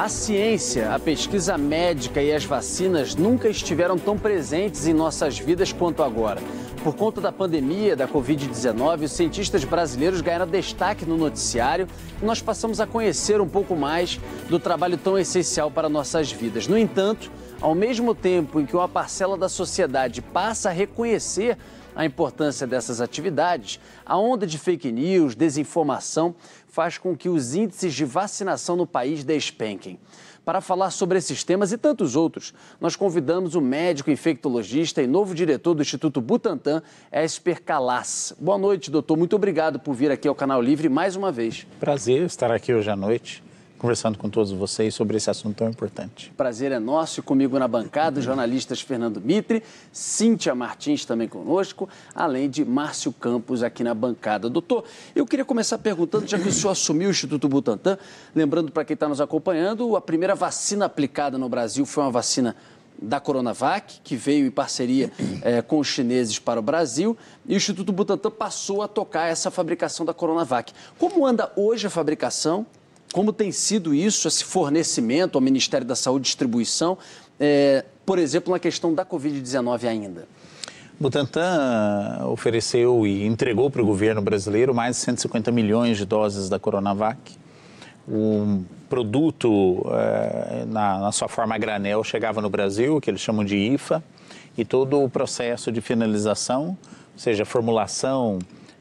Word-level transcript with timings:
A 0.00 0.08
ciência, 0.08 0.94
a 0.94 0.98
pesquisa 0.98 1.58
médica 1.58 2.22
e 2.22 2.32
as 2.32 2.42
vacinas 2.42 3.14
nunca 3.14 3.50
estiveram 3.50 3.98
tão 3.98 4.16
presentes 4.16 4.86
em 4.86 4.94
nossas 4.94 5.38
vidas 5.38 5.74
quanto 5.74 6.02
agora. 6.02 6.40
Por 6.82 6.96
conta 6.96 7.20
da 7.20 7.30
pandemia 7.30 7.94
da 7.94 8.08
Covid-19, 8.08 9.04
os 9.04 9.12
cientistas 9.12 9.62
brasileiros 9.62 10.22
ganharam 10.22 10.46
destaque 10.46 11.04
no 11.04 11.18
noticiário 11.18 11.86
e 12.18 12.24
nós 12.24 12.40
passamos 12.40 12.80
a 12.80 12.86
conhecer 12.86 13.42
um 13.42 13.48
pouco 13.48 13.76
mais 13.76 14.18
do 14.48 14.58
trabalho 14.58 14.96
tão 14.96 15.18
essencial 15.18 15.70
para 15.70 15.86
nossas 15.90 16.32
vidas. 16.32 16.66
No 16.66 16.78
entanto, 16.78 17.30
ao 17.60 17.74
mesmo 17.74 18.14
tempo 18.14 18.58
em 18.58 18.64
que 18.64 18.74
uma 18.74 18.88
parcela 18.88 19.36
da 19.36 19.50
sociedade 19.50 20.22
passa 20.22 20.70
a 20.70 20.72
reconhecer 20.72 21.58
a 21.94 22.04
importância 22.06 22.66
dessas 22.66 23.00
atividades, 23.00 23.78
a 24.06 24.16
onda 24.16 24.46
de 24.46 24.56
fake 24.56 24.90
news, 24.90 25.34
desinformação, 25.34 26.34
faz 26.80 26.96
com 26.96 27.14
que 27.14 27.28
os 27.28 27.54
índices 27.54 27.92
de 27.92 28.06
vacinação 28.06 28.74
no 28.74 28.86
país 28.86 29.22
despenquem. 29.22 30.00
Para 30.46 30.62
falar 30.62 30.90
sobre 30.90 31.18
esses 31.18 31.44
temas 31.44 31.72
e 31.72 31.76
tantos 31.76 32.16
outros, 32.16 32.54
nós 32.80 32.96
convidamos 32.96 33.54
o 33.54 33.60
médico 33.60 34.10
infectologista 34.10 35.02
e 35.02 35.06
novo 35.06 35.34
diretor 35.34 35.74
do 35.74 35.82
Instituto 35.82 36.22
Butantan, 36.22 36.82
Esper 37.12 37.62
Calas. 37.62 38.34
Boa 38.40 38.56
noite, 38.56 38.90
doutor. 38.90 39.18
Muito 39.18 39.36
obrigado 39.36 39.78
por 39.78 39.92
vir 39.92 40.10
aqui 40.10 40.26
ao 40.26 40.34
Canal 40.34 40.62
Livre 40.62 40.88
mais 40.88 41.16
uma 41.16 41.30
vez. 41.30 41.66
Prazer 41.78 42.22
estar 42.22 42.50
aqui 42.50 42.72
hoje 42.72 42.88
à 42.88 42.96
noite 42.96 43.49
conversando 43.80 44.18
com 44.18 44.28
todos 44.28 44.52
vocês 44.52 44.94
sobre 44.94 45.16
esse 45.16 45.30
assunto 45.30 45.56
tão 45.56 45.68
importante. 45.68 46.30
Prazer 46.36 46.70
é 46.70 46.78
nosso, 46.78 47.22
comigo 47.22 47.58
na 47.58 47.66
bancada, 47.66 48.18
os 48.18 48.24
jornalistas 48.26 48.82
Fernando 48.82 49.22
Mitre, 49.22 49.62
Cíntia 49.90 50.54
Martins 50.54 51.06
também 51.06 51.26
conosco, 51.26 51.88
além 52.14 52.50
de 52.50 52.62
Márcio 52.62 53.10
Campos 53.10 53.62
aqui 53.62 53.82
na 53.82 53.94
bancada. 53.94 54.50
Doutor, 54.50 54.84
eu 55.16 55.26
queria 55.26 55.46
começar 55.46 55.78
perguntando, 55.78 56.26
já 56.26 56.38
que 56.38 56.46
o 56.46 56.52
senhor 56.52 56.72
assumiu 56.72 57.08
o 57.08 57.10
Instituto 57.10 57.48
Butantan, 57.48 57.96
lembrando 58.34 58.70
para 58.70 58.84
quem 58.84 58.92
está 58.92 59.08
nos 59.08 59.20
acompanhando, 59.20 59.96
a 59.96 60.00
primeira 60.00 60.34
vacina 60.34 60.84
aplicada 60.84 61.38
no 61.38 61.48
Brasil 61.48 61.86
foi 61.86 62.04
uma 62.04 62.10
vacina 62.10 62.54
da 63.00 63.18
Coronavac, 63.18 64.00
que 64.04 64.14
veio 64.14 64.46
em 64.46 64.50
parceria 64.50 65.10
é, 65.40 65.62
com 65.62 65.78
os 65.78 65.86
chineses 65.86 66.38
para 66.38 66.60
o 66.60 66.62
Brasil, 66.62 67.16
e 67.46 67.54
o 67.54 67.56
Instituto 67.56 67.92
Butantan 67.92 68.30
passou 68.30 68.82
a 68.82 68.88
tocar 68.88 69.28
essa 69.28 69.50
fabricação 69.50 70.04
da 70.04 70.12
Coronavac. 70.12 70.74
Como 70.98 71.26
anda 71.26 71.50
hoje 71.56 71.86
a 71.86 71.90
fabricação 71.90 72.66
como 73.12 73.32
tem 73.32 73.50
sido 73.50 73.94
isso, 73.94 74.28
esse 74.28 74.44
fornecimento 74.44 75.36
ao 75.36 75.42
Ministério 75.42 75.86
da 75.86 75.96
Saúde, 75.96 76.24
distribuição, 76.24 76.96
é, 77.38 77.84
por 78.06 78.18
exemplo, 78.18 78.52
na 78.52 78.58
questão 78.58 78.94
da 78.94 79.04
Covid-19 79.04 79.84
ainda? 79.84 80.28
Butantan 80.98 82.26
ofereceu 82.26 83.06
e 83.06 83.24
entregou 83.24 83.70
para 83.70 83.80
o 83.80 83.86
governo 83.86 84.20
brasileiro 84.20 84.74
mais 84.74 84.96
de 84.96 85.02
150 85.02 85.50
milhões 85.50 85.96
de 85.96 86.04
doses 86.04 86.48
da 86.50 86.58
Coronavac. 86.58 87.18
O 88.06 88.62
produto, 88.88 89.82
é, 89.92 90.64
na, 90.66 90.98
na, 90.98 91.12
sua 91.12 91.28
forma 91.28 91.56
granel, 91.56 92.04
chegava 92.04 92.42
no 92.42 92.50
Brasil, 92.50 93.00
que 93.00 93.10
eles 93.10 93.20
chamam 93.20 93.44
de 93.44 93.56
IFA, 93.56 94.02
e 94.58 94.64
todo 94.64 95.02
o 95.02 95.08
processo 95.08 95.72
de 95.72 95.80
finalização, 95.80 96.76
ou 97.14 97.18
seja, 97.18 97.44
formulação, 97.46 98.38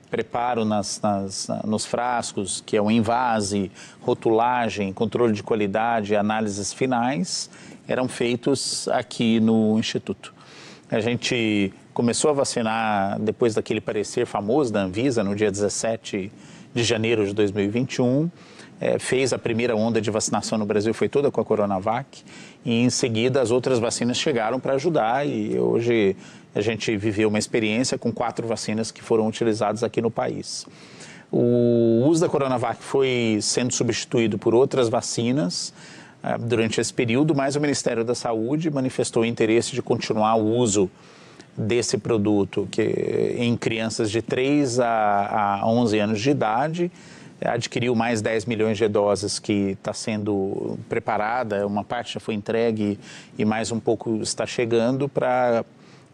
preparo 0.09 0.65
nas, 0.65 0.99
nas, 1.01 1.47
nos 1.65 1.85
frascos, 1.85 2.63
que 2.65 2.75
é 2.75 2.81
o 2.81 2.89
envase, 2.89 3.71
rotulagem, 4.01 4.91
controle 4.91 5.33
de 5.33 5.43
qualidade, 5.43 6.15
análises 6.15 6.73
finais, 6.73 7.49
eram 7.87 8.07
feitos 8.07 8.87
aqui 8.89 9.39
no 9.39 9.77
Instituto. 9.77 10.33
A 10.91 10.99
gente 10.99 11.71
começou 11.93 12.31
a 12.31 12.33
vacinar 12.33 13.19
depois 13.19 13.53
daquele 13.53 13.81
parecer 13.81 14.25
famoso 14.25 14.71
da 14.73 14.81
Anvisa, 14.81 15.23
no 15.23 15.35
dia 15.35 15.51
17 15.51 16.31
de 16.73 16.83
janeiro 16.83 17.25
de 17.25 17.33
2021. 17.33 18.29
É, 18.81 18.97
fez 18.97 19.33
a 19.33 19.37
primeira 19.37 19.75
onda 19.75 19.99
de 19.99 20.09
vacinação 20.09 20.57
no 20.57 20.65
Brasil, 20.65 20.93
foi 20.93 21.09
toda 21.09 21.29
com 21.29 21.41
a 21.41 21.45
Coronavac, 21.45 22.23
e 22.63 22.81
em 22.81 22.89
seguida 22.89 23.41
as 23.41 23.51
outras 23.51 23.77
vacinas 23.77 24.17
chegaram 24.17 24.57
para 24.57 24.75
ajudar, 24.75 25.27
e 25.27 25.59
hoje 25.59 26.15
a 26.53 26.61
gente 26.61 26.95
viveu 26.97 27.29
uma 27.29 27.39
experiência 27.39 27.97
com 27.97 28.11
quatro 28.11 28.47
vacinas 28.47 28.91
que 28.91 29.01
foram 29.01 29.27
utilizadas 29.27 29.83
aqui 29.83 30.01
no 30.01 30.09
país. 30.09 30.65
O 31.31 32.05
uso 32.07 32.21
da 32.21 32.29
Coronavac 32.29 32.81
foi 32.81 33.37
sendo 33.41 33.71
substituído 33.71 34.39
por 34.39 34.55
outras 34.55 34.89
vacinas 34.89 35.71
uh, 36.23 36.39
durante 36.39 36.81
esse 36.81 36.91
período, 36.91 37.35
mas 37.35 37.55
o 37.55 37.61
Ministério 37.61 38.03
da 38.03 38.15
Saúde 38.15 38.71
manifestou 38.71 39.23
interesse 39.23 39.73
de 39.73 39.81
continuar 39.81 40.35
o 40.35 40.55
uso 40.55 40.89
desse 41.55 41.97
produto 41.97 42.67
que, 42.71 43.35
em 43.37 43.55
crianças 43.55 44.09
de 44.09 44.21
3 44.21 44.79
a, 44.79 45.59
a 45.61 45.67
11 45.67 45.99
anos 45.99 46.21
de 46.21 46.29
idade. 46.31 46.91
Adquiriu 47.41 47.95
mais 47.95 48.21
10 48.21 48.45
milhões 48.45 48.77
de 48.77 48.87
doses 48.87 49.39
que 49.39 49.71
está 49.71 49.93
sendo 49.93 50.77
preparada, 50.89 51.65
uma 51.65 51.83
parte 51.83 52.15
já 52.15 52.19
foi 52.19 52.33
entregue 52.33 52.99
e 53.37 53.45
mais 53.45 53.71
um 53.71 53.79
pouco 53.79 54.17
está 54.21 54.45
chegando 54.45 55.07
para 55.07 55.63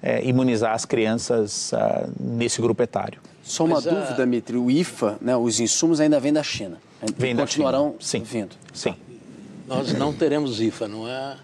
é, 0.02 0.24
imunizar 0.26 0.74
as 0.74 0.86
crianças 0.86 1.72
uh, 1.72 2.12
nesse 2.20 2.62
grupo 2.62 2.82
etário. 2.84 3.20
Só 3.44 3.66
uma 3.66 3.76
Mas, 3.76 3.84
dúvida, 3.86 4.24
uh... 4.24 4.28
Mitri, 4.28 4.58
o 4.58 4.70
IFA, 4.72 5.18
né, 5.22 5.36
os 5.36 5.60
insumos 5.60 6.00
ainda 6.00 6.20
vêm 6.20 6.34
da 6.34 6.44
China. 6.44 6.78
Vem 7.18 7.36
continuarão 7.36 7.96
Sim. 8.00 8.24
vindo. 8.24 8.56
Sim. 8.74 8.96
Nós 9.68 9.94
não 9.94 10.14
teremos 10.14 10.60
IFA, 10.60 10.88
não 10.88 11.08
é? 11.08 11.38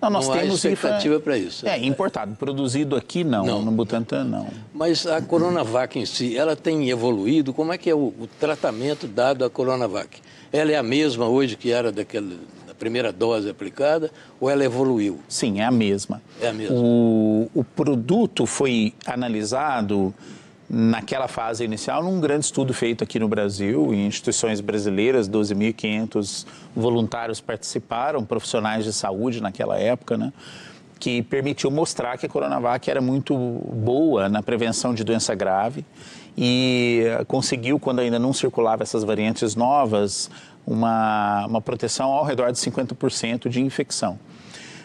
Não, 0.00 0.10
nós 0.10 0.28
não 0.28 0.36
temos 0.36 0.64
há 0.64 0.70
expectativa 0.70 1.18
para 1.20 1.38
isso. 1.38 1.66
É, 1.66 1.78
importado. 1.84 2.34
Produzido 2.36 2.96
aqui, 2.96 3.24
não. 3.24 3.44
não. 3.46 3.62
No 3.62 3.70
Butantan, 3.72 4.24
não. 4.24 4.48
Mas 4.72 5.06
a 5.06 5.20
Coronavac 5.22 5.98
em 5.98 6.04
si, 6.04 6.36
ela 6.36 6.54
tem 6.54 6.90
evoluído? 6.90 7.54
Como 7.54 7.72
é 7.72 7.78
que 7.78 7.88
é 7.88 7.94
o, 7.94 8.08
o 8.18 8.28
tratamento 8.38 9.06
dado 9.06 9.44
à 9.44 9.50
Coronavac? 9.50 10.20
Ela 10.52 10.72
é 10.72 10.76
a 10.76 10.82
mesma 10.82 11.26
hoje 11.26 11.56
que 11.56 11.70
era 11.70 11.90
daquele, 11.90 12.38
primeira 12.76 13.12
dose 13.12 13.48
aplicada 13.48 14.10
ou 14.40 14.48
ela 14.48 14.64
evoluiu? 14.64 15.20
Sim, 15.28 15.60
é 15.60 15.64
a 15.64 15.70
mesma. 15.70 16.22
É 16.40 16.48
a 16.48 16.52
mesma. 16.52 16.76
O, 16.76 17.50
o 17.54 17.64
produto 17.64 18.46
foi 18.46 18.94
analisado 19.04 20.14
naquela 20.68 21.28
fase 21.28 21.64
inicial 21.64 22.02
num 22.02 22.20
grande 22.20 22.44
estudo 22.44 22.74
feito 22.74 23.04
aqui 23.04 23.18
no 23.18 23.28
Brasil, 23.28 23.94
em 23.94 24.06
instituições 24.06 24.60
brasileiras, 24.60 25.28
12.500 25.28 26.44
voluntários 26.74 27.40
participaram, 27.40 28.24
profissionais 28.24 28.84
de 28.84 28.92
saúde 28.92 29.40
naquela 29.40 29.78
época, 29.78 30.16
né? 30.16 30.32
que 30.98 31.22
permitiu 31.22 31.70
mostrar 31.70 32.16
que 32.16 32.26
a 32.26 32.28
Coronavac 32.28 32.90
era 32.90 33.00
muito 33.00 33.36
boa 33.36 34.28
na 34.28 34.42
prevenção 34.42 34.94
de 34.94 35.04
doença 35.04 35.34
grave 35.34 35.84
e 36.36 37.04
conseguiu, 37.28 37.78
quando 37.78 38.00
ainda 38.00 38.18
não 38.18 38.32
circulava 38.32 38.82
essas 38.82 39.04
variantes 39.04 39.54
novas, 39.54 40.30
uma, 40.66 41.46
uma 41.46 41.60
proteção 41.60 42.10
ao 42.12 42.24
redor 42.24 42.50
de 42.50 42.58
50% 42.58 43.48
de 43.48 43.62
infecção. 43.62 44.18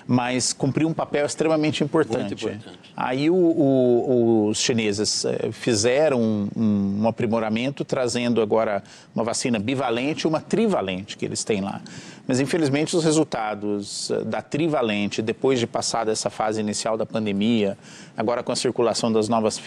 mas 0.08 0.52
cumpriu 0.52 0.88
um 0.90 0.94
papel 0.94 1.26
extremamente 1.26 1.84
importante. 1.84 2.34
importante. 2.34 2.80
Aí 2.98 3.30
o, 3.30 3.36
o, 3.36 4.48
os 4.50 4.60
chineses 4.60 5.24
eh, 5.24 5.52
fizeram 5.52 6.20
um, 6.20 7.02
um, 7.04 7.08
aprimoramento, 7.08 7.86
trazendo 7.86 8.42
agora 8.42 8.84
uma 9.16 9.24
vacina 9.24 9.58
bivalente 9.58 10.26
e 10.26 10.28
uma 10.28 10.42
trivalente 10.42 11.16
que 11.16 11.24
eles 11.24 11.44
têm 11.44 11.62
lá. 11.62 11.82
Mas, 12.28 12.40
infelizmente, 12.40 12.96
os 12.96 13.04
resultados 13.04 14.12
eh, 14.12 14.24
da 14.26 14.42
trivalente, 14.42 15.22
depois 15.22 15.60
de 15.60 15.68
passar 15.68 16.06
dessa 16.06 16.30
fase 16.30 16.60
inicial 16.60 16.98
da 16.98 17.06
pandemia, 17.06 17.78
agora 18.18 18.44
com 18.44 18.52
a 18.52 18.56
circulação 18.56 19.12
das 19.12 19.30
novas, 19.30 19.62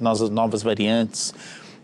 novas, 0.00 0.28
novas 0.28 0.62
variantes, 0.62 1.32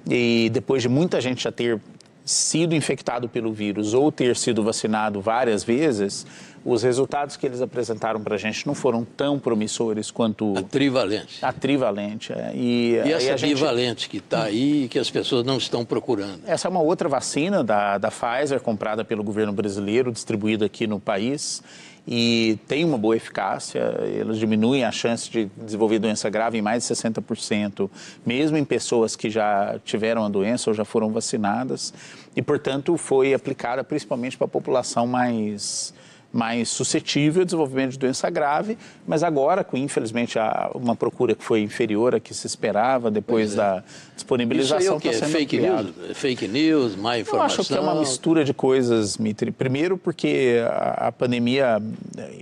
e 0.09 0.51
depois 0.53 0.83
de 0.83 0.89
muita 0.89 1.21
gente 1.21 1.45
já 1.45 1.53
ter 1.53 1.81
sido 2.25 2.75
infectado 2.75 3.29
pelo 3.29 3.53
vírus 3.53 3.93
ou 3.93 4.11
ter 4.11 4.37
sido 4.37 4.63
vacinado 4.63 5.21
várias 5.21 5.63
vezes, 5.63 6.27
os 6.65 6.83
resultados 6.83 7.37
que 7.37 7.45
eles 7.45 7.61
apresentaram 7.61 8.23
para 8.23 8.37
a 8.37 8.39
gente 8.39 8.67
não 8.67 8.75
foram 8.75 9.05
tão 9.05 9.39
promissores 9.39 10.11
quanto 10.11 10.57
a 10.57 10.63
trivalente. 10.63 11.45
A 11.45 11.53
trivalente. 11.53 12.33
É. 12.33 12.53
E, 12.55 12.95
e 13.05 13.13
essa 13.13 13.37
gente... 13.37 13.55
bivalente 13.55 14.09
que 14.09 14.17
está 14.17 14.45
aí 14.45 14.85
e 14.85 14.89
que 14.89 14.99
as 14.99 15.11
pessoas 15.11 15.45
não 15.45 15.59
estão 15.59 15.85
procurando. 15.85 16.41
Essa 16.47 16.69
é 16.69 16.71
uma 16.71 16.81
outra 16.81 17.09
vacina 17.09 17.63
da, 17.63 17.99
da 17.99 18.11
Pfizer, 18.11 18.61
comprada 18.61 19.05
pelo 19.05 19.23
governo 19.23 19.53
brasileiro, 19.53 20.11
distribuída 20.11 20.65
aqui 20.65 20.87
no 20.87 20.99
país 20.99 21.63
e 22.07 22.59
tem 22.69 22.85
uma 22.85 22.99
boa 22.99 23.17
eficácia, 23.17 23.81
elas 23.81 24.39
diminuem 24.39 24.85
a 24.85 24.93
chance 24.93 25.31
de 25.31 25.47
desenvolver 25.57 25.99
doença 25.99 26.29
grave 26.29 26.59
em 26.59 26.63
mais 26.63 26.87
de 26.87 26.95
60%, 26.95 27.89
mesmo 28.27 28.57
em 28.57 28.65
pessoas 28.65 29.17
que 29.17 29.31
já 29.31 29.79
tiveram 29.85 30.25
a 30.25 30.29
doença 30.29 30.71
ou 30.71 30.75
já 30.75 30.85
foram 30.85 31.11
vacinadas, 31.11 31.95
e, 32.37 32.43
portanto, 32.43 32.97
foi 32.99 33.33
aplicada 33.33 33.83
principalmente 33.83 34.37
para 34.37 34.45
a 34.45 34.49
população 34.49 35.07
mais 35.07 35.95
mais 36.35 36.69
suscetível 36.69 37.43
ao 37.43 37.45
desenvolvimento 37.45 37.93
de 37.93 37.99
doença 37.99 38.29
grave, 38.29 38.77
mas 39.07 39.23
agora, 39.23 39.63
com 39.63 39.77
infelizmente 39.77 40.37
uma 40.75 40.97
procura 40.97 41.33
que 41.33 41.45
foi 41.45 41.61
inferior 41.61 42.13
à 42.13 42.19
que 42.19 42.35
se 42.35 42.45
esperava 42.45 43.09
depois 43.09 43.53
é. 43.53 43.57
da 43.57 43.85
disponibilização 44.17 44.99
Isso 44.99 45.09
aí 45.09 45.15
é 45.15 45.21
tá 45.21 45.27
fake 45.29 45.61
news, 45.61 45.87
fake 46.15 46.49
news, 46.49 46.97
má 46.97 47.17
informação. 47.17 47.57
Eu 47.57 47.61
acho 47.61 47.69
que 47.69 47.75
é 47.75 47.81
uma 47.81 47.95
mistura 47.95 48.45
de 48.45 48.53
coisas, 48.53 49.17
Mitri. 49.17 49.53
Primeiro 49.53 49.97
porque 49.97 50.61
a, 50.69 51.07
a 51.07 51.13
pandemia, 51.13 51.81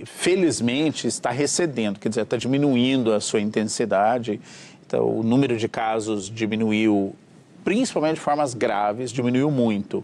felizmente, 0.05 1.05
está 1.05 1.29
recedendo, 1.29 1.99
quer 1.99 2.09
dizer, 2.09 2.21
está 2.21 2.35
diminuindo 2.35 3.13
a 3.13 3.19
sua 3.19 3.41
intensidade. 3.41 4.41
Então, 4.87 5.19
o 5.19 5.21
número 5.21 5.55
de 5.55 5.67
casos 5.67 6.31
diminuiu, 6.31 7.15
principalmente 7.63 8.15
de 8.15 8.21
formas 8.21 8.55
graves, 8.55 9.11
diminuiu 9.11 9.51
muito. 9.51 10.03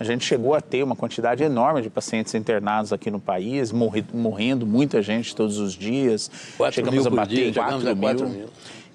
A 0.00 0.04
gente 0.04 0.24
chegou 0.24 0.54
a 0.54 0.60
ter 0.60 0.82
uma 0.82 0.96
quantidade 0.96 1.44
enorme 1.44 1.82
de 1.82 1.90
pacientes 1.90 2.34
internados 2.34 2.92
aqui 2.92 3.10
no 3.10 3.20
país, 3.20 3.70
morri, 3.70 4.04
morrendo 4.12 4.66
muita 4.66 5.00
gente 5.00 5.34
todos 5.34 5.58
os 5.58 5.74
dias. 5.74 6.30
Chegamos 6.72 7.06
a 7.06 7.10
bater 7.10 7.52
dia, 7.52 7.62
4 7.62 7.94
mil. 7.94 8.28
mil. 8.28 8.48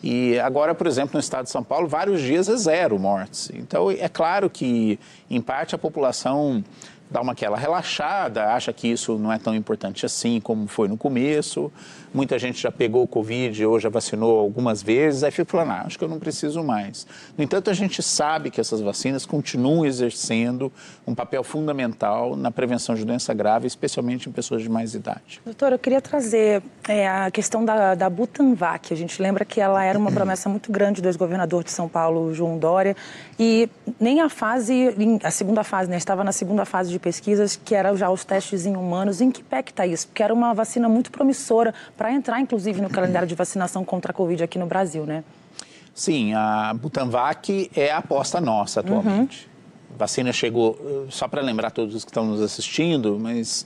E 0.04 0.40
agora, 0.40 0.76
por 0.76 0.86
exemplo, 0.86 1.12
no 1.14 1.20
estado 1.20 1.46
de 1.46 1.52
São 1.52 1.64
Paulo, 1.64 1.88
vários 1.88 2.22
dias 2.22 2.48
é 2.50 2.56
zero 2.56 3.00
mortes. 3.00 3.52
Então, 3.54 3.90
é 3.90 4.08
claro 4.08 4.50
que, 4.50 5.00
em 5.30 5.42
parte, 5.42 5.74
a 5.74 5.78
população 5.78 6.64
dá 7.10 7.22
uma 7.22 7.32
aquela 7.32 7.58
relaxada, 7.58 8.54
acha 8.54 8.72
que 8.74 8.88
isso 8.88 9.18
não 9.18 9.32
é 9.32 9.40
tão 9.40 9.56
importante 9.56 10.06
assim 10.06 10.40
como 10.40 10.68
foi 10.68 10.88
no 10.88 10.98
começo. 10.98 11.72
Muita 12.18 12.40
gente 12.40 12.60
já 12.60 12.72
pegou 12.72 13.04
o 13.04 13.08
Covid 13.08 13.64
ou 13.64 13.80
já 13.80 13.90
vacinou 13.90 14.40
algumas 14.40 14.82
vezes, 14.82 15.24
aí 15.24 15.30
fica 15.30 15.46
falando, 15.46 15.70
ah, 15.70 15.84
acho 15.86 16.00
que 16.00 16.04
eu 16.04 16.08
não 16.08 16.18
preciso 16.18 16.64
mais. 16.64 17.06
No 17.38 17.44
entanto, 17.44 17.70
a 17.70 17.74
gente 17.76 18.02
sabe 18.02 18.50
que 18.50 18.60
essas 18.60 18.82
vacinas 18.82 19.24
continuam 19.24 19.86
exercendo 19.86 20.74
um 21.06 21.14
papel 21.14 21.44
fundamental 21.44 22.36
na 22.36 22.50
prevenção 22.50 22.96
de 22.96 23.06
doença 23.06 23.36
grave, 23.36 23.68
especialmente 23.68 24.28
em 24.28 24.32
pessoas 24.32 24.64
de 24.64 24.70
mais 24.70 24.96
idade. 24.96 25.40
Doutor, 25.46 25.74
eu 25.74 25.78
queria 25.78 26.02
trazer 26.02 26.64
é, 26.88 27.08
a 27.08 27.30
questão 27.30 27.64
da, 27.64 27.94
da 27.94 28.10
Butanvac. 28.10 28.92
A 28.92 28.98
gente 28.98 29.22
lembra 29.22 29.46
que 29.46 29.62
ela 29.62 29.84
era 29.84 30.00
uma 30.00 30.12
promessa 30.12 30.50
muito 30.50 30.72
grande 30.72 31.04
do 31.04 31.08
ex-governador 31.08 31.64
de 31.64 31.70
São 31.70 31.88
Paulo, 31.88 32.34
João 32.34 32.58
Dória, 32.58 32.96
e 33.40 33.70
nem 34.00 34.22
a 34.22 34.28
fase, 34.28 34.92
a 35.22 35.30
segunda 35.30 35.64
fase, 35.64 35.88
né, 35.88 35.98
estava 35.98 36.24
na 36.24 36.32
segunda 36.32 36.66
fase 36.66 36.90
de 36.90 36.98
pesquisas, 36.98 37.56
que 37.64 37.76
eram 37.76 37.96
já 37.96 38.10
os 38.10 38.26
testes 38.26 38.66
em 38.66 38.76
humanos. 38.76 39.22
Em 39.22 39.30
que 39.30 39.44
pé 39.44 39.62
que 39.62 39.70
está 39.70 39.86
isso? 39.86 40.08
Porque 40.08 40.24
era 40.24 40.34
uma 40.34 40.52
vacina 40.56 40.90
muito 40.90 41.12
promissora 41.12 41.76
para 41.96 42.07
entrar, 42.12 42.40
inclusive, 42.40 42.82
no 42.82 42.90
calendário 42.90 43.28
de 43.28 43.36
vacinação 43.36 43.84
contra 43.84 44.12
a 44.12 44.14
Covid 44.14 44.44
aqui 44.44 44.58
no 44.58 44.66
Brasil, 44.66 45.06
né? 45.06 45.24
Sim, 45.98 46.32
a 46.36 46.76
Butanvac 46.76 47.72
é 47.76 47.90
a 47.90 47.98
aposta 47.98 48.40
nossa 48.40 48.82
atualmente. 48.82 49.46
Uhum. 49.48 49.96
A 49.96 49.98
vacina 49.98 50.32
chegou, 50.32 51.08
só 51.10 51.28
para 51.28 51.42
lembrar 51.42 51.72
todos 51.72 52.06
que 52.06 52.12
estão 52.12 52.24
nos 52.24 52.40
assistindo, 52.40 53.18
mas 53.20 53.66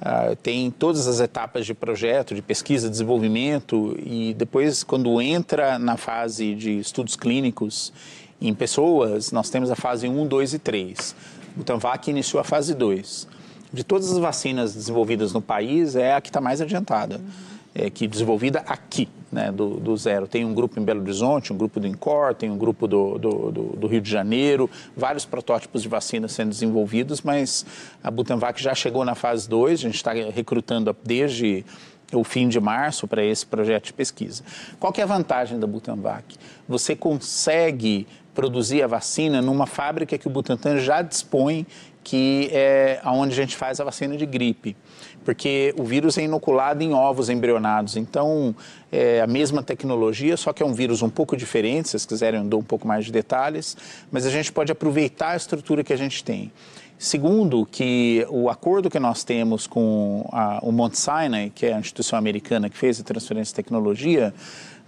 uh, 0.00 0.36
tem 0.36 0.70
todas 0.70 1.08
as 1.08 1.18
etapas 1.18 1.66
de 1.66 1.74
projeto, 1.74 2.36
de 2.36 2.40
pesquisa, 2.40 2.88
desenvolvimento 2.88 3.98
e 4.00 4.32
depois, 4.34 4.84
quando 4.84 5.20
entra 5.20 5.76
na 5.76 5.96
fase 5.96 6.54
de 6.54 6.78
estudos 6.78 7.16
clínicos 7.16 7.92
em 8.40 8.54
pessoas, 8.54 9.32
nós 9.32 9.50
temos 9.50 9.68
a 9.68 9.74
fase 9.74 10.06
1, 10.06 10.24
2 10.28 10.54
e 10.54 10.58
3. 10.60 11.16
Butanvac 11.56 12.08
iniciou 12.08 12.40
a 12.40 12.44
fase 12.44 12.74
2. 12.74 13.26
De 13.72 13.82
todas 13.82 14.12
as 14.12 14.18
vacinas 14.18 14.72
desenvolvidas 14.72 15.32
no 15.32 15.42
país, 15.42 15.96
é 15.96 16.14
a 16.14 16.20
que 16.20 16.28
está 16.28 16.40
mais 16.40 16.60
adiantada. 16.60 17.16
Uhum 17.16 17.51
é, 17.74 17.88
que 17.88 18.06
desenvolvida 18.06 18.60
aqui, 18.66 19.08
né, 19.30 19.50
do, 19.50 19.80
do, 19.80 19.96
zero. 19.96 20.26
Tem 20.26 20.44
um 20.44 20.52
grupo 20.52 20.78
em 20.78 20.84
Belo 20.84 21.00
Horizonte, 21.00 21.52
um 21.52 21.56
grupo 21.56 21.80
do 21.80 21.86
INCOR, 21.86 22.34
tem 22.34 22.50
um 22.50 22.58
grupo 22.58 22.86
do, 22.86 23.18
do, 23.18 23.50
do, 23.50 23.86
Rio 23.86 24.00
de 24.00 24.10
Janeiro, 24.10 24.68
vários 24.96 25.24
protótipos 25.24 25.82
de 25.82 25.88
vacinas 25.88 26.32
sendo 26.32 26.50
desenvolvidos, 26.50 27.22
mas 27.22 27.64
a 28.02 28.10
Butanvac 28.10 28.62
já 28.62 28.74
chegou 28.74 29.04
na 29.04 29.14
fase 29.14 29.48
2, 29.48 29.80
a 29.80 29.82
gente 29.82 29.96
está 29.96 30.12
recrutando 30.12 30.94
desde 31.02 31.64
o 32.12 32.22
fim 32.22 32.46
de 32.46 32.60
março 32.60 33.08
para 33.08 33.24
esse 33.24 33.46
projeto 33.46 33.86
de 33.86 33.92
pesquisa. 33.94 34.42
Qual 34.78 34.92
que 34.92 35.00
é 35.00 35.04
a 35.04 35.06
vantagem 35.06 35.58
da 35.58 35.66
Butanvac? 35.66 36.36
Você 36.68 36.94
consegue 36.94 38.06
produzir 38.34 38.82
a 38.82 38.86
vacina 38.86 39.42
numa 39.42 39.66
fábrica 39.66 40.16
que 40.16 40.26
o 40.26 40.30
Butantan 40.30 40.78
já 40.78 41.02
dispõe, 41.02 41.66
que 42.02 42.50
é 42.52 43.00
onde 43.04 43.32
a 43.32 43.36
gente 43.36 43.56
faz 43.56 43.80
a 43.80 43.84
vacina 43.84 44.16
de 44.16 44.26
gripe 44.26 44.76
porque 45.24 45.74
o 45.78 45.84
vírus 45.84 46.18
é 46.18 46.24
inoculado 46.24 46.82
em 46.82 46.92
ovos 46.92 47.28
embrionados. 47.28 47.96
Então, 47.96 48.54
é 48.90 49.20
a 49.20 49.26
mesma 49.26 49.62
tecnologia, 49.62 50.36
só 50.36 50.52
que 50.52 50.62
é 50.62 50.66
um 50.66 50.74
vírus 50.74 51.02
um 51.02 51.08
pouco 51.08 51.36
diferente. 51.36 51.88
Se 51.88 51.92
vocês 51.92 52.06
quiserem, 52.06 52.40
eu 52.40 52.46
dou 52.46 52.60
um 52.60 52.64
pouco 52.64 52.86
mais 52.86 53.04
de 53.04 53.12
detalhes, 53.12 53.76
mas 54.10 54.26
a 54.26 54.30
gente 54.30 54.52
pode 54.52 54.70
aproveitar 54.70 55.30
a 55.30 55.36
estrutura 55.36 55.82
que 55.82 55.92
a 55.92 55.96
gente 55.96 56.22
tem. 56.22 56.52
Segundo, 56.98 57.66
que 57.66 58.24
o 58.30 58.48
acordo 58.48 58.88
que 58.88 58.98
nós 59.00 59.24
temos 59.24 59.66
com 59.66 60.28
a, 60.32 60.60
o 60.62 60.70
Mount 60.70 60.94
Sinai, 60.94 61.50
que 61.52 61.66
é 61.66 61.74
a 61.74 61.78
instituição 61.78 62.16
americana 62.16 62.70
que 62.70 62.76
fez 62.76 63.00
a 63.00 63.02
transferência 63.02 63.50
de 63.50 63.56
tecnologia, 63.56 64.32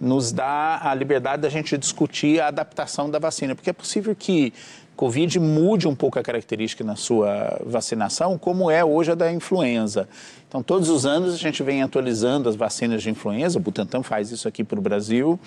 nos 0.00 0.32
dá 0.32 0.80
a 0.82 0.94
liberdade 0.94 1.42
da 1.42 1.48
gente 1.48 1.76
discutir 1.76 2.40
a 2.40 2.48
adaptação 2.48 3.10
da 3.10 3.18
vacina, 3.18 3.54
porque 3.54 3.70
é 3.70 3.72
possível 3.72 4.14
que 4.14 4.52
Covid 4.96 5.40
mude 5.40 5.88
um 5.88 5.94
pouco 5.94 6.18
a 6.18 6.22
característica 6.22 6.84
na 6.84 6.94
sua 6.94 7.60
vacinação, 7.66 8.38
como 8.38 8.70
é 8.70 8.84
hoje 8.84 9.10
a 9.10 9.14
da 9.14 9.32
influenza. 9.32 10.08
Então, 10.48 10.62
todos 10.62 10.88
os 10.88 11.04
anos 11.04 11.34
a 11.34 11.36
gente 11.36 11.64
vem 11.64 11.82
atualizando 11.82 12.48
as 12.48 12.54
vacinas 12.54 13.02
de 13.02 13.10
influenza, 13.10 13.58
o 13.58 13.60
Butantan 13.60 14.04
faz 14.04 14.30
isso 14.30 14.46
aqui 14.46 14.62
para 14.62 14.78
o 14.78 14.82
Brasil, 14.82 15.38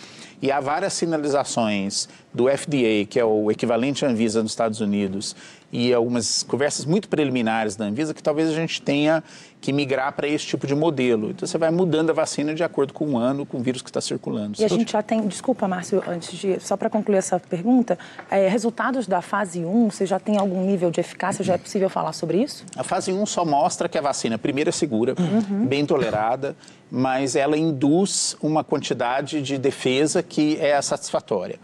e 0.41 0.51
há 0.51 0.59
várias 0.59 0.91
sinalizações 0.93 2.09
do 2.37 2.47
FDA, 2.47 3.03
que 3.09 3.19
é 3.19 3.25
o 3.25 3.49
equivalente 3.49 4.05
à 4.05 4.09
Anvisa 4.09 4.43
nos 4.43 4.51
Estados 4.51 4.79
Unidos, 4.79 5.35
e 5.71 5.91
algumas 5.91 6.43
conversas 6.43 6.85
muito 6.85 7.09
preliminares 7.09 7.75
da 7.75 7.85
Anvisa 7.85 8.13
que 8.13 8.21
talvez 8.21 8.47
a 8.47 8.53
gente 8.53 8.79
tenha 8.79 9.23
que 9.59 9.73
migrar 9.73 10.13
para 10.13 10.27
esse 10.27 10.45
tipo 10.45 10.67
de 10.67 10.75
modelo. 10.75 11.31
Então 11.31 11.47
você 11.47 11.57
vai 11.57 11.71
mudando 11.71 12.11
a 12.11 12.13
vacina 12.13 12.53
de 12.53 12.63
acordo 12.63 12.93
com 12.93 13.05
o 13.05 13.17
ano, 13.17 13.43
com 13.43 13.57
o 13.57 13.61
vírus 13.61 13.81
que 13.81 13.89
está 13.89 13.99
circulando. 13.99 14.61
E 14.61 14.63
a 14.63 14.67
gente 14.67 14.91
já 14.91 15.01
tem, 15.01 15.27
desculpa, 15.27 15.67
Márcio, 15.67 16.01
antes 16.07 16.37
de, 16.37 16.59
só 16.59 16.77
para 16.77 16.91
concluir 16.91 17.17
essa 17.17 17.39
pergunta, 17.39 17.97
é, 18.29 18.47
resultados 18.47 19.07
da 19.07 19.19
fase 19.19 19.65
1, 19.65 19.89
você 19.89 20.05
já 20.05 20.19
tem 20.19 20.37
algum 20.37 20.63
nível 20.63 20.91
de 20.91 20.99
eficácia? 20.99 21.43
Já 21.43 21.55
é 21.55 21.57
possível 21.57 21.89
falar 21.89 22.13
sobre 22.13 22.41
isso? 22.41 22.63
A 22.75 22.83
fase 22.83 23.11
1 23.11 23.25
só 23.25 23.43
mostra 23.43 23.89
que 23.89 23.97
a 23.97 24.01
vacina, 24.01 24.37
primeiro, 24.37 24.69
é 24.69 24.73
segura, 24.73 25.15
uhum. 25.17 25.65
bem 25.65 25.87
tolerada, 25.87 26.55
mas 26.89 27.35
ela 27.35 27.57
induz 27.57 28.37
uma 28.41 28.63
quantidade 28.63 29.41
de 29.41 29.57
defesa 29.57 30.21
que 30.21 30.57
é 30.61 30.79
satisfatória. 30.83 31.59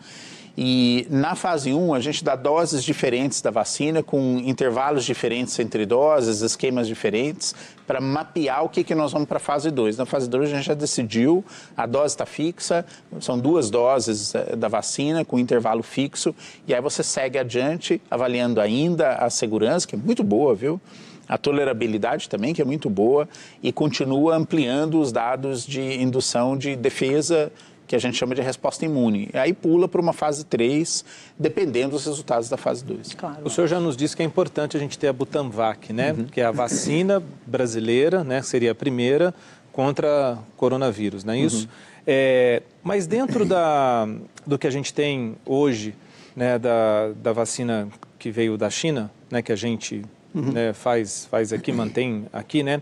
E 0.56 1.08
na 1.10 1.36
fase 1.36 1.74
1, 1.74 1.96
a 1.96 2.00
gente 2.00 2.24
dá 2.24 2.36
doses 2.36 2.84
diferentes 2.84 3.42
da 3.42 3.50
vacina, 3.50 4.04
com 4.04 4.38
intervalos 4.38 5.04
diferentes 5.04 5.58
entre 5.58 5.84
doses, 5.84 6.42
esquemas 6.42 6.88
diferentes, 6.88 7.56
para 7.88 8.00
mapear 8.00 8.64
o 8.64 8.70
que, 8.70 8.84
que 8.84 8.94
nós 8.94 9.12
vamos 9.12 9.28
para 9.28 9.38
a 9.38 9.40
fase 9.40 9.72
2. 9.72 9.98
Na 9.98 10.06
fase 10.06 10.30
2, 10.30 10.52
a 10.52 10.56
gente 10.56 10.66
já 10.66 10.76
decidiu, 10.76 11.44
a 11.76 11.88
dose 11.88 12.14
está 12.14 12.26
fixa, 12.26 12.86
são 13.20 13.40
duas 13.40 13.72
doses 13.72 14.36
eh, 14.36 14.56
da 14.56 14.68
vacina 14.68 15.26
com 15.26 15.40
intervalo 15.40 15.82
fixo, 15.82 16.36
e 16.68 16.74
aí 16.74 16.80
você 16.80 17.02
segue 17.02 17.40
adiante, 17.40 18.00
avaliando 18.10 18.62
ainda 18.62 19.16
a 19.16 19.32
segurança, 19.32 19.88
que 19.88 19.96
é 19.96 19.98
muito 19.98 20.24
boa, 20.24 20.54
viu? 20.54 20.80
a 21.28 21.38
tolerabilidade 21.38 22.28
também, 22.28 22.54
que 22.54 22.62
é 22.62 22.66
muito 22.66 22.90
boa, 22.90 23.28
e 23.64 23.72
continua 23.72 24.36
ampliando 24.36 25.00
os 25.00 25.12
dados 25.12 25.66
de 25.66 25.82
indução 26.02 26.58
de 26.58 26.76
defesa 26.76 27.52
que 27.88 27.96
a 27.96 28.00
gente 28.00 28.18
chama 28.18 28.34
de 28.34 28.42
resposta 28.42 28.86
imune. 28.86 29.30
Aí 29.34 29.54
pula 29.54 29.88
para 29.88 30.02
uma 30.02 30.14
fase 30.14 30.46
3, 30.46 31.04
dependendo 31.38 31.92
dos 31.92 32.06
resultados 32.06 32.50
da 32.50 32.58
fase 32.58 32.84
2. 32.86 33.14
Claro. 33.14 33.42
O 33.44 33.50
senhor 33.50 33.68
já 33.68 33.80
nos 33.80 33.98
disse 33.98 34.16
que 34.16 34.22
é 34.22 34.26
importante 34.26 34.78
a 34.78 34.80
gente 34.80 34.98
ter 34.98 35.08
a 35.08 35.14
Butanvac, 35.14 35.92
né? 35.92 36.14
Uhum. 36.14 36.26
Que 36.26 36.42
é 36.42 36.46
a 36.46 36.52
vacina 36.52 37.22
brasileira, 37.46 38.24
né? 38.24 38.42
Seria 38.42 38.72
a 38.72 38.76
primeira 38.76 39.34
contra 39.72 40.38
coronavírus, 40.56 41.24
não 41.24 41.34
é 41.34 41.40
isso? 41.40 41.64
Uhum. 41.64 41.94
É, 42.06 42.62
mas 42.84 43.08
dentro 43.08 43.46
da, 43.46 44.08
do 44.46 44.58
que 44.58 44.68
a 44.68 44.72
gente 44.72 44.94
tem 44.94 45.36
hoje, 45.46 45.96
né, 46.36 46.60
da, 46.60 47.12
da 47.22 47.34
vacina 47.34 47.88
que 48.20 48.30
veio 48.30 48.58
da 48.58 48.70
China, 48.70 49.10
né, 49.32 49.42
que 49.42 49.52
a 49.52 49.56
gente 49.56 50.04
uhum. 50.34 50.52
né, 50.52 50.74
faz, 50.74 51.26
faz 51.26 51.52
aqui, 51.52 51.72
mantém 51.72 52.26
aqui, 52.32 52.62
né? 52.62 52.82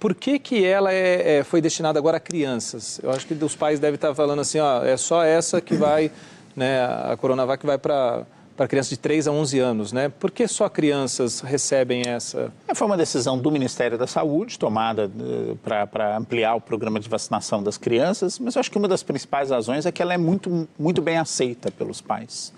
Por 0.00 0.14
que, 0.14 0.38
que 0.38 0.64
ela 0.64 0.92
é, 0.92 1.38
é, 1.38 1.44
foi 1.44 1.60
destinada 1.60 1.98
agora 1.98 2.16
a 2.16 2.20
crianças? 2.20 2.98
Eu 3.02 3.10
acho 3.10 3.26
que 3.26 3.34
os 3.34 3.54
pais 3.54 3.78
devem 3.78 3.96
estar 3.96 4.14
falando 4.14 4.40
assim, 4.40 4.58
ó, 4.58 4.82
é 4.82 4.96
só 4.96 5.22
essa 5.22 5.60
que 5.60 5.74
vai, 5.74 6.10
né, 6.56 6.82
a 6.84 7.16
Coronavac 7.16 7.64
vai 7.64 7.78
para 7.78 8.24
para 8.60 8.68
crianças 8.68 8.90
de 8.90 8.98
3 8.98 9.26
a 9.26 9.32
11 9.32 9.58
anos, 9.58 9.90
né? 9.90 10.10
Por 10.10 10.30
que 10.30 10.46
só 10.46 10.68
crianças 10.68 11.40
recebem 11.40 12.02
essa? 12.06 12.52
É, 12.68 12.74
foi 12.74 12.86
uma 12.86 12.96
decisão 12.96 13.38
do 13.38 13.50
Ministério 13.50 13.96
da 13.96 14.06
Saúde, 14.06 14.58
tomada 14.58 15.06
uh, 15.06 15.56
para 15.56 16.18
ampliar 16.18 16.56
o 16.56 16.60
programa 16.60 17.00
de 17.00 17.08
vacinação 17.08 17.62
das 17.62 17.78
crianças, 17.78 18.38
mas 18.38 18.56
eu 18.56 18.60
acho 18.60 18.70
que 18.70 18.76
uma 18.76 18.86
das 18.86 19.02
principais 19.02 19.48
razões 19.48 19.86
é 19.86 19.92
que 19.92 20.02
ela 20.02 20.12
é 20.12 20.18
muito, 20.18 20.68
muito 20.78 21.00
bem 21.00 21.16
aceita 21.16 21.70
pelos 21.70 22.02
pais. 22.02 22.52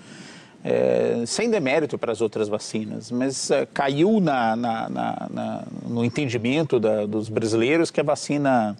É, 0.64 1.24
sem 1.26 1.50
demérito 1.50 1.98
para 1.98 2.12
as 2.12 2.20
outras 2.20 2.48
vacinas, 2.48 3.10
mas 3.10 3.50
uh, 3.50 3.66
caiu 3.74 4.20
na, 4.20 4.54
na, 4.54 4.88
na, 4.88 5.62
no 5.88 6.04
entendimento 6.04 6.78
da, 6.78 7.04
dos 7.04 7.28
brasileiros 7.28 7.90
que 7.90 8.00
a 8.00 8.04
vacina 8.04 8.76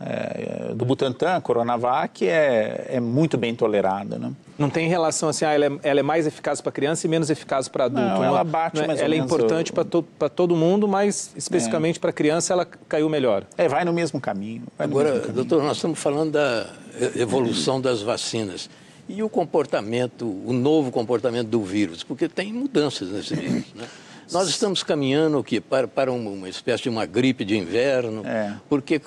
é, 0.00 0.72
do 0.74 0.84
Butantan, 0.84 1.40
Coronavac, 1.40 2.26
é, 2.26 2.86
é 2.88 3.00
muito 3.00 3.36
bem 3.36 3.54
tolerada. 3.54 4.16
Né? 4.16 4.32
Não 4.56 4.70
tem 4.70 4.88
relação 4.88 5.28
assim, 5.28 5.44
ah, 5.44 5.52
ela, 5.52 5.66
é, 5.66 5.70
ela 5.82 6.00
é 6.00 6.02
mais 6.02 6.26
eficaz 6.26 6.60
para 6.60 6.70
criança 6.70 7.06
e 7.06 7.10
menos 7.10 7.30
eficaz 7.30 7.68
para 7.68 7.86
adulto. 7.86 8.06
Não, 8.06 8.24
ela 8.24 8.44
bate 8.44 8.80
é? 8.80 8.86
mais 8.86 9.00
Ela 9.00 9.14
é 9.14 9.18
importante 9.18 9.72
para 9.72 9.84
to, 9.84 10.04
todo 10.34 10.54
mundo, 10.54 10.86
mas 10.86 11.32
especificamente 11.36 11.96
é. 11.96 12.00
para 12.00 12.12
criança 12.12 12.52
ela 12.52 12.64
caiu 12.64 13.08
melhor. 13.08 13.44
É, 13.56 13.66
vai 13.66 13.84
no 13.84 13.92
mesmo 13.92 14.20
caminho. 14.20 14.62
No 14.78 14.84
Agora, 14.84 15.08
mesmo 15.10 15.26
caminho. 15.26 15.44
doutor, 15.44 15.64
nós 15.64 15.76
estamos 15.76 15.98
falando 15.98 16.32
da 16.32 16.66
evolução 17.16 17.80
das 17.80 18.00
vacinas. 18.00 18.70
E 19.08 19.22
o 19.22 19.28
comportamento, 19.28 20.26
o 20.44 20.52
novo 20.52 20.90
comportamento 20.90 21.48
do 21.48 21.62
vírus? 21.62 22.02
Porque 22.02 22.28
tem 22.28 22.52
mudanças 22.52 23.08
nesse 23.10 23.34
vírus, 23.34 23.64
né? 23.74 23.88
Nós 24.30 24.48
estamos 24.48 24.82
caminhando 24.82 25.38
o 25.38 25.44
quê? 25.44 25.60
Para, 25.60 25.88
para 25.88 26.12
uma 26.12 26.48
espécie 26.48 26.82
de 26.82 26.88
uma 26.90 27.06
gripe 27.06 27.44
de 27.44 27.56
inverno, 27.56 28.22
é. 28.26 28.54
porque 28.68 29.00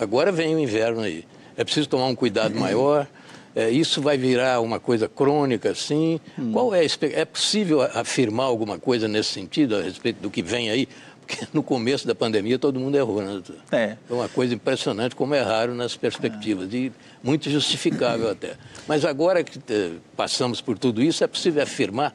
agora 0.00 0.32
vem 0.32 0.54
o 0.54 0.58
inverno 0.58 1.02
aí. 1.02 1.26
É 1.56 1.62
preciso 1.62 1.88
tomar 1.88 2.06
um 2.06 2.14
cuidado 2.14 2.58
maior. 2.58 3.06
É, 3.54 3.68
isso 3.68 4.00
vai 4.00 4.16
virar 4.16 4.60
uma 4.60 4.80
coisa 4.80 5.06
crônica, 5.06 5.70
assim. 5.70 6.18
Hum. 6.38 6.52
Qual 6.52 6.74
é 6.74 6.86
É 7.12 7.24
possível 7.26 7.82
afirmar 7.82 8.46
alguma 8.46 8.78
coisa 8.78 9.06
nesse 9.06 9.30
sentido 9.30 9.76
a 9.76 9.82
respeito 9.82 10.22
do 10.22 10.30
que 10.30 10.42
vem 10.42 10.70
aí? 10.70 10.88
Porque 11.26 11.46
no 11.54 11.62
começo 11.62 12.06
da 12.06 12.14
pandemia 12.14 12.58
todo 12.58 12.78
mundo 12.78 12.96
errou, 12.96 13.22
né? 13.22 13.42
É. 13.70 13.96
É 14.08 14.12
uma 14.12 14.28
coisa 14.28 14.54
impressionante 14.54 15.14
como 15.14 15.34
erraram 15.34 15.74
nas 15.74 15.96
perspectivas. 15.96 16.72
É. 16.72 16.76
E 16.76 16.92
muito 17.22 17.48
justificável 17.48 18.30
até. 18.30 18.56
Mas 18.86 19.04
agora 19.04 19.42
que 19.42 19.58
eh, 19.70 19.92
passamos 20.16 20.60
por 20.60 20.78
tudo 20.78 21.02
isso, 21.02 21.22
é 21.24 21.26
possível 21.26 21.62
afirmar 21.62 22.14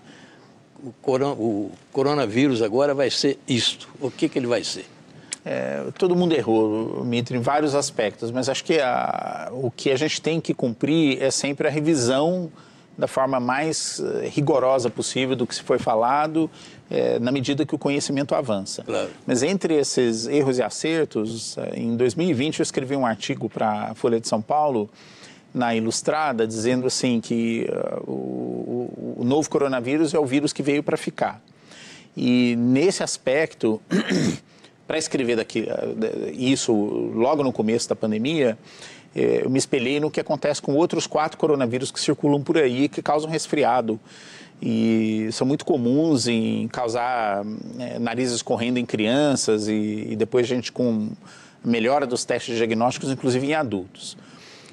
o, 0.83 0.91
coron 1.01 1.31
o 1.33 1.71
coronavírus 1.91 2.61
agora 2.61 2.93
vai 2.93 3.09
ser 3.09 3.39
isto. 3.47 3.89
O 3.99 4.11
que, 4.11 4.29
que 4.29 4.37
ele 4.37 4.47
vai 4.47 4.63
ser? 4.63 4.85
É, 5.45 5.81
todo 5.97 6.15
mundo 6.15 6.33
errou, 6.33 7.05
Mitri, 7.05 7.37
em 7.37 7.41
vários 7.41 7.73
aspectos, 7.73 8.31
mas 8.31 8.49
acho 8.49 8.65
que 8.65 8.79
a, 8.79 9.49
o 9.53 9.71
que 9.71 9.89
a 9.91 9.95
gente 9.95 10.21
tem 10.21 10.41
que 10.41 10.53
cumprir 10.53 11.21
é 11.21 11.31
sempre 11.31 11.67
a 11.67 11.71
revisão 11.71 12.51
da 12.97 13.07
forma 13.07 13.39
mais 13.39 13.99
eh, 13.99 14.27
rigorosa 14.27 14.89
possível 14.89 15.35
do 15.35 15.45
que 15.45 15.53
se 15.53 15.61
foi 15.61 15.77
falado, 15.77 16.49
é, 16.89 17.19
na 17.19 17.31
medida 17.31 17.65
que 17.65 17.75
o 17.75 17.77
conhecimento 17.77 18.33
avança. 18.33 18.83
Claro. 18.83 19.09
Mas 19.25 19.43
entre 19.43 19.75
esses 19.75 20.25
erros 20.25 20.57
e 20.57 20.63
acertos, 20.63 21.57
eh, 21.57 21.79
em 21.79 21.95
2020 21.95 22.59
eu 22.59 22.63
escrevi 22.63 22.95
um 22.95 23.05
artigo 23.05 23.47
para 23.47 23.91
a 23.91 23.93
Folha 23.93 24.19
de 24.19 24.27
São 24.27 24.41
Paulo 24.41 24.89
na 25.53 25.75
Ilustrada, 25.75 26.47
dizendo 26.47 26.87
assim 26.87 27.21
que 27.21 27.67
uh, 27.69 28.11
o, 28.11 29.15
o, 29.19 29.23
novo 29.23 29.49
coronavírus 29.49 30.13
é 30.13 30.19
o 30.19 30.25
vírus 30.25 30.53
que 30.53 30.61
veio 30.61 30.83
para 30.83 30.97
ficar. 30.97 31.41
E 32.15 32.55
nesse 32.57 33.01
aspecto, 33.01 33.81
para 34.85 34.97
escrever 34.97 35.37
daqui, 35.37 35.67
isso 36.33 36.73
logo 36.73 37.43
no 37.43 37.51
começo 37.51 37.89
da 37.89 37.95
pandemia, 37.95 38.57
eu 39.17 39.49
me 39.49 39.57
espelhei 39.57 39.99
no 39.99 40.11
que 40.11 40.19
acontece 40.19 40.61
com 40.61 40.75
outros 40.75 41.07
quatro 41.07 41.37
coronavírus 41.37 41.91
que 41.91 41.99
circulam 41.99 42.41
por 42.41 42.57
aí, 42.57 42.87
que 42.87 43.01
causam 43.01 43.29
resfriado 43.29 43.99
e 44.61 45.29
são 45.31 45.45
muito 45.45 45.65
comuns 45.65 46.27
em 46.27 46.67
causar 46.67 47.43
é, 47.79 47.99
narizes 47.99 48.41
correndo 48.41 48.77
em 48.77 48.85
crianças 48.85 49.67
e, 49.67 50.07
e, 50.09 50.15
depois 50.15 50.45
a 50.45 50.55
gente 50.55 50.71
com 50.71 51.09
melhora 51.63 52.07
dos 52.07 52.25
testes 52.25 52.57
diagnósticos, 52.57 53.11
inclusive 53.11 53.45
em 53.47 53.53
adultos. 53.53 54.17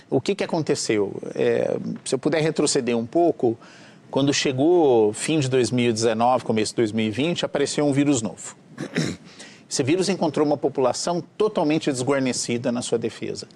O 0.08 0.20
que, 0.20 0.34
que 0.34 0.44
aconteceu? 0.44 1.14
É, 1.34 1.76
se 2.04 2.14
eu 2.14 2.18
puder 2.18 2.40
retroceder 2.42 2.96
um 2.96 3.04
pouco, 3.04 3.58
quando 4.10 4.32
chegou 4.32 5.12
fim 5.12 5.38
de 5.38 5.48
2019, 5.48 6.44
começo 6.44 6.72
de 6.72 6.76
2020, 6.76 7.44
apareceu 7.44 7.86
um 7.86 7.92
vírus 7.92 8.22
novo. 8.22 8.56
Esse 9.68 9.82
vírus 9.82 10.08
encontrou 10.08 10.46
uma 10.46 10.56
população 10.56 11.22
totalmente 11.36 11.90
desguarnecida 11.90 12.70
na 12.70 12.80
sua 12.80 12.96
defesa. 12.96 13.48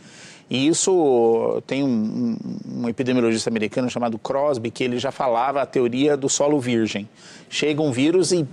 E 0.50 0.66
isso 0.66 1.62
tem 1.66 1.84
um, 1.84 2.36
um, 2.66 2.88
epidemiologista 2.88 3.50
americano 3.50 3.90
chamado 3.90 4.18
Crosby, 4.18 4.70
que 4.70 4.82
ele 4.82 4.98
já 4.98 5.12
falava 5.12 5.60
a 5.60 5.66
teoria 5.66 6.16
do 6.16 6.28
solo 6.28 6.58
virgem. 6.58 7.08
Chega 7.50 7.82
um 7.82 7.92
vírus 7.92 8.32
e 8.32 8.46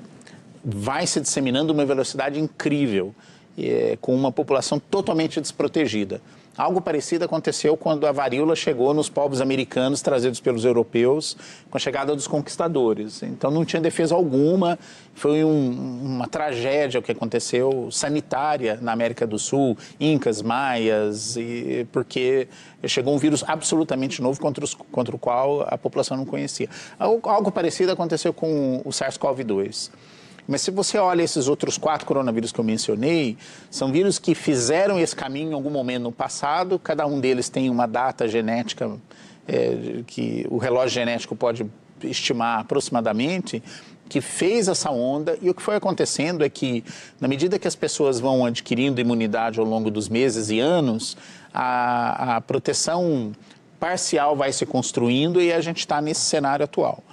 vai 0.63 1.07
se 1.07 1.21
disseminando 1.21 1.71
uma 1.71 1.85
velocidade 1.85 2.39
incrível, 2.39 3.15
é, 3.57 3.97
com 4.01 4.13
uma 4.13 4.31
população 4.31 4.77
totalmente 4.77 5.39
desprotegida. 5.39 6.21
Algo 6.57 6.79
parecido 6.79 7.25
aconteceu 7.25 7.75
quando 7.75 8.07
a 8.07 8.13
varíola 8.13 8.55
chegou 8.55 8.93
nos 8.93 9.09
povos 9.09 9.41
americanos 9.41 10.01
trazidos 10.01 10.39
pelos 10.39 10.63
europeus 10.63 11.35
com 11.69 11.77
a 11.77 11.79
chegada 11.79 12.15
dos 12.15 12.27
conquistadores. 12.27 13.21
Então 13.23 13.51
não 13.51 13.65
tinha 13.65 13.81
defesa 13.81 14.15
alguma, 14.15 14.79
foi 15.13 15.43
um, 15.43 16.01
uma 16.01 16.27
tragédia 16.27 16.99
o 16.99 17.03
que 17.03 17.11
aconteceu 17.11 17.89
sanitária 17.91 18.79
na 18.81 18.93
América 18.93 19.27
do 19.27 19.37
Sul, 19.37 19.77
incas, 19.99 20.41
maias, 20.41 21.35
e, 21.35 21.85
porque 21.91 22.47
chegou 22.85 23.13
um 23.13 23.17
vírus 23.17 23.43
absolutamente 23.45 24.21
novo 24.21 24.39
contra, 24.39 24.63
os, 24.63 24.73
contra 24.73 25.13
o 25.13 25.19
qual 25.19 25.67
a 25.67 25.77
população 25.77 26.15
não 26.15 26.25
conhecia. 26.25 26.69
Algo, 26.97 27.29
algo 27.29 27.51
parecido 27.51 27.91
aconteceu 27.91 28.31
com 28.31 28.81
o 28.85 28.89
SARS-CoV-2. 28.91 29.91
Mas 30.47 30.61
se 30.61 30.71
você 30.71 30.97
olha 30.97 31.23
esses 31.23 31.47
outros 31.47 31.77
quatro 31.77 32.05
coronavírus 32.05 32.51
que 32.51 32.59
eu 32.59 32.63
mencionei, 32.63 33.37
são 33.69 33.91
vírus 33.91 34.19
que 34.19 34.35
fizeram 34.35 34.99
esse 34.99 35.15
caminho 35.15 35.51
em 35.51 35.53
algum 35.53 35.71
momento 35.71 36.03
no 36.03 36.11
passado, 36.11 36.77
cada 36.77 37.05
um 37.05 37.19
deles 37.19 37.49
tem 37.49 37.69
uma 37.69 37.87
data 37.87 38.27
genética 38.27 38.91
é, 39.47 40.01
que 40.05 40.45
o 40.49 40.57
relógio 40.57 40.89
genético 40.89 41.35
pode 41.35 41.65
estimar 42.03 42.59
aproximadamente, 42.59 43.63
que 44.07 44.21
fez 44.21 44.67
essa 44.67 44.91
onda 44.91 45.37
e 45.41 45.49
o 45.49 45.53
que 45.53 45.61
foi 45.61 45.75
acontecendo 45.75 46.43
é 46.43 46.49
que, 46.49 46.83
na 47.19 47.27
medida 47.27 47.57
que 47.57 47.67
as 47.67 47.75
pessoas 47.75 48.19
vão 48.19 48.45
adquirindo 48.45 49.01
imunidade 49.01 49.59
ao 49.59 49.65
longo 49.65 49.89
dos 49.89 50.07
meses 50.07 50.49
e 50.49 50.59
anos, 50.59 51.17
a, 51.53 52.35
a 52.35 52.41
proteção 52.41 53.33
parcial 53.79 54.35
vai 54.35 54.51
se 54.51 54.65
construindo 54.65 55.41
e 55.41 55.51
a 55.51 55.59
gente 55.59 55.79
está 55.79 56.01
nesse 56.01 56.21
cenário 56.21 56.63
atual. 56.63 57.03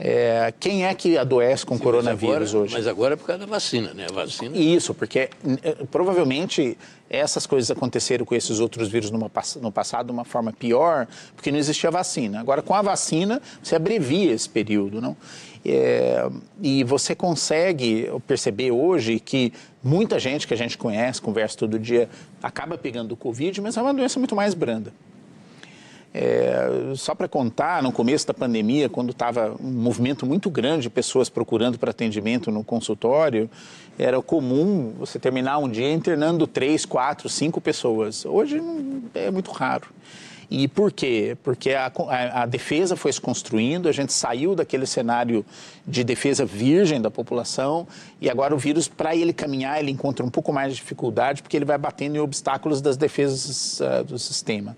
É, 0.00 0.54
quem 0.60 0.86
é 0.86 0.94
que 0.94 1.18
adoece 1.18 1.66
com 1.66 1.76
Sim, 1.76 1.82
coronavírus 1.82 2.50
agora, 2.50 2.64
hoje? 2.64 2.74
Mas 2.74 2.86
agora 2.86 3.14
é 3.14 3.16
por 3.16 3.26
causa 3.26 3.40
da 3.40 3.46
vacina, 3.46 3.92
né? 3.92 4.06
A 4.08 4.12
vacina. 4.12 4.56
Isso, 4.56 4.94
porque 4.94 5.28
é, 5.62 5.72
provavelmente 5.90 6.78
essas 7.10 7.46
coisas 7.46 7.68
aconteceram 7.68 8.24
com 8.24 8.34
esses 8.34 8.60
outros 8.60 8.88
vírus 8.88 9.10
numa, 9.10 9.30
no 9.60 9.72
passado 9.72 10.06
de 10.06 10.12
uma 10.12 10.24
forma 10.24 10.52
pior, 10.52 11.08
porque 11.34 11.50
não 11.50 11.58
existia 11.58 11.90
vacina. 11.90 12.38
Agora, 12.38 12.62
com 12.62 12.74
a 12.74 12.82
vacina, 12.82 13.42
você 13.60 13.74
abrevia 13.74 14.32
esse 14.32 14.48
período, 14.48 15.00
não? 15.00 15.16
É, 15.64 16.28
e 16.62 16.84
você 16.84 17.16
consegue 17.16 18.08
perceber 18.24 18.70
hoje 18.70 19.18
que 19.18 19.52
muita 19.82 20.18
gente 20.18 20.46
que 20.46 20.54
a 20.54 20.56
gente 20.56 20.78
conhece, 20.78 21.20
conversa 21.20 21.58
todo 21.58 21.76
dia, 21.76 22.08
acaba 22.40 22.78
pegando 22.78 23.12
o 23.12 23.16
Covid, 23.16 23.60
mas 23.60 23.76
é 23.76 23.82
uma 23.82 23.92
doença 23.92 24.20
muito 24.20 24.36
mais 24.36 24.54
branda. 24.54 24.92
É, 26.12 26.92
só 26.96 27.14
para 27.14 27.28
contar, 27.28 27.82
no 27.82 27.92
começo 27.92 28.26
da 28.26 28.34
pandemia, 28.34 28.88
quando 28.88 29.10
estava 29.10 29.54
um 29.60 29.70
movimento 29.70 30.24
muito 30.24 30.48
grande 30.48 30.82
de 30.82 30.90
pessoas 30.90 31.28
procurando 31.28 31.78
para 31.78 31.90
atendimento 31.90 32.50
no 32.50 32.64
consultório, 32.64 33.48
era 33.98 34.20
comum 34.22 34.94
você 34.98 35.18
terminar 35.18 35.58
um 35.58 35.68
dia 35.68 35.92
internando 35.92 36.46
três, 36.46 36.86
quatro, 36.86 37.28
cinco 37.28 37.60
pessoas. 37.60 38.24
Hoje 38.24 38.60
é 39.14 39.30
muito 39.30 39.50
raro. 39.50 39.88
E 40.50 40.66
por 40.66 40.90
quê? 40.90 41.36
Porque 41.42 41.72
a, 41.72 41.92
a, 42.08 42.42
a, 42.42 42.46
defesa 42.46 42.96
foi 42.96 43.12
se 43.12 43.20
construindo, 43.20 43.86
a 43.86 43.92
gente 43.92 44.14
saiu 44.14 44.54
daquele 44.54 44.86
cenário 44.86 45.44
de 45.86 46.02
defesa 46.02 46.46
virgem 46.46 47.02
da 47.02 47.10
população 47.10 47.86
e 48.18 48.30
agora 48.30 48.54
o 48.54 48.58
vírus, 48.58 48.88
para 48.88 49.14
ele 49.14 49.34
caminhar, 49.34 49.78
ele 49.78 49.90
encontra 49.90 50.24
um 50.24 50.30
pouco 50.30 50.50
mais 50.50 50.72
de 50.72 50.80
dificuldade 50.80 51.42
porque 51.42 51.54
ele 51.54 51.66
vai 51.66 51.76
batendo 51.76 52.16
em 52.16 52.20
obstáculos 52.20 52.80
das 52.80 52.96
defesas 52.96 53.78
uh, 53.80 54.04
do 54.04 54.18
sistema. 54.18 54.74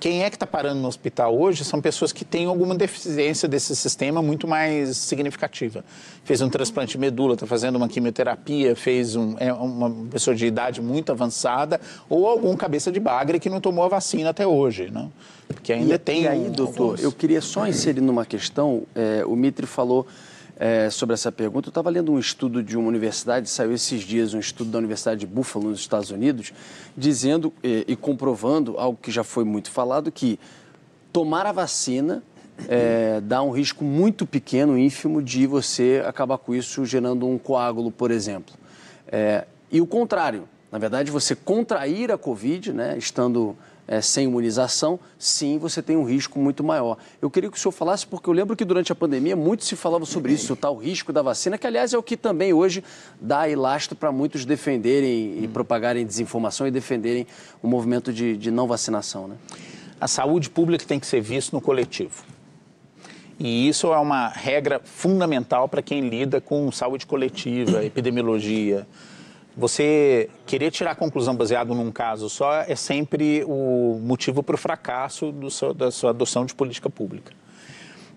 Quem 0.00 0.22
é 0.22 0.30
que 0.30 0.36
está 0.36 0.46
parando 0.46 0.80
no 0.80 0.88
hospital 0.88 1.36
hoje 1.38 1.64
são 1.64 1.80
pessoas 1.80 2.12
que 2.12 2.24
têm 2.24 2.46
alguma 2.46 2.74
deficiência 2.74 3.48
desse 3.48 3.74
sistema 3.74 4.22
muito 4.22 4.46
mais 4.46 4.96
significativa. 4.96 5.84
Fez 6.24 6.40
um 6.40 6.48
transplante 6.48 6.92
de 6.92 6.98
medula, 6.98 7.34
está 7.34 7.46
fazendo 7.46 7.76
uma 7.76 7.88
quimioterapia, 7.88 8.76
fez 8.76 9.16
um, 9.16 9.36
é 9.38 9.52
uma 9.52 9.90
pessoa 10.10 10.36
de 10.36 10.46
idade 10.46 10.80
muito 10.80 11.10
avançada 11.10 11.80
ou 12.08 12.28
algum 12.28 12.56
cabeça 12.56 12.92
de 12.92 13.00
bagre 13.00 13.40
que 13.40 13.50
não 13.50 13.60
tomou 13.60 13.84
a 13.84 13.88
vacina 13.88 14.30
até 14.30 14.46
hoje, 14.46 14.90
não? 14.90 15.12
Porque 15.48 15.72
ainda 15.72 15.94
e, 15.94 15.98
tem. 15.98 16.22
E 16.22 16.28
aí, 16.28 16.50
doutor, 16.50 16.90
alguns... 16.90 17.02
eu 17.02 17.10
queria 17.10 17.40
só 17.40 17.66
inserir 17.66 18.00
numa 18.00 18.24
questão. 18.24 18.84
É, 18.94 19.24
o 19.26 19.34
Mitre 19.34 19.66
falou 19.66 20.06
é, 20.58 20.90
sobre 20.90 21.14
essa 21.14 21.30
pergunta. 21.30 21.68
Eu 21.68 21.70
estava 21.70 21.88
lendo 21.88 22.12
um 22.12 22.18
estudo 22.18 22.62
de 22.62 22.76
uma 22.76 22.88
universidade, 22.88 23.48
saiu 23.48 23.72
esses 23.72 24.02
dias, 24.02 24.34
um 24.34 24.40
estudo 24.40 24.70
da 24.70 24.78
Universidade 24.78 25.20
de 25.20 25.26
Buffalo, 25.26 25.70
nos 25.70 25.80
Estados 25.80 26.10
Unidos, 26.10 26.52
dizendo 26.96 27.52
e, 27.62 27.84
e 27.86 27.96
comprovando 27.96 28.76
algo 28.78 28.98
que 29.00 29.10
já 29.10 29.22
foi 29.22 29.44
muito 29.44 29.70
falado, 29.70 30.10
que 30.10 30.38
tomar 31.12 31.46
a 31.46 31.52
vacina 31.52 32.22
é, 32.66 33.20
dá 33.20 33.40
um 33.40 33.50
risco 33.50 33.84
muito 33.84 34.26
pequeno, 34.26 34.76
ínfimo, 34.76 35.22
de 35.22 35.46
você 35.46 36.02
acabar 36.04 36.38
com 36.38 36.54
isso 36.54 36.84
gerando 36.84 37.26
um 37.26 37.38
coágulo, 37.38 37.92
por 37.92 38.10
exemplo. 38.10 38.54
É, 39.06 39.46
e 39.70 39.80
o 39.80 39.86
contrário, 39.86 40.48
na 40.72 40.78
verdade, 40.78 41.10
você 41.10 41.36
contrair 41.36 42.10
a 42.10 42.18
Covid, 42.18 42.72
né, 42.72 42.98
estando 42.98 43.56
é, 43.88 44.02
sem 44.02 44.26
imunização, 44.26 45.00
sim, 45.18 45.56
você 45.56 45.82
tem 45.82 45.96
um 45.96 46.04
risco 46.04 46.38
muito 46.38 46.62
maior. 46.62 46.98
Eu 47.22 47.30
queria 47.30 47.50
que 47.50 47.56
o 47.56 47.60
senhor 47.60 47.72
falasse, 47.72 48.06
porque 48.06 48.28
eu 48.28 48.34
lembro 48.34 48.54
que 48.54 48.64
durante 48.64 48.92
a 48.92 48.94
pandemia 48.94 49.34
muito 49.34 49.64
se 49.64 49.74
falava 49.74 50.04
sobre 50.04 50.34
isso, 50.34 50.52
o 50.52 50.56
tal 50.56 50.76
risco 50.76 51.10
da 51.10 51.22
vacina, 51.22 51.56
que 51.56 51.66
aliás 51.66 51.94
é 51.94 51.98
o 51.98 52.02
que 52.02 52.14
também 52.14 52.52
hoje 52.52 52.84
dá 53.18 53.48
elastro 53.48 53.96
para 53.96 54.12
muitos 54.12 54.44
defenderem 54.44 55.42
e 55.42 55.48
propagarem 55.48 56.04
desinformação 56.04 56.66
e 56.66 56.70
defenderem 56.70 57.26
o 57.62 57.66
movimento 57.66 58.12
de, 58.12 58.36
de 58.36 58.50
não 58.50 58.66
vacinação. 58.66 59.26
Né? 59.26 59.36
A 59.98 60.06
saúde 60.06 60.50
pública 60.50 60.84
tem 60.84 61.00
que 61.00 61.06
ser 61.06 61.22
vista 61.22 61.56
no 61.56 61.62
coletivo. 61.62 62.22
E 63.40 63.68
isso 63.68 63.86
é 63.92 63.98
uma 63.98 64.28
regra 64.28 64.82
fundamental 64.84 65.66
para 65.66 65.80
quem 65.80 66.08
lida 66.08 66.40
com 66.42 66.70
saúde 66.70 67.06
coletiva, 67.06 67.82
epidemiologia, 67.86 68.86
você 69.58 70.30
querer 70.46 70.70
tirar 70.70 70.92
a 70.92 70.94
conclusão 70.94 71.34
baseado 71.34 71.74
num 71.74 71.90
caso 71.90 72.30
só 72.30 72.62
é 72.62 72.76
sempre 72.76 73.42
o 73.44 74.00
motivo 74.00 74.42
para 74.42 74.54
o 74.54 74.58
fracasso 74.58 75.34
seu, 75.50 75.74
da 75.74 75.90
sua 75.90 76.10
adoção 76.10 76.46
de 76.46 76.54
política 76.54 76.88
pública. 76.88 77.32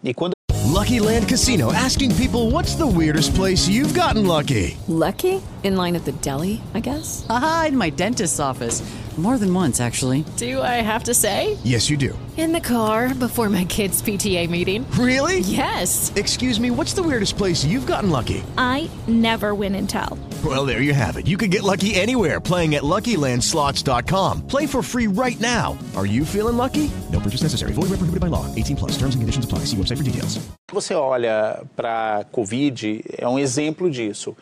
E 0.03 0.13
quando 0.13 0.33
Lucky 0.67 1.00
Land 1.00 1.27
Casino 1.27 1.71
asking 1.74 2.15
people 2.15 2.51
what's 2.51 2.75
the 2.75 2.86
weirdest 2.86 3.33
place 3.36 3.67
you've 3.67 3.93
gotten 3.93 4.25
lucky? 4.25 4.77
Lucky? 4.88 5.41
In 5.63 5.75
line 5.75 5.95
at 5.95 6.05
the 6.05 6.13
deli, 6.21 6.62
I 6.74 6.79
guess. 6.79 7.25
Aha, 7.27 7.65
in 7.69 7.77
my 7.77 7.89
dentist's 7.89 8.39
office. 8.39 8.81
More 9.17 9.38
than 9.38 9.53
once, 9.53 9.81
actually. 9.81 10.24
Do 10.38 10.62
I 10.62 10.81
have 10.81 11.03
to 11.03 11.13
say? 11.13 11.57
Yes, 11.63 11.89
you 11.89 11.98
do. 11.98 12.17
In 12.38 12.53
the 12.53 12.62
car 12.62 13.13
before 13.13 13.50
my 13.50 13.65
kids' 13.65 14.01
PTA 14.01 14.50
meeting. 14.50 14.89
Really? 14.91 15.39
Yes. 15.39 16.13
Excuse 16.15 16.60
me, 16.60 16.71
what's 16.71 16.93
the 16.93 17.03
weirdest 17.03 17.38
place 17.38 17.65
you've 17.65 17.86
gotten 17.86 18.10
lucky? 18.10 18.41
I 18.57 18.89
never 19.07 19.53
win 19.53 19.75
and 19.75 19.89
tell. 19.89 20.17
Well, 20.43 20.65
there 20.65 20.81
you 20.81 20.95
have 20.95 21.17
it. 21.17 21.27
You 21.27 21.38
can 21.38 21.51
get 21.51 21.62
lucky 21.62 21.93
anywhere 21.93 22.39
playing 22.39 22.74
at 22.74 22.83
LuckyLandSlots.com. 22.83 24.48
Play 24.48 24.65
for 24.65 24.81
free 24.81 25.07
right 25.07 25.39
now. 25.39 25.77
Are 25.95 26.07
you 26.07 26.25
feeling 26.25 26.57
lucky? 26.57 26.89
No 27.12 27.19
purchase 27.19 27.43
necessary. 27.43 27.74
Void 27.74 27.89
where 27.91 28.00
prohibited 28.00 28.21
by 28.21 28.27
law. 28.27 28.48
18 28.55 28.75
plus. 28.77 28.91
Terms 28.93 29.13
and 29.13 29.21
conditions 29.21 29.45
apply. 29.45 29.65
See 29.65 29.77
website 29.77 29.98
for 29.98 30.03
details. 30.03 30.39
Você 30.71 30.95
olha 30.95 31.63
para 31.75 32.24
COVID, 32.31 33.03
é 33.17 33.27
um 33.27 33.38
exemplo 33.38 33.91
disso. 33.91 34.36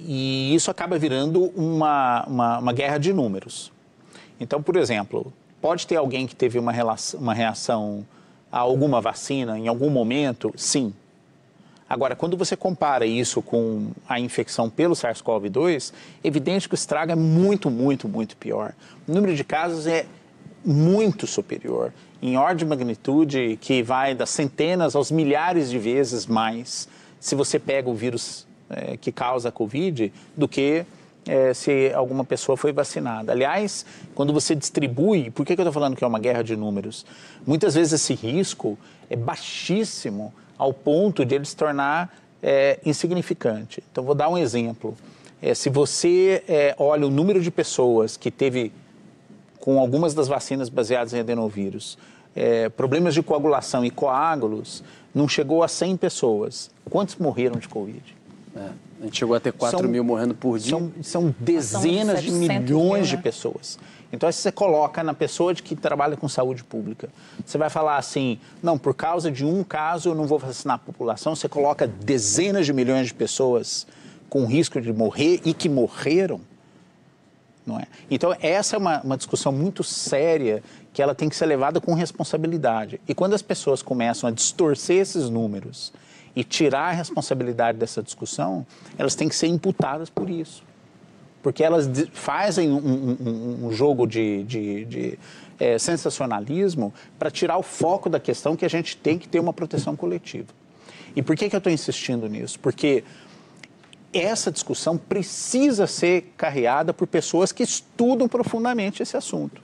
E 0.00 0.54
isso 0.54 0.70
acaba 0.70 0.98
virando 0.98 1.52
uma, 1.56 2.24
uma, 2.26 2.58
uma 2.58 2.72
guerra 2.72 2.98
de 2.98 3.12
números. 3.12 3.72
Então, 4.40 4.62
por 4.62 4.76
exemplo, 4.76 5.32
pode 5.60 5.86
ter 5.86 5.96
alguém 5.96 6.26
que 6.26 6.34
teve 6.34 6.58
uma, 6.58 6.72
relação, 6.72 7.20
uma 7.20 7.34
reação 7.34 8.06
a 8.50 8.58
alguma 8.58 9.00
vacina 9.00 9.58
em 9.58 9.68
algum 9.68 9.90
momento? 9.90 10.52
Sim. 10.56 10.94
Agora, 11.88 12.16
quando 12.16 12.36
você 12.36 12.56
compara 12.56 13.04
isso 13.04 13.42
com 13.42 13.88
a 14.08 14.18
infecção 14.18 14.70
pelo 14.70 14.94
SARS-CoV-2, 14.94 15.92
é 16.22 16.28
evidente 16.28 16.68
que 16.68 16.74
o 16.74 16.76
estrago 16.76 17.12
é 17.12 17.14
muito, 17.14 17.70
muito, 17.70 18.08
muito 18.08 18.36
pior. 18.36 18.74
O 19.06 19.12
número 19.12 19.34
de 19.34 19.44
casos 19.44 19.86
é 19.86 20.06
muito 20.64 21.26
superior, 21.26 21.92
em 22.22 22.38
ordem 22.38 22.56
de 22.56 22.64
magnitude 22.64 23.58
que 23.60 23.82
vai 23.82 24.14
das 24.14 24.30
centenas 24.30 24.96
aos 24.96 25.10
milhares 25.10 25.68
de 25.68 25.78
vezes 25.78 26.24
mais 26.26 26.88
se 27.20 27.34
você 27.34 27.58
pega 27.58 27.88
o 27.88 27.94
vírus 27.94 28.46
é, 28.70 28.96
que 28.96 29.12
causa 29.12 29.50
a 29.50 29.52
Covid 29.52 30.10
do 30.34 30.48
que 30.48 30.86
é, 31.26 31.52
se 31.52 31.92
alguma 31.94 32.24
pessoa 32.24 32.56
foi 32.56 32.72
vacinada. 32.72 33.32
Aliás, 33.32 33.84
quando 34.14 34.32
você 34.32 34.54
distribui, 34.54 35.30
por 35.30 35.44
que, 35.44 35.54
que 35.54 35.60
eu 35.60 35.64
estou 35.64 35.72
falando 35.72 35.96
que 35.96 36.04
é 36.04 36.06
uma 36.06 36.18
guerra 36.18 36.42
de 36.42 36.56
números? 36.56 37.04
Muitas 37.46 37.74
vezes 37.74 37.92
esse 37.92 38.14
risco 38.14 38.78
é 39.08 39.16
baixíssimo 39.16 40.32
ao 40.58 40.72
ponto 40.72 41.24
de 41.24 41.34
ele 41.34 41.44
se 41.44 41.56
tornar 41.56 42.14
é, 42.42 42.78
insignificante. 42.84 43.82
Então, 43.90 44.04
vou 44.04 44.14
dar 44.14 44.28
um 44.28 44.38
exemplo. 44.38 44.96
É, 45.40 45.54
se 45.54 45.68
você 45.68 46.42
é, 46.48 46.74
olha 46.78 47.06
o 47.06 47.10
número 47.10 47.40
de 47.40 47.50
pessoas 47.50 48.16
que 48.16 48.30
teve, 48.30 48.72
com 49.60 49.78
algumas 49.78 50.14
das 50.14 50.28
vacinas 50.28 50.68
baseadas 50.68 51.12
em 51.12 51.20
adenovírus, 51.20 51.98
problemas 52.76 53.14
de 53.14 53.22
coagulação 53.22 53.84
e 53.84 53.92
coágulos, 53.92 54.82
não 55.14 55.28
chegou 55.28 55.62
a 55.62 55.68
100 55.68 55.96
pessoas. 55.96 56.68
Quantos 56.90 57.14
morreram 57.14 57.60
de 57.60 57.68
Covid? 57.68 58.02
É. 58.56 58.70
A 59.00 59.04
gente 59.04 59.18
chegou 59.18 59.34
a 59.34 59.40
ter 59.40 59.52
4 59.52 59.80
são, 59.80 59.88
mil 59.88 60.04
morrendo 60.04 60.34
por 60.34 60.58
dia. 60.58 60.70
São, 60.70 60.92
são 61.02 61.34
dezenas 61.38 62.22
de 62.22 62.30
milhões 62.30 62.70
mil, 62.70 62.92
né? 62.92 63.02
de 63.02 63.16
pessoas. 63.18 63.78
Então, 64.12 64.30
se 64.30 64.38
você 64.38 64.52
coloca 64.52 65.02
na 65.02 65.12
pessoa 65.12 65.52
de 65.52 65.62
que 65.62 65.74
trabalha 65.74 66.16
com 66.16 66.28
saúde 66.28 66.62
pública, 66.62 67.08
você 67.44 67.58
vai 67.58 67.68
falar 67.68 67.96
assim, 67.96 68.38
não, 68.62 68.78
por 68.78 68.94
causa 68.94 69.30
de 69.30 69.44
um 69.44 69.64
caso 69.64 70.10
eu 70.10 70.14
não 70.14 70.24
vou 70.24 70.38
vacinar 70.38 70.76
a 70.76 70.78
população, 70.78 71.34
você 71.34 71.48
coloca 71.48 71.86
dezenas 71.86 72.64
de 72.64 72.72
milhões 72.72 73.08
de 73.08 73.14
pessoas 73.14 73.86
com 74.28 74.46
risco 74.46 74.80
de 74.80 74.92
morrer 74.92 75.40
e 75.44 75.52
que 75.52 75.68
morreram, 75.68 76.40
não 77.66 77.78
é? 77.78 77.86
Então, 78.08 78.34
essa 78.40 78.76
é 78.76 78.78
uma, 78.78 79.00
uma 79.00 79.16
discussão 79.16 79.50
muito 79.50 79.82
séria 79.82 80.62
que 80.92 81.02
ela 81.02 81.14
tem 81.14 81.28
que 81.28 81.34
ser 81.34 81.46
levada 81.46 81.80
com 81.80 81.92
responsabilidade. 81.92 83.00
E 83.08 83.14
quando 83.14 83.34
as 83.34 83.42
pessoas 83.42 83.82
começam 83.82 84.28
a 84.28 84.32
distorcer 84.32 84.98
esses 84.98 85.28
números 85.28 85.92
e 86.34 86.42
tirar 86.42 86.88
a 86.88 86.92
responsabilidade 86.92 87.78
dessa 87.78 88.02
discussão, 88.02 88.66
elas 88.98 89.14
têm 89.14 89.28
que 89.28 89.36
ser 89.36 89.46
imputadas 89.46 90.10
por 90.10 90.28
isso. 90.28 90.62
Porque 91.42 91.62
elas 91.62 91.88
fazem 92.12 92.70
um, 92.70 92.76
um, 92.78 93.66
um 93.66 93.72
jogo 93.72 94.06
de, 94.06 94.42
de, 94.44 94.84
de 94.86 95.18
é, 95.58 95.78
sensacionalismo 95.78 96.92
para 97.18 97.30
tirar 97.30 97.58
o 97.58 97.62
foco 97.62 98.08
da 98.08 98.18
questão 98.18 98.56
que 98.56 98.64
a 98.64 98.68
gente 98.68 98.96
tem 98.96 99.18
que 99.18 99.28
ter 99.28 99.38
uma 99.40 99.52
proteção 99.52 99.94
coletiva. 99.94 100.48
E 101.14 101.22
por 101.22 101.36
que, 101.36 101.48
que 101.48 101.54
eu 101.54 101.58
estou 101.58 101.72
insistindo 101.72 102.28
nisso? 102.28 102.58
Porque 102.58 103.04
essa 104.12 104.50
discussão 104.50 104.96
precisa 104.96 105.86
ser 105.86 106.32
carreada 106.36 106.92
por 106.92 107.06
pessoas 107.06 107.52
que 107.52 107.62
estudam 107.62 108.28
profundamente 108.28 109.02
esse 109.02 109.16
assunto. 109.16 109.62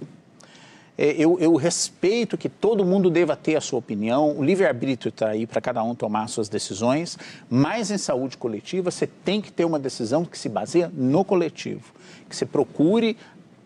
É, 1.02 1.14
eu, 1.16 1.38
eu, 1.40 1.56
respeito 1.56 2.36
que 2.36 2.46
todo 2.46 2.84
mundo 2.84 3.08
deva 3.08 3.34
ter 3.34 3.56
a 3.56 3.60
sua 3.62 3.78
opinião, 3.78 4.36
o 4.36 4.44
livre-arbítrio 4.44 5.08
está 5.08 5.28
aí 5.28 5.46
para 5.46 5.58
cada 5.58 5.82
um 5.82 5.94
tomar 5.94 6.28
suas 6.28 6.46
decisões, 6.46 7.16
mas 7.48 7.90
em 7.90 7.96
saúde 7.96 8.36
coletiva 8.36 8.90
você 8.90 9.06
tem 9.06 9.40
que 9.40 9.50
ter 9.50 9.64
uma 9.64 9.78
decisão 9.78 10.26
que 10.26 10.38
se 10.38 10.46
baseia 10.46 10.92
no 10.92 11.24
coletivo, 11.24 11.94
que 12.28 12.36
você 12.36 12.44
procure 12.44 13.16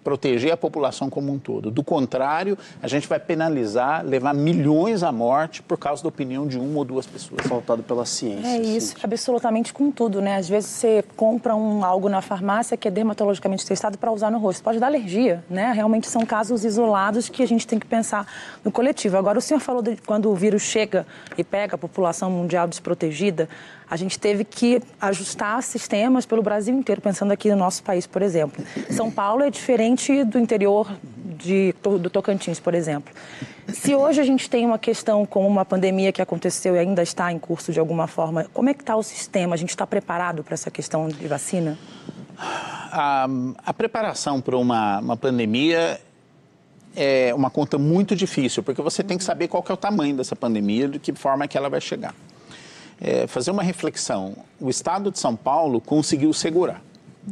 proteger 0.05 0.53
a 0.53 0.57
população 0.57 1.09
como 1.09 1.33
um 1.33 1.39
todo. 1.39 1.71
Do 1.71 1.83
contrário, 1.83 2.57
a 2.83 2.87
gente 2.87 3.09
vai 3.09 3.19
penalizar, 3.19 4.05
levar 4.05 4.35
milhões 4.35 5.03
à 5.03 5.11
morte 5.11 5.63
por 5.63 5.79
causa 5.79 6.03
da 6.03 6.09
opinião 6.09 6.47
de 6.47 6.59
uma 6.59 6.79
ou 6.79 6.85
duas 6.85 7.07
pessoas. 7.07 7.41
Faltado 7.47 7.83
pela 7.83 8.05
ciência. 8.05 8.47
É 8.47 8.59
isso, 8.59 8.95
absolutamente 9.03 9.73
com 9.73 9.91
tudo, 9.91 10.21
né? 10.21 10.37
Às 10.37 10.49
vezes 10.49 10.69
você 10.69 11.03
compra 11.17 11.57
um 11.57 11.83
algo 11.83 12.09
na 12.09 12.21
farmácia 12.21 12.77
que 12.77 12.87
é 12.87 12.91
dermatologicamente 12.91 13.65
testado 13.65 13.97
para 13.97 14.13
usar 14.13 14.31
no 14.31 14.39
rosto. 14.39 14.63
Pode 14.63 14.79
dar 14.79 14.87
alergia, 14.89 15.43
né? 15.49 15.73
Realmente 15.73 16.07
são 16.07 16.27
casos 16.27 16.65
isolados 16.65 17.29
que 17.31 17.43
a 17.43 17.47
gente 17.47 17.67
tem 17.67 17.79
que 17.79 17.87
pensar 17.87 18.27
no 18.63 18.71
coletivo. 18.71 19.17
Agora, 19.17 19.39
o 19.39 19.43
senhor 19.43 19.61
falou 19.61 19.81
de 19.81 19.97
quando 19.97 20.31
o 20.31 20.35
vírus 20.35 20.63
chega 20.63 21.07
e 21.39 21.43
pega 21.43 21.77
a 21.77 21.79
população 21.79 22.31
mundial 22.31 22.69
desprotegida, 22.69 23.49
a 23.89 23.97
gente 23.97 24.19
teve 24.19 24.45
que 24.45 24.81
ajustar 25.01 25.63
sistemas 25.63 26.25
pelo 26.25 26.43
Brasil 26.43 26.75
inteiro, 26.75 27.01
pensando 27.01 27.33
aqui 27.33 27.51
no 27.51 27.57
nosso 27.57 27.83
país, 27.83 28.07
por 28.07 28.23
exemplo. 28.23 28.65
São 28.91 29.11
Paulo 29.11 29.43
é 29.43 29.51
diferente 29.51 30.25
do 30.25 30.39
interior 30.39 30.91
de, 31.39 31.75
do 32.01 32.09
Tocantins, 32.09 32.59
por 32.59 32.75
exemplo. 32.75 33.13
Se 33.69 33.95
hoje 33.95 34.21
a 34.21 34.25
gente 34.25 34.49
tem 34.49 34.65
uma 34.65 34.79
questão 34.79 35.27
como 35.27 35.47
uma 35.47 35.65
pandemia 35.65 36.13
que 36.13 36.23
aconteceu 36.23 36.77
e 36.77 36.79
ainda 36.79 37.03
está 37.03 37.33
em 37.33 37.39
curso 37.39 37.73
de 37.73 37.81
alguma 37.81 38.07
forma, 38.07 38.47
como 38.53 38.69
é 38.69 38.75
que 38.75 38.83
está 38.83 38.97
o 38.97 39.03
sistema? 39.03 39.55
A 39.55 39.59
gente 39.59 39.71
está 39.71 39.87
preparado 39.87 40.43
para 40.43 40.55
essa 40.55 40.71
questão 40.71 41.09
de 41.09 41.27
vacina? 41.27 41.79
A, 42.39 43.27
a 43.65 43.75
preparação 43.75 44.41
para 44.41 44.57
uma, 44.57 45.01
uma 45.01 45.17
pandemia 45.17 46.01
é 46.97 47.35
uma 47.35 47.51
conta 47.51 47.77
muito 47.77 48.15
difícil, 48.15 48.63
porque 48.63 48.81
você 48.81 49.03
tem 49.03 49.19
que 49.19 49.25
saber 49.25 49.49
qual 49.49 49.63
que 49.63 49.71
é 49.71 49.75
o 49.75 49.79
tamanho 49.79 50.17
dessa 50.17 50.37
pandemia, 50.37 50.89
de 50.89 50.99
que 50.99 51.13
forma 51.13 51.49
que 51.49 51.59
ela 51.59 51.69
vai 51.69 51.81
chegar 51.81 52.15
é, 53.05 53.27
fazer 53.27 53.51
uma 53.51 53.63
reflexão. 53.63 54.35
O 54.59 54.71
Estado 54.71 55.11
de 55.11 55.19
São 55.19 55.37
Paulo 55.37 55.79
conseguiu 55.79 56.33
segurar. 56.33 56.83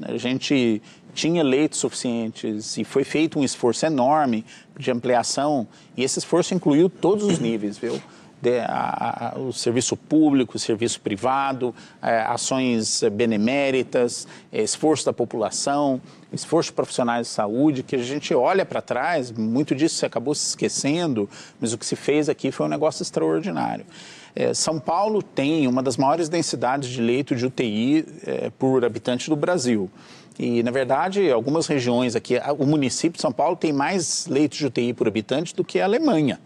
A 0.03 0.19
gente 0.19 0.83
tinha 1.15 1.43
leitos 1.43 1.79
suficientes 1.79 2.77
e 2.77 2.85
foi 2.85 3.05
feito 3.05 3.39
um 3.39 3.45
esforço 3.45 3.87
enorme 3.87 4.45
de 4.79 4.91
ampliação 4.91 5.67
e 5.97 6.05
esse 6.05 6.19
esforço 6.19 6.55
incluiu 6.55 6.91
todos 6.91 7.25
os 7.25 7.39
níveis, 7.39 7.79
viu? 7.79 8.01
De, 8.41 8.59
a, 8.59 9.35
a, 9.35 9.39
o 9.39 9.53
serviço 9.53 9.97
público, 9.97 10.57
o 10.57 10.59
serviço 10.59 11.01
privado, 11.01 11.73
é, 12.03 12.23
ações 12.23 13.03
beneméritas, 13.13 14.27
é, 14.53 14.63
esforço 14.63 15.07
da 15.07 15.13
população, 15.13 16.01
esforço 16.33 16.71
de 16.71 16.75
profissionais 16.75 17.29
de 17.29 17.33
saúde, 17.33 17.85
que 17.85 17.95
a 17.95 18.03
gente 18.03 18.35
olha 18.35 18.67
para 18.67 18.83
trás, 18.83 19.31
muito 19.31 19.77
disso 19.77 19.95
se 19.95 20.05
acabou 20.05 20.35
se 20.35 20.49
esquecendo, 20.49 21.31
mas 21.61 21.73
o 21.73 21.79
que 21.79 21.87
se 21.87 21.95
fez 21.95 22.29
aqui 22.29 22.51
foi 22.51 22.67
um 22.67 22.69
negócio 22.69 23.03
extraordinário. 23.03 23.87
É, 24.35 24.55
São 24.55 24.81
Paulo 24.81 25.23
tem 25.23 25.66
uma 25.68 25.83
das 25.83 25.97
maiores 25.97 26.29
densidades 26.29 26.88
de 26.88 27.01
leito 27.01 27.37
de 27.37 27.45
UTI 27.45 28.07
é, 28.27 28.51
por 28.59 28.85
habitante 28.85 29.29
do 29.29 29.37
Brasil. 29.37 29.90
E, 30.38 30.62
na 30.62 30.71
verdade, 30.71 31.31
algumas 31.31 31.66
regiões 31.66 32.16
aqui, 32.16 32.40
o 32.59 32.64
município 32.64 33.16
de 33.16 33.23
São 33.23 33.33
Paulo 33.33 33.57
tem 33.57 33.73
mais 33.73 34.27
leitos 34.27 34.59
de 34.59 34.66
UTI 34.66 34.95
por 34.95 35.07
habitante 35.07 35.55
do 35.55 35.62
que 35.62 35.79
a 35.79 35.85
Alemanha. 35.85 36.40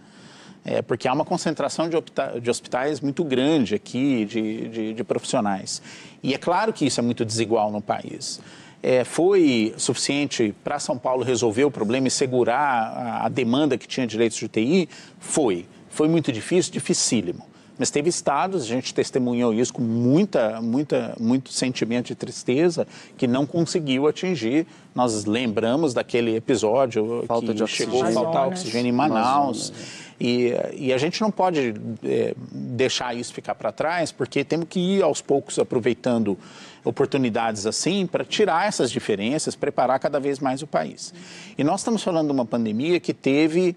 É, 0.64 0.82
porque 0.82 1.06
há 1.06 1.12
uma 1.12 1.24
concentração 1.24 1.88
de, 1.88 1.96
de 2.42 2.50
hospitais 2.50 3.00
muito 3.00 3.22
grande 3.22 3.76
aqui, 3.76 4.24
de, 4.24 4.68
de, 4.68 4.94
de, 4.94 5.04
profissionais. 5.04 5.80
E 6.20 6.34
é 6.34 6.38
claro 6.38 6.72
que 6.72 6.84
isso 6.84 6.98
é 6.98 7.02
muito 7.04 7.24
desigual 7.24 7.70
no 7.70 7.80
país. 7.80 8.40
É, 8.82 9.04
foi 9.04 9.72
suficiente 9.76 10.52
para 10.64 10.80
São 10.80 10.98
Paulo 10.98 11.22
resolver 11.22 11.64
o 11.64 11.70
problema 11.70 12.08
e 12.08 12.10
segurar 12.10 12.58
a, 12.58 13.26
a 13.26 13.28
demanda 13.28 13.78
que 13.78 13.86
tinha 13.86 14.08
de 14.08 14.18
leitos 14.18 14.36
de 14.38 14.46
UTI? 14.46 14.88
Foi. 15.20 15.66
Foi 15.88 16.08
muito 16.08 16.32
difícil, 16.32 16.72
dificílimo. 16.72 17.46
Mas 17.78 17.90
teve 17.90 18.08
estados, 18.08 18.62
a 18.62 18.66
gente 18.66 18.94
testemunhou 18.94 19.52
isso 19.52 19.72
com 19.72 19.82
muita, 19.82 20.60
muita, 20.62 21.14
muito 21.20 21.52
sentimento 21.52 22.06
de 22.06 22.14
tristeza, 22.14 22.86
que 23.16 23.26
não 23.26 23.44
conseguiu 23.44 24.06
atingir. 24.06 24.66
Nós 24.94 25.26
lembramos 25.26 25.92
daquele 25.92 26.36
episódio 26.36 27.24
Falta 27.26 27.52
que 27.52 27.66
chegou 27.66 28.02
a 28.02 28.10
faltar 28.10 28.48
oxigênio 28.48 28.88
em 28.88 28.92
Manaus. 28.92 29.72
E, 30.18 30.52
e, 30.74 30.92
a 30.94 30.98
gente 30.98 31.20
não 31.20 31.30
pode 31.30 31.74
é, 32.02 32.34
deixar 32.50 33.14
isso 33.14 33.34
ficar 33.34 33.54
para 33.54 33.70
trás, 33.70 34.10
porque 34.10 34.42
temos 34.42 34.66
que 34.66 34.80
ir 34.80 35.02
aos 35.02 35.20
poucos 35.20 35.58
aproveitando 35.58 36.38
oportunidades 36.82 37.66
assim 37.66 38.06
para 38.06 38.24
tirar 38.24 38.66
essas 38.66 38.90
diferenças, 38.90 39.54
preparar 39.54 39.98
cada 39.98 40.18
vez 40.18 40.38
mais 40.38 40.62
o 40.62 40.66
país. 40.66 41.12
E 41.58 41.62
nós 41.62 41.80
estamos 41.80 42.02
falando 42.02 42.28
de 42.28 42.32
uma 42.32 42.46
pandemia 42.46 42.98
que 42.98 43.12
teve 43.12 43.76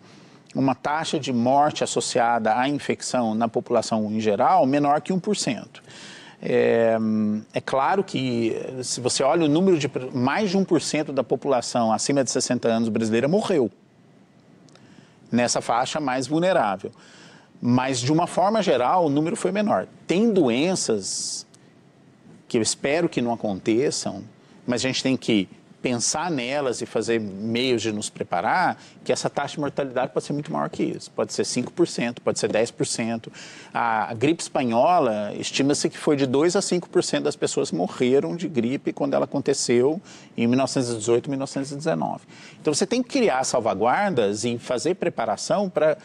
uma 0.55 0.73
taxa 0.73 1.19
de 1.19 1.31
morte 1.31 1.83
associada 1.83 2.57
à 2.57 2.67
infecção 2.67 3.35
na 3.35 3.47
população 3.47 4.11
em 4.11 4.19
geral 4.19 4.65
menor 4.65 5.01
que 5.01 5.13
1%. 5.13 5.67
É, 6.41 6.97
é 7.53 7.61
claro 7.61 8.03
que, 8.03 8.55
se 8.81 9.01
você 9.01 9.23
olha 9.23 9.45
o 9.45 9.49
número 9.49 9.77
de. 9.77 9.91
mais 10.13 10.49
de 10.49 10.57
1% 10.57 11.11
da 11.11 11.23
população 11.23 11.91
acima 11.91 12.23
de 12.23 12.31
60 12.31 12.67
anos 12.67 12.89
brasileira 12.89 13.27
morreu 13.27 13.69
nessa 15.31 15.61
faixa 15.61 15.99
mais 15.99 16.27
vulnerável. 16.27 16.91
Mas, 17.61 17.99
de 17.99 18.11
uma 18.11 18.25
forma 18.25 18.61
geral, 18.63 19.05
o 19.05 19.09
número 19.09 19.35
foi 19.35 19.51
menor. 19.51 19.85
Tem 20.07 20.31
doenças 20.31 21.45
que 22.47 22.57
eu 22.57 22.61
espero 22.61 23.09
que 23.09 23.21
não 23.21 23.33
aconteçam, 23.33 24.23
mas 24.65 24.83
a 24.83 24.87
gente 24.87 25.03
tem 25.03 25.17
que 25.17 25.47
pensar 25.81 26.29
nelas 26.29 26.81
e 26.81 26.85
fazer 26.85 27.19
meios 27.19 27.81
de 27.81 27.91
nos 27.91 28.09
preparar, 28.09 28.77
que 29.03 29.11
essa 29.11 29.29
taxa 29.29 29.55
de 29.55 29.61
mortalidade 29.61 30.11
pode 30.11 30.25
ser 30.25 30.33
muito 30.33 30.51
maior 30.51 30.69
que 30.69 30.83
isso. 30.83 31.09
Pode 31.11 31.33
ser 31.33 31.43
5%, 31.43 32.17
pode 32.23 32.39
ser 32.39 32.51
10%. 32.51 33.27
A, 33.73 34.11
a 34.11 34.13
gripe 34.13 34.41
espanhola, 34.41 35.33
estima-se 35.35 35.89
que 35.89 35.97
foi 35.97 36.15
de 36.15 36.27
2% 36.27 36.55
a 36.55 36.59
5% 36.59 37.21
das 37.21 37.35
pessoas 37.35 37.71
morreram 37.71 38.35
de 38.35 38.47
gripe 38.47 38.91
quando 38.91 39.13
ela 39.13 39.25
aconteceu 39.25 40.01
em 40.35 40.47
1918, 40.47 41.29
1919. 41.29 42.21
Então 42.59 42.73
você 42.73 42.85
tem 42.85 43.01
que 43.01 43.09
criar 43.09 43.43
salvaguardas 43.43 44.43
e 44.43 44.57
fazer 44.57 44.95
preparação 44.95 45.69
para 45.69 45.97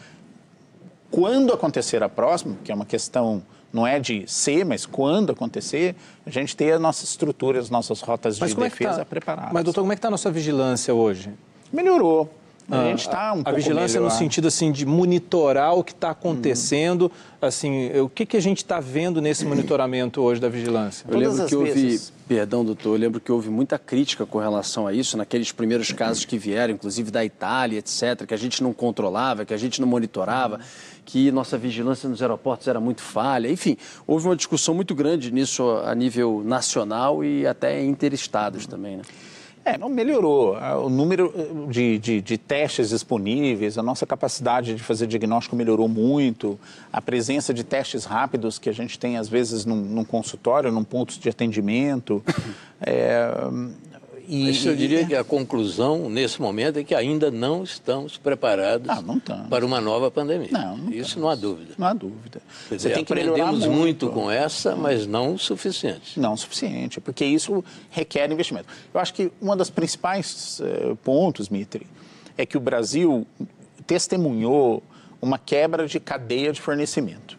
quando 1.11 1.53
acontecer 1.53 2.01
a 2.03 2.09
próxima, 2.09 2.57
que 2.63 2.71
é 2.71 2.75
uma 2.75 2.85
questão 2.85 3.43
não 3.75 3.85
é 3.85 3.99
de 3.99 4.23
ser, 4.25 4.65
mas 4.65 4.85
quando 4.85 5.33
acontecer, 5.33 5.95
a 6.25 6.29
gente 6.29 6.55
ter 6.55 6.71
a 6.71 6.79
nossa 6.79 7.03
estrutura, 7.03 7.59
as 7.59 7.69
nossas 7.69 7.99
rotas 7.99 8.39
mas 8.39 8.55
de 8.55 8.59
é 8.61 8.63
defesa 8.63 8.93
é 8.93 8.97
tá? 8.99 9.05
preparadas. 9.05 9.51
Mas, 9.51 9.63
doutor, 9.65 9.81
como 9.81 9.91
é 9.91 9.95
que 9.95 9.99
está 9.99 10.07
a 10.07 10.11
nossa 10.11 10.31
vigilância 10.31 10.93
hoje? 10.93 11.29
Melhorou. 11.73 12.33
A 12.69 12.81
ah, 12.81 12.83
gente 12.85 13.01
está 13.01 13.31
um 13.31 13.41
a 13.41 13.43
pouco 13.43 13.55
vigilância 13.57 13.99
melhor. 13.99 14.11
no 14.11 14.17
sentido 14.17 14.47
assim 14.47 14.71
de 14.71 14.85
monitorar 14.87 15.75
o 15.75 15.83
que 15.83 15.91
está 15.91 16.09
acontecendo, 16.09 17.05
hum. 17.05 17.45
assim, 17.45 17.91
o 17.99 18.09
que, 18.09 18.25
que 18.25 18.35
a 18.35 18.41
gente 18.41 18.57
está 18.57 18.79
vendo 18.79 19.21
nesse 19.21 19.45
monitoramento 19.45 20.19
hoje 20.21 20.41
da 20.41 20.49
vigilância? 20.49 21.05
Eu 21.07 21.17
lembro 21.17 21.45
que 21.45 21.55
houve, 21.55 22.01
perdão, 22.27 22.65
doutor, 22.65 22.95
eu 22.95 22.99
lembro 22.99 23.19
que 23.19 23.31
houve 23.31 23.49
muita 23.49 23.77
crítica 23.77 24.25
com 24.25 24.39
relação 24.39 24.87
a 24.87 24.93
isso 24.93 25.15
naqueles 25.15 25.51
primeiros 25.51 25.91
casos 25.91 26.25
que 26.25 26.39
vieram, 26.39 26.73
inclusive 26.73 27.11
da 27.11 27.23
Itália, 27.23 27.77
etc, 27.77 28.25
que 28.27 28.33
a 28.33 28.37
gente 28.37 28.63
não 28.63 28.73
controlava, 28.73 29.45
que 29.45 29.53
a 29.53 29.57
gente 29.57 29.79
não 29.79 29.87
monitorava. 29.87 30.59
Que 31.07 31.31
nossa 31.31 31.55
vigilância 31.55 32.09
nos 32.09 32.19
aeroportos 32.19 32.67
era 32.67 32.79
muito 32.79 33.03
falha. 33.03 33.47
Enfim, 33.47 33.77
houve 34.07 34.27
uma 34.27 34.35
discussão 34.35 34.73
muito 34.73 34.95
grande 34.95 35.31
nisso 35.31 35.63
a 35.85 35.93
nível 35.93 36.41
nacional 36.43 37.23
e 37.23 37.45
até 37.45 37.85
interestados 37.85 38.65
também, 38.65 38.97
né? 38.97 39.03
É, 39.65 39.79
não 39.79 39.89
melhorou. 39.89 40.55
O 40.85 40.89
número 40.89 41.33
eh, 41.35 41.71
de, 41.71 41.97
de, 41.97 42.21
de, 42.21 42.37
testes 42.37 42.89
disponíveis, 42.89 43.79
a 43.79 43.81
nossa 43.81 44.05
capacidade 44.05 44.75
de 44.75 44.83
fazer 44.83 45.07
diagnóstico 45.07 45.55
melhorou 45.55 45.87
muito. 45.87 46.59
A 46.93 47.01
presença 47.01 47.51
de 47.51 47.63
testes 47.63 48.05
rápidos 48.05 48.59
que 48.59 48.69
a 48.69 48.71
gente 48.71 48.99
tem, 48.99 49.17
às 49.17 49.27
vezes, 49.27 49.65
num, 49.65 49.75
num 49.75 50.05
consultório, 50.05 50.71
num 50.71 50.83
ponto 50.83 51.19
de 51.19 51.27
atendimento. 51.27 52.23
É, 52.79 53.27
e, 54.27 54.45
Mas 54.45 54.65
eu 54.65 54.75
diria 54.75 55.05
que 55.05 55.15
a 55.15 55.23
conclusão, 55.23 56.09
nesse 56.09 56.41
momento, 56.41 56.79
é 56.79 56.83
que 56.83 56.93
ainda 56.93 57.29
não 57.29 57.63
estamos 57.63 58.17
preparados 58.17 58.87
não, 58.87 59.01
não 59.01 59.17
estamos. 59.17 59.47
para 59.47 59.65
uma 59.65 59.79
nova 59.79 60.09
pandemia. 60.09 60.49
Não, 60.51 60.77
não 60.77 60.91
Isso 60.91 61.19
não 61.19 61.29
há 61.29 61.35
dúvida. 61.35 61.73
Não 61.77 61.87
há 61.87 61.93
dúvida. 61.93 62.41
Quer 62.69 62.75
dizer, 62.75 62.89
Você 62.89 62.95
tem 62.95 63.05
que 63.05 63.13
aprendemos 63.13 63.65
muito. 63.65 63.75
muito 63.75 64.09
com 64.09 64.29
essa, 64.29 64.75
mas 64.75 65.05
não 65.05 65.35
o 65.35 65.39
suficiente. 65.39 66.19
Não 66.19 66.33
o 66.33 66.37
suficiente, 66.37 66.99
porque 66.99 67.25
isso 67.25 67.63
requer 67.89 68.31
investimento. 68.31 68.67
Eu 68.93 68.99
acho 68.99 69.13
que 69.13 69.31
um 69.41 69.55
dos 69.55 69.69
principais 69.69 70.59
uh, 70.59 70.95
pontos, 70.97 71.49
Mitri, 71.49 71.87
é 72.37 72.45
que 72.45 72.57
o 72.57 72.59
Brasil 72.59 73.25
testemunhou 73.85 74.83
uma 75.21 75.37
quebra 75.37 75.87
de 75.87 75.99
cadeia 75.99 76.51
de 76.51 76.61
fornecimento. 76.61 77.34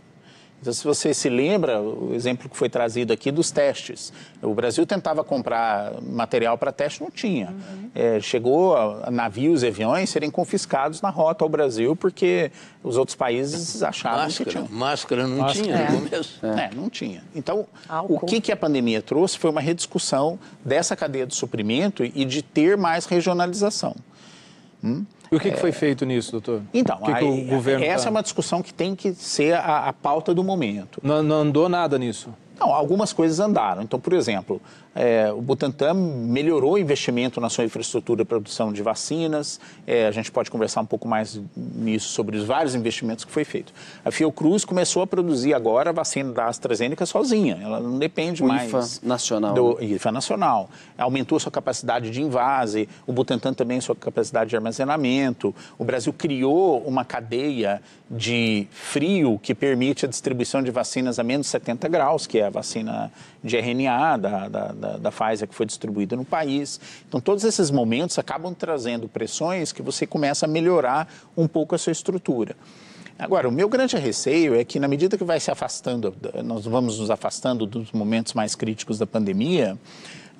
Então, 0.66 0.74
se 0.74 0.83
você 0.83 1.14
se 1.14 1.29
lembra, 1.29 1.81
o 1.81 2.12
exemplo 2.12 2.48
que 2.48 2.57
foi 2.57 2.68
trazido 2.68 3.12
aqui 3.12 3.31
dos 3.31 3.52
testes. 3.52 4.12
O 4.42 4.52
Brasil 4.52 4.85
tentava 4.85 5.22
comprar 5.22 5.92
material 6.02 6.59
para 6.59 6.72
teste, 6.72 7.00
não 7.00 7.09
tinha. 7.09 7.50
Uhum. 7.50 7.90
É, 7.94 8.18
chegou 8.18 8.76
a, 8.76 9.09
navios 9.09 9.62
e 9.62 9.68
aviões 9.68 10.11
serem 10.11 10.29
confiscados 10.29 11.00
na 11.00 11.09
rota 11.09 11.44
ao 11.44 11.48
Brasil 11.48 11.94
porque 11.94 12.50
os 12.83 12.96
outros 12.96 13.14
países 13.14 13.81
achavam 13.81 14.22
máscara, 14.22 14.44
que 14.44 14.50
tinham. 14.50 14.68
Máscara 14.68 15.26
não 15.29 15.37
máscara. 15.37 15.64
tinha 15.64 15.76
é. 15.76 15.90
no 15.92 16.02
começo. 16.02 16.46
É. 16.46 16.48
é, 16.48 16.70
não 16.74 16.90
tinha. 16.90 17.22
Então, 17.33 17.64
Álcool. 17.88 18.16
o 18.16 18.26
que, 18.26 18.40
que 18.40 18.50
a 18.50 18.57
pandemia 18.57 19.00
trouxe 19.00 19.38
foi 19.38 19.50
uma 19.50 19.61
rediscussão 19.61 20.37
dessa 20.64 20.96
cadeia 20.96 21.29
de 21.29 21.35
suprimento 21.37 22.05
e 22.05 22.24
de 22.24 22.42
ter 22.42 22.76
mais 22.76 23.07
regionalização. 23.07 23.94
Hum? 24.83 25.05
E 25.31 25.37
o 25.37 25.41
que, 25.41 25.51
que 25.51 25.59
foi 25.59 25.73
feito 25.73 26.05
nisso, 26.05 26.33
doutor? 26.33 26.62
Então, 26.73 26.99
que 26.99 27.11
aí, 27.11 27.19
que 27.19 27.25
o 27.25 27.45
governo 27.47 27.85
essa 27.85 28.05
tá... 28.05 28.09
é 28.09 28.11
uma 28.11 28.23
discussão 28.23 28.62
que 28.62 28.73
tem 28.73 28.95
que 28.95 29.12
ser 29.15 29.55
a, 29.55 29.89
a 29.89 29.93
pauta 29.93 30.35
do 30.35 30.45
momento. 30.45 31.01
Não, 31.03 31.23
não 31.23 31.37
andou 31.37 31.69
nada 31.69 31.99
nisso? 31.99 32.31
Não, 32.59 32.73
algumas 32.73 33.12
coisas 33.12 33.38
andaram. 33.38 33.83
Então, 33.83 34.01
por 34.01 34.12
exemplo, 34.12 34.61
é, 34.95 35.31
o 35.31 35.42
Butantan 35.42 35.92
melhorou 35.92 36.73
o 36.73 36.79
investimento 36.79 37.38
na 37.38 37.51
sua 37.51 37.64
infraestrutura 37.64 38.25
de 38.25 38.29
produção 38.29 38.73
de 38.73 38.83
vacinas. 38.83 39.61
É, 39.87 40.07
a 40.07 40.11
gente 40.11 40.33
pode 40.33 40.51
conversar 40.51 40.81
um 40.81 40.87
pouco 40.87 41.07
mais 41.07 41.38
nisso 41.55 42.09
sobre 42.09 42.35
os 42.38 42.45
vários 42.45 42.75
investimentos 42.75 43.23
que 43.23 43.31
foi 43.31 43.45
feito. 43.45 43.75
A 44.03 44.11
Fiocruz 44.11 44.64
começou 44.64 45.03
a 45.03 45.07
produzir 45.07 45.53
agora 45.53 45.90
a 45.90 45.92
vacina 45.92 46.33
da 46.33 46.47
AstraZeneca 46.47 47.05
sozinha. 47.05 47.59
Ela 47.62 47.79
não 47.79 47.99
depende 47.99 48.42
o 48.42 48.47
mais 48.47 48.69
IFA 48.69 49.07
nacional. 49.07 49.55
do 49.55 49.85
IFA 49.85 50.11
nacional. 50.11 50.71
Aumentou 50.97 51.38
sua 51.38 51.53
capacidade 51.53 52.11
de 52.11 52.23
invase. 52.23 52.88
O 53.07 53.12
Butantan 53.12 53.53
também 53.53 53.83
sua 53.83 53.95
capacidade 53.95 54.49
de 54.49 54.57
armazenamento. 54.57 55.55
O 55.79 55.85
Brasil 55.85 56.12
criou 56.12 56.83
uma 56.87 57.05
cadeia 57.05 57.83
de 58.11 58.66
frio 58.71 59.38
que 59.42 59.55
permite 59.55 60.07
a 60.07 60.09
distribuição 60.09 60.62
de 60.62 60.71
vacinas 60.71 61.19
a 61.19 61.25
menos 61.25 61.49
70 61.49 61.87
graus, 61.88 62.27
que 62.27 62.38
é 62.38 62.45
a 62.46 62.50
vacina 62.50 63.12
de 63.42 63.56
RNA 63.56 64.16
da, 64.16 64.48
da, 64.48 64.68
da, 64.72 64.96
da 64.96 65.12
Pfizer 65.12 65.48
que 65.48 65.54
foi 65.54 65.66
distribuída 65.66 66.16
no 66.16 66.24
país. 66.24 66.80
Então, 67.09 67.20
todos 67.20 67.44
esses 67.44 67.70
momentos 67.70 68.18
acabam 68.18 68.54
trazendo 68.54 69.09
pressões 69.09 69.72
que 69.72 69.82
você 69.82 70.06
começa 70.06 70.46
a 70.46 70.48
melhorar 70.48 71.09
um 71.37 71.46
pouco 71.46 71.74
a 71.74 71.78
sua 71.78 71.92
estrutura. 71.92 72.56
Agora, 73.18 73.48
o 73.48 73.52
meu 73.52 73.68
grande 73.68 73.96
receio 73.96 74.54
é 74.54 74.62
que, 74.62 74.78
na 74.78 74.87
medida 74.87 75.16
que 75.16 75.24
vai 75.24 75.40
se 75.40 75.50
afastando, 75.50 76.14
nós 76.44 76.66
vamos 76.66 76.98
nos 76.98 77.11
afastando 77.11 77.64
dos 77.64 77.90
momentos 77.92 78.35
mais 78.35 78.54
críticos 78.54 78.98
da 78.98 79.06
pandemia, 79.06 79.78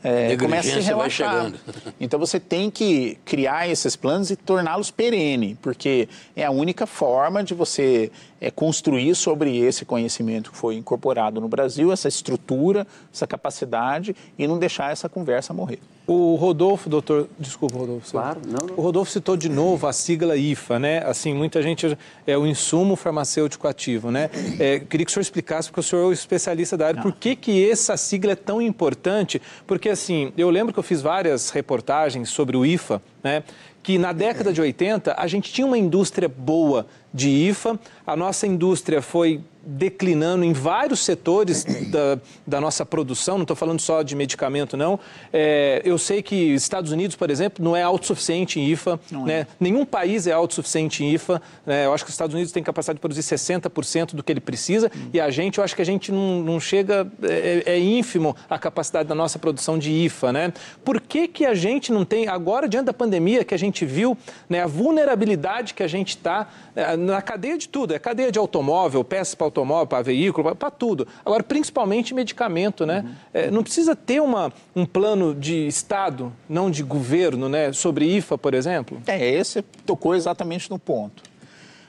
é, 0.05 0.37
começa 0.37 0.69
a 0.69 0.83
se 0.83 0.87
relaxar. 0.87 1.53
Então 1.99 2.21
você 2.21 2.39
tem 2.39 2.71
que 2.71 3.19
criar 3.25 3.69
esses 3.69 3.97
planos 3.97 4.31
e 4.31 4.37
torná-los 4.37 4.91
perene, 4.91 5.57
porque 5.63 6.09
é 6.37 6.45
a 6.45 6.51
única 6.51 6.87
forma 6.87 7.43
de 7.43 7.55
você 7.55 8.13
é 8.47 8.51
construir 8.51 9.13
sobre 9.17 9.59
esse 9.59 9.85
conhecimento 9.85 10.53
que 10.53 10.57
foi 10.57 10.77
incorporado 10.77 11.41
no 11.41 11.49
Brasil, 11.49 11.91
essa 11.91 12.07
estrutura, 12.07 12.87
essa 13.13 13.27
capacidade 13.27 14.15
e 14.39 14.47
não 14.47 14.57
deixar 14.57 14.93
essa 14.93 15.09
conversa 15.09 15.53
morrer. 15.53 15.81
O 16.07 16.37
Rodolfo, 16.37 16.89
doutor, 16.89 17.29
desculpa, 17.37 17.77
Rodolfo. 17.77 18.09
Claro, 18.09 18.41
não, 18.47 18.69
não. 18.69 18.75
O 18.77 18.81
Rodolfo 18.81 19.11
citou 19.11 19.37
de 19.37 19.49
novo 19.49 19.89
a 19.89 19.93
sigla 19.93 20.37
IFA, 20.37 20.79
né? 20.79 20.99
Assim, 21.05 21.35
muita 21.35 21.61
gente 21.61 21.99
é 22.25 22.39
o 22.39 22.47
insumo 22.47 22.95
farmacêutico 22.95 23.67
ativo, 23.67 24.13
né? 24.13 24.31
É, 24.61 24.79
queria 24.79 25.05
que 25.05 25.11
o 25.11 25.13
senhor 25.13 25.23
explicasse, 25.23 25.69
porque 25.69 25.81
o 25.81 25.83
senhor 25.83 26.03
é 26.03 26.07
o 26.07 26.13
especialista 26.13 26.77
da 26.77 26.87
área, 26.87 27.03
por 27.03 27.11
que, 27.11 27.35
que 27.35 27.69
essa 27.69 27.97
sigla 27.97 28.33
é 28.33 28.37
tão 28.37 28.63
importante? 28.63 29.43
Porque, 29.67 29.89
assim, 29.89 30.33
eu 30.39 30.49
lembro 30.49 30.73
que 30.73 30.79
eu 30.79 30.85
fiz 30.85 31.03
várias 31.03 31.51
reportagens 31.51 32.29
sobre 32.29 32.57
o 32.57 32.65
IFA, 32.65 33.03
né? 33.25 33.43
Que 33.87 33.99
na 33.99 34.13
década 34.13 34.53
de 34.53 34.61
80 34.61 35.15
a 35.17 35.29
gente 35.29 35.53
tinha 35.53 35.65
uma 35.65 35.79
indústria 35.79 36.29
boa 36.29 36.89
de 37.15 37.29
IFA, 37.31 37.79
a 38.05 38.17
nossa 38.17 38.45
indústria 38.45 39.01
foi 39.01 39.41
declinando 39.67 40.45
em 40.45 40.53
vários 40.53 41.01
setores 41.01 41.65
da, 41.91 42.19
da 42.47 42.61
nossa 42.61 42.87
produção, 42.87 43.37
não 43.37 43.43
estou 43.43 43.57
falando 43.57 43.81
só 43.81 44.03
de 44.03 44.15
medicamento, 44.15 44.77
não. 44.77 44.99
É, 45.33 45.83
eu 45.85 45.99
sei 45.99 46.23
que 46.23 46.55
Estados 46.55 46.93
Unidos, 46.93 47.17
por 47.17 47.31
exemplo, 47.31 47.65
não 47.65 47.75
é 47.75 47.83
autossuficiente 47.83 48.61
em 48.61 48.71
IFA, 48.71 49.01
né? 49.11 49.41
É. 49.41 49.47
nenhum 49.59 49.85
país 49.85 50.27
é 50.27 50.33
autossuficiente 50.33 51.03
em 51.03 51.13
IFA. 51.13 51.43
Né? 51.67 51.87
Eu 51.87 51.93
acho 51.93 52.05
que 52.05 52.11
os 52.11 52.15
Estados 52.15 52.33
Unidos 52.33 52.53
têm 52.53 52.63
capacidade 52.63 52.99
de 52.99 53.01
produzir 53.01 53.23
60% 53.23 54.15
do 54.15 54.23
que 54.23 54.33
ele 54.33 54.41
precisa 54.41 54.91
hum. 54.95 55.11
e 55.13 55.21
a 55.21 55.31
gente, 55.31 55.59
eu 55.59 55.65
acho 55.65 55.75
que 55.75 55.83
a 55.83 55.87
gente 55.87 56.13
não, 56.13 56.43
não 56.43 56.61
chega, 56.61 57.11
é, 57.23 57.65
é, 57.67 57.79
ínfimo 57.79 58.37
a 58.49 58.59
capacidade 58.59 59.09
da 59.09 59.15
nossa 59.15 59.39
produção 59.39 59.77
de 59.79 59.91
IFA. 59.91 60.33
Né? 60.33 60.53
Por 60.85 61.01
que, 61.01 61.27
que 61.27 61.45
a 61.45 61.55
gente 61.55 61.93
não 61.93 62.05
tem, 62.05 62.29
agora, 62.29 62.69
diante 62.69 62.87
da 62.87 62.95
pandemia, 62.95 63.45
que 63.45 63.55
a 63.55 63.59
gente 63.59 63.85
viu 63.85 64.17
né, 64.49 64.63
a 64.63 64.67
vulnerabilidade 64.67 65.75
que 65.75 65.83
a 65.83 65.89
gente 65.89 66.11
está 66.11 66.49
é, 66.75 66.97
na 66.97 67.21
cadeia 67.21 67.59
de 67.59 67.69
tudo, 67.69 67.95
é 67.95 67.99
cadeia 67.99 68.31
de 68.31 68.39
automóvel, 68.39 69.03
peças 69.03 69.35
para 69.35 69.47
automóvel, 69.57 69.87
para 69.87 70.03
veículo, 70.03 70.55
para 70.55 70.71
tudo. 70.71 71.07
Agora, 71.25 71.43
principalmente 71.43 72.15
medicamento, 72.15 72.85
né? 72.85 73.05
Uhum. 73.05 73.15
É, 73.33 73.51
não 73.51 73.63
precisa 73.63 73.97
ter 73.97 74.21
uma, 74.21 74.53
um 74.75 74.85
plano 74.85 75.35
de 75.35 75.67
Estado, 75.67 76.33
não 76.49 76.71
de 76.71 76.83
governo, 76.83 77.49
né? 77.49 77.73
Sobre 77.73 78.05
IFA, 78.17 78.37
por 78.37 78.55
exemplo? 78.55 79.01
É, 79.07 79.29
esse 79.29 79.63
tocou 79.63 80.15
exatamente 80.15 80.71
no 80.71 80.79
ponto. 80.79 81.23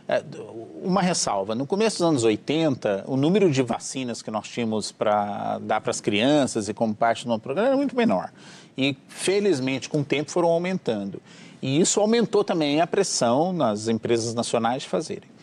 É, 0.07 0.23
uma 0.81 1.01
ressalva: 1.01 1.53
no 1.53 1.67
começo 1.67 1.97
dos 1.97 2.07
anos 2.07 2.23
80, 2.23 3.03
o 3.07 3.17
número 3.17 3.51
de 3.51 3.61
vacinas 3.61 4.21
que 4.21 4.31
nós 4.31 4.47
tínhamos 4.47 4.91
para 4.91 5.59
dar 5.59 5.81
para 5.81 5.91
as 5.91 5.99
crianças 5.99 6.69
e 6.69 6.73
como 6.73 6.95
parte 6.95 7.25
do 7.25 7.29
nosso 7.29 7.41
programa 7.41 7.69
era 7.69 7.77
muito 7.77 7.95
menor. 7.95 8.31
E, 8.77 8.95
felizmente, 9.07 9.89
com 9.89 10.01
o 10.01 10.05
tempo 10.05 10.31
foram 10.31 10.49
aumentando. 10.49 11.21
E 11.61 11.81
isso 11.81 11.99
aumentou 11.99 12.43
também 12.43 12.79
a 12.79 12.85
pressão 12.85 13.51
nas 13.51 13.87
empresas 13.87 14.35
nacionais 14.35 14.83
de 14.83 14.89
fazerem. 14.89 15.36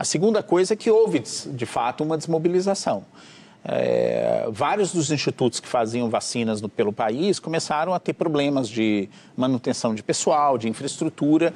A 0.00 0.04
segunda 0.04 0.42
coisa 0.42 0.72
é 0.72 0.76
que 0.78 0.90
houve, 0.90 1.18
de 1.18 1.66
fato, 1.66 2.02
uma 2.02 2.16
desmobilização. 2.16 3.04
É, 3.62 4.48
vários 4.50 4.94
dos 4.94 5.10
institutos 5.10 5.60
que 5.60 5.68
faziam 5.68 6.08
vacinas 6.08 6.62
no, 6.62 6.70
pelo 6.70 6.90
país 6.90 7.38
começaram 7.38 7.92
a 7.92 8.00
ter 8.00 8.14
problemas 8.14 8.66
de 8.66 9.10
manutenção 9.36 9.94
de 9.94 10.02
pessoal, 10.02 10.56
de 10.56 10.70
infraestrutura. 10.70 11.52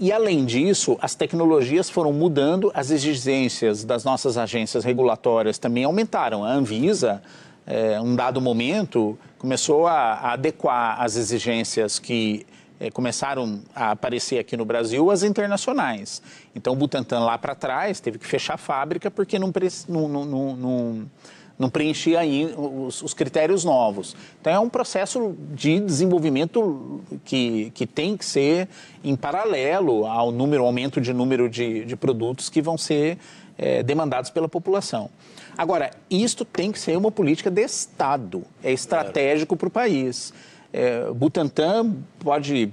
E, 0.00 0.10
além 0.10 0.46
disso, 0.46 0.96
as 1.02 1.14
tecnologias 1.14 1.90
foram 1.90 2.10
mudando, 2.10 2.72
as 2.74 2.90
exigências 2.90 3.84
das 3.84 4.02
nossas 4.02 4.38
agências 4.38 4.82
regulatórias 4.82 5.58
também 5.58 5.84
aumentaram. 5.84 6.44
A 6.44 6.54
Anvisa, 6.54 7.22
é, 7.66 8.00
um 8.00 8.16
dado 8.16 8.40
momento, 8.40 9.18
começou 9.36 9.86
a, 9.86 9.92
a 9.92 10.32
adequar 10.32 11.02
as 11.02 11.16
exigências 11.16 11.98
que 11.98 12.46
é, 12.82 12.90
começaram 12.90 13.60
a 13.76 13.92
aparecer 13.92 14.40
aqui 14.40 14.56
no 14.56 14.64
Brasil 14.64 15.08
as 15.08 15.22
internacionais. 15.22 16.20
Então, 16.52 16.72
o 16.72 16.76
Butantan 16.76 17.20
lá 17.20 17.38
para 17.38 17.54
trás 17.54 18.00
teve 18.00 18.18
que 18.18 18.26
fechar 18.26 18.54
a 18.54 18.58
fábrica 18.58 19.08
porque 19.08 19.38
não, 19.38 19.52
não, 19.88 20.08
não, 20.08 20.56
não, 20.56 21.10
não 21.56 21.70
preenchia 21.70 22.20
os, 22.56 23.00
os, 23.00 23.14
critérios 23.14 23.62
novos. 23.62 24.16
Então, 24.40 24.52
é 24.52 24.58
um 24.58 24.68
processo 24.68 25.32
de 25.54 25.78
desenvolvimento 25.78 27.00
que, 27.24 27.70
que 27.72 27.86
tem 27.86 28.16
que 28.16 28.24
ser 28.24 28.68
em 29.04 29.14
paralelo 29.14 30.04
ao 30.04 30.32
número, 30.32 30.64
aumento 30.64 31.00
de 31.00 31.12
número 31.12 31.48
de, 31.48 31.84
de 31.84 31.94
produtos 31.94 32.50
que 32.50 32.60
vão 32.60 32.76
ser 32.76 33.16
é, 33.56 33.84
demandados 33.84 34.28
pela 34.28 34.48
população. 34.48 35.08
Agora, 35.56 35.92
isto 36.10 36.44
tem 36.44 36.72
que 36.72 36.80
ser 36.80 36.96
uma 36.96 37.12
política 37.12 37.48
de 37.48 37.62
Estado, 37.62 38.42
é 38.60 38.72
estratégico 38.72 39.56
para 39.56 39.68
o 39.68 39.70
país. 39.70 40.32
É, 40.72 41.10
Butantan 41.10 41.94
pode 42.18 42.72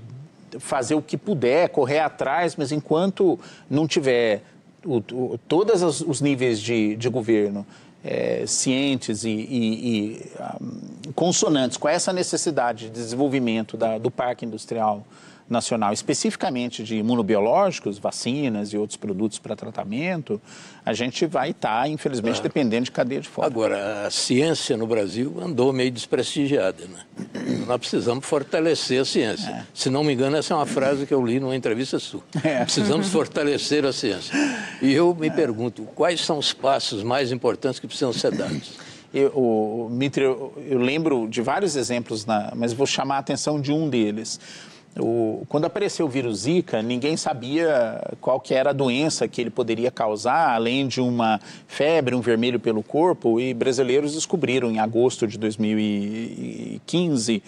fazer 0.57 0.95
o 0.95 1.01
que 1.01 1.17
puder, 1.17 1.69
correr 1.69 1.99
atrás, 1.99 2.55
mas 2.55 2.71
enquanto 2.71 3.39
não 3.69 3.87
tiver 3.87 4.41
o, 4.85 4.97
o, 4.97 5.39
todos 5.47 5.81
os, 6.01 6.21
níveis 6.21 6.59
de, 6.59 6.95
de 6.95 7.09
governo 7.09 7.65
é, 8.03 8.45
cientes 8.47 9.23
e, 9.23 9.29
e, 9.29 9.87
e 9.87 10.31
um, 10.61 11.11
consonantes 11.13 11.77
com 11.77 11.87
essa 11.87 12.13
necessidade 12.13 12.85
de 12.85 12.91
desenvolvimento 12.91 13.75
da, 13.75 13.97
do 13.97 14.09
parque 14.09 14.45
industrial 14.45 15.03
nacional, 15.49 15.91
especificamente 15.91 16.83
de 16.83 16.97
imunobiológicos, 16.97 17.97
vacinas 17.97 18.73
e 18.73 18.77
outros 18.77 18.97
produtos 18.97 19.39
para 19.39 19.55
tratamento, 19.55 20.41
a 20.85 20.93
gente 20.93 21.25
vai 21.25 21.51
estar, 21.51 21.81
tá, 21.81 21.87
infelizmente, 21.87 22.39
é. 22.39 22.43
dependendo 22.43 22.85
de 22.85 22.91
cadeia 22.91 23.21
de 23.21 23.27
fora. 23.27 23.47
Agora, 23.47 24.07
a 24.07 24.11
ciência 24.11 24.77
no 24.77 24.87
Brasil 24.87 25.35
andou 25.41 25.73
meio 25.73 25.91
desprestigiada. 25.91 26.85
Né? 26.85 27.65
Nós 27.67 27.77
precisamos 27.77 28.25
fortalecer 28.25 29.01
a 29.01 29.05
ciência. 29.05 29.49
É. 29.49 29.65
Se 29.73 29.89
não 29.89 30.03
me 30.03 30.13
engano, 30.13 30.37
essa 30.37 30.53
é 30.53 30.57
uma 30.57 30.65
frase 30.65 31.05
que 31.05 31.13
eu 31.13 31.25
li 31.25 31.39
numa 31.39 31.55
entrevista 31.55 31.99
sua. 31.99 32.23
É. 32.43 32.63
Precisamos 32.63 33.07
fortalecer 33.11 33.85
a 33.85 33.93
ciência. 33.93 34.33
E 34.81 34.93
eu 34.93 35.15
me 35.15 35.29
pergunto, 35.29 35.83
quais 35.95 36.21
são 36.21 36.37
os 36.37 36.53
passos 36.53 37.03
mais 37.03 37.31
importantes 37.31 37.79
que 37.79 37.87
precisam 37.87 38.13
ser 38.13 38.31
dados? 38.31 38.77
Eu, 39.13 39.29
o, 39.29 39.89
Mitre, 39.89 40.23
eu, 40.23 40.53
eu, 40.67 40.77
lembro 40.77 41.27
de 41.27 41.41
vários 41.41 41.75
exemplos, 41.75 42.25
na, 42.25 42.53
mas 42.55 42.73
vou 42.73 42.85
chamar 42.85 43.15
a 43.15 43.19
atenção 43.19 43.59
de 43.59 43.71
um 43.71 43.89
deles. 43.89 44.39
O, 44.99 45.45
quando 45.47 45.65
apareceu 45.65 46.05
o 46.05 46.09
vírus 46.09 46.39
Zika, 46.39 46.81
ninguém 46.81 47.15
sabia 47.15 48.01
qual 48.19 48.39
que 48.39 48.53
era 48.53 48.71
a 48.71 48.73
doença 48.73 49.27
que 49.27 49.41
ele 49.41 49.49
poderia 49.49 49.89
causar, 49.89 50.53
além 50.53 50.87
de 50.87 51.01
uma 51.01 51.39
febre, 51.67 52.15
um 52.15 52.21
vermelho 52.21 52.59
pelo 52.59 52.83
corpo, 52.83 53.39
e 53.39 53.53
brasileiros 53.53 54.13
descobriram 54.13 54.69
em 54.69 54.79
agosto 54.79 55.25
de 55.25 55.37
2015 55.37 57.41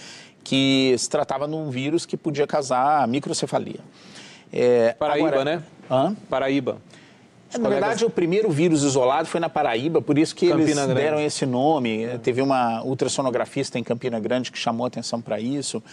que 0.44 0.96
se 0.98 1.10
tratava 1.10 1.48
de 1.48 1.54
um 1.54 1.70
vírus 1.70 2.06
que 2.06 2.18
podia 2.18 2.48
causar 2.48 3.08
microcefalia. 3.08 3.80
É, 4.52 4.94
Paraíba, 4.94 5.28
agora, 5.28 5.46
né? 5.46 5.64
Hã? 5.90 6.16
Paraíba. 6.30 6.78
Os 7.50 7.60
na 7.60 7.70
verdade, 7.70 8.06
o 8.06 8.10
primeiro 8.10 8.50
vírus 8.50 8.84
isolado 8.84 9.28
foi 9.28 9.40
na 9.40 9.50
Paraíba, 9.50 10.02
por 10.02 10.18
isso 10.18 10.34
que 10.34 10.48
Campina 10.48 10.64
eles 10.64 10.76
Grande. 10.76 10.94
deram 10.94 11.20
esse 11.20 11.46
nome. 11.46 12.08
Teve 12.24 12.42
uma 12.42 12.82
ultrassonografista 12.84 13.78
em 13.78 13.84
Campina 13.84 14.20
Grande 14.20 14.52
que 14.52 14.58
chamou 14.58 14.88
atenção 14.88 15.22
para 15.22 15.40
isso. 15.40 15.84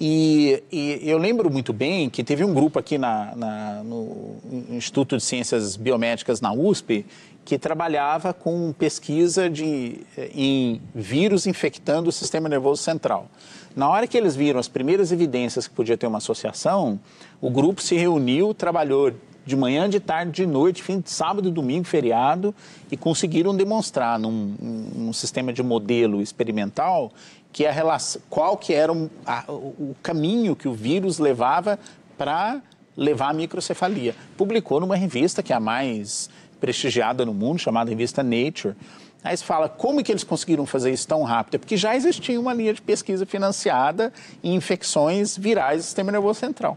E, 0.00 0.62
e, 0.72 1.00
eu 1.02 1.18
lembro 1.18 1.50
muito 1.50 1.72
bem 1.72 2.10
que 2.10 2.24
teve 2.24 2.44
um 2.44 2.52
grupo 2.52 2.78
aqui 2.78 2.98
na, 2.98 3.34
na, 3.36 3.82
no 3.84 4.36
Instituto 4.70 5.16
de 5.16 5.22
Ciências 5.22 5.76
Biomédicas 5.76 6.40
na 6.40 6.52
USP 6.52 7.06
que 7.44 7.58
trabalhava 7.58 8.32
com 8.32 8.72
pesquisa 8.72 9.50
de, 9.50 9.98
em 10.34 10.80
vírus 10.94 11.46
infectando 11.46 12.08
o 12.08 12.12
sistema 12.12 12.48
nervoso 12.48 12.82
central. 12.82 13.28
Na 13.76 13.88
hora 13.88 14.06
que 14.06 14.16
eles 14.16 14.34
viram 14.34 14.58
as 14.58 14.68
primeiras 14.68 15.12
evidências 15.12 15.68
que 15.68 15.74
podia 15.74 15.96
ter 15.96 16.06
uma 16.06 16.18
associação, 16.18 16.98
o 17.40 17.50
grupo 17.50 17.82
se 17.82 17.96
reuniu, 17.96 18.54
trabalhou 18.54 19.12
de 19.44 19.56
manhã, 19.56 19.90
de 19.90 20.00
tarde, 20.00 20.32
de 20.32 20.46
noite, 20.46 20.82
fim 20.82 21.00
de 21.00 21.10
sábado, 21.10 21.50
domingo, 21.50 21.84
feriado, 21.84 22.54
e 22.90 22.96
conseguiram 22.96 23.54
demonstrar 23.54 24.18
num, 24.18 24.54
num 24.94 25.12
sistema 25.12 25.52
de 25.52 25.62
modelo 25.62 26.22
experimental 26.22 27.12
que 27.54 27.64
a 27.64 27.70
relação, 27.70 28.20
qual 28.28 28.56
que 28.56 28.74
era 28.74 28.92
o, 28.92 29.08
a, 29.24 29.44
o 29.48 29.94
caminho 30.02 30.56
que 30.56 30.66
o 30.66 30.74
vírus 30.74 31.20
levava 31.20 31.78
para 32.18 32.60
levar 32.96 33.30
a 33.30 33.32
microcefalia. 33.32 34.14
Publicou 34.36 34.80
numa 34.80 34.96
revista 34.96 35.40
que 35.40 35.52
é 35.52 35.56
a 35.56 35.60
mais 35.60 36.28
prestigiada 36.60 37.24
no 37.24 37.32
mundo, 37.32 37.60
chamada 37.60 37.88
revista 37.88 38.24
Nature. 38.24 38.74
Aí 39.22 39.36
você 39.36 39.44
fala, 39.44 39.68
como 39.68 40.02
que 40.02 40.10
eles 40.10 40.24
conseguiram 40.24 40.66
fazer 40.66 40.92
isso 40.92 41.06
tão 41.06 41.22
rápido? 41.22 41.54
É 41.54 41.58
porque 41.58 41.76
já 41.76 41.94
existia 41.94 42.38
uma 42.40 42.52
linha 42.52 42.74
de 42.74 42.82
pesquisa 42.82 43.24
financiada 43.24 44.12
em 44.42 44.56
infecções 44.56 45.38
virais 45.38 45.78
do 45.78 45.84
sistema 45.84 46.10
nervoso 46.10 46.40
central. 46.40 46.76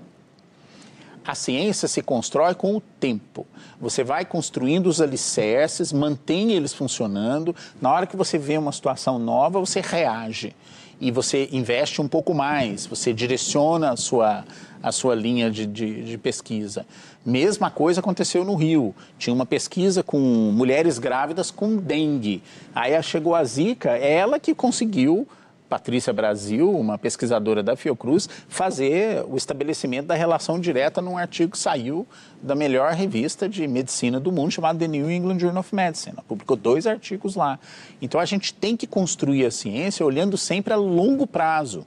A 1.28 1.36
ciência 1.36 1.90
se 1.90 2.02
constrói 2.02 2.56
com 2.56 2.78
o 2.78 2.82
tempo. 2.82 3.46
Você 3.82 4.02
vai 4.02 4.24
construindo 4.24 4.88
os 4.88 5.02
alicerces, 5.02 5.92
mantém 5.92 6.54
eles 6.54 6.74
funcionando. 6.74 7.54
Na 7.82 7.92
hora 7.92 8.08
que 8.08 8.16
você 8.16 8.38
vê 8.38 8.58
uma 8.58 8.72
situação 8.72 9.20
nova, 9.20 9.60
você 9.60 9.82
reage 9.82 10.56
e 11.02 11.12
você 11.12 11.50
investe 11.52 12.02
um 12.02 12.08
pouco 12.08 12.34
mais, 12.34 12.86
você 12.86 13.13
direciona 13.13 13.92
a 13.92 13.98
sua, 13.98 14.46
a 14.82 14.92
sua 14.94 15.16
linha 15.16 15.52
de, 15.52 15.66
de, 15.66 16.02
de, 16.02 16.18
pesquisa. 16.18 16.86
Mesma 17.26 17.70
coisa 17.70 18.00
aconteceu 18.00 18.46
no 18.46 18.56
Rio. 18.56 18.96
Tinha 19.20 19.34
uma 19.34 19.46
pesquisa 19.46 20.02
com 20.02 20.18
mulheres 20.18 20.98
grávidas 20.98 21.52
com 21.52 21.76
dengue. 21.76 22.42
Aí 22.74 23.04
chegou 23.04 23.36
a 23.36 23.44
Zika, 23.44 23.92
ela 23.92 24.40
que 24.40 24.56
conseguiu 24.56 25.28
Patrícia 25.70 26.14
Brasil, 26.14 26.72
uma 26.72 26.98
pesquisadora 26.98 27.62
da 27.62 27.76
Fiocruz, 27.76 28.30
fazer 28.48 29.24
o 29.28 29.36
estabelecimento 29.36 30.08
da 30.08 30.16
relação 30.16 30.60
direta 30.60 31.02
num 31.02 31.18
artigo 31.18 31.52
que 31.52 31.58
saiu 31.58 32.08
da 32.42 32.56
melhor 32.56 32.94
revista 32.94 33.50
de 33.50 33.68
medicina 33.68 34.20
do 34.20 34.32
mundo, 34.32 34.52
chamado 34.52 34.80
The 34.80 34.88
New 34.88 35.12
England 35.12 35.40
Journal 35.40 35.60
of 35.60 35.76
Medicine. 35.76 36.14
Ela 36.16 36.24
publicou 36.28 36.56
dois 36.56 36.88
artigos 36.88 37.36
lá. 37.36 37.60
Então 38.02 38.20
a 38.22 38.26
gente 38.26 38.54
tem 38.54 38.78
que 38.78 38.88
construir 38.88 39.46
a 39.46 39.52
ciência 39.52 40.06
olhando 40.06 40.38
sempre 40.38 40.74
a 40.74 40.78
longo 40.78 41.28
prazo. 41.28 41.86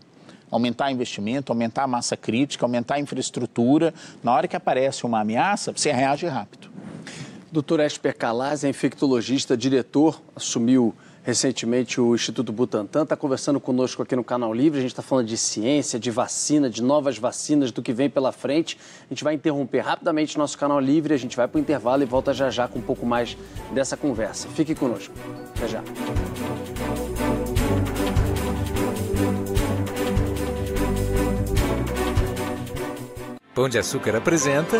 Aumentar 0.50 0.90
investimento, 0.90 1.52
aumentar 1.52 1.84
a 1.84 1.86
massa 1.86 2.16
crítica, 2.16 2.64
aumentar 2.64 2.96
a 2.96 3.00
infraestrutura. 3.00 3.94
Na 4.22 4.32
hora 4.34 4.48
que 4.48 4.56
aparece 4.56 5.06
uma 5.06 5.20
ameaça, 5.20 5.72
você 5.72 5.92
reage 5.92 6.26
rápido. 6.26 6.68
Doutor 7.52 7.80
Esper 7.80 8.16
Calaz 8.16 8.62
é 8.62 8.68
infectologista, 8.68 9.56
diretor, 9.56 10.20
assumiu 10.36 10.94
recentemente 11.22 12.00
o 12.00 12.14
Instituto 12.14 12.52
Butantan, 12.52 13.02
está 13.02 13.16
conversando 13.16 13.60
conosco 13.60 14.02
aqui 14.02 14.16
no 14.16 14.24
Canal 14.24 14.52
Livre. 14.52 14.78
A 14.78 14.82
gente 14.82 14.92
está 14.92 15.02
falando 15.02 15.26
de 15.26 15.36
ciência, 15.36 15.98
de 15.98 16.10
vacina, 16.10 16.70
de 16.70 16.82
novas 16.82 17.18
vacinas, 17.18 17.70
do 17.70 17.82
que 17.82 17.92
vem 17.92 18.08
pela 18.08 18.32
frente. 18.32 18.78
A 19.08 19.14
gente 19.14 19.24
vai 19.24 19.34
interromper 19.34 19.80
rapidamente 19.80 20.38
nosso 20.38 20.56
Canal 20.58 20.80
Livre, 20.80 21.14
a 21.14 21.18
gente 21.18 21.36
vai 21.36 21.46
para 21.46 21.58
o 21.58 21.60
intervalo 21.60 22.02
e 22.02 22.06
volta 22.06 22.32
já 22.32 22.50
já 22.50 22.66
com 22.66 22.78
um 22.78 22.82
pouco 22.82 23.04
mais 23.04 23.36
dessa 23.72 23.96
conversa. 23.96 24.48
Fique 24.48 24.74
conosco. 24.74 25.14
Até 25.56 25.68
já. 25.68 25.82
Pão 33.54 33.68
de 33.68 33.78
Açúcar 33.78 34.16
apresenta 34.16 34.78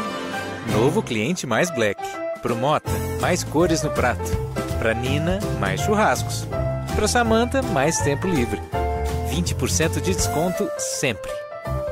Novo 0.72 1.03
Cliente 1.03 1.46
Mais 1.46 1.70
Black. 1.70 2.30
Pro 2.40 2.57
Mota, 2.57 2.90
mais 3.20 3.44
cores 3.44 3.83
no 3.83 3.90
prato. 3.90 4.22
Pra 4.79 4.94
Nina, 4.94 5.38
mais 5.59 5.81
churrascos. 5.81 6.46
Pra 6.96 7.07
Samantha, 7.07 7.62
mais 7.62 7.98
tempo 7.98 8.26
livre. 8.26 8.61
20% 9.31 10.00
de 10.00 10.14
desconto 10.14 10.68
sempre. 10.79 11.31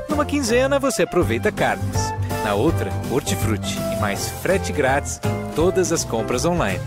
Numa 0.09 0.25
quinzena 0.25 0.79
você 0.79 1.03
aproveita 1.03 1.51
carnes. 1.51 2.13
Na 2.43 2.55
outra, 2.55 2.91
hortifruti 3.11 3.77
e 3.93 4.01
mais 4.01 4.29
frete 4.41 4.73
grátis 4.73 5.19
em 5.23 5.53
todas 5.53 5.91
as 5.91 6.03
compras 6.03 6.45
online. 6.45 6.81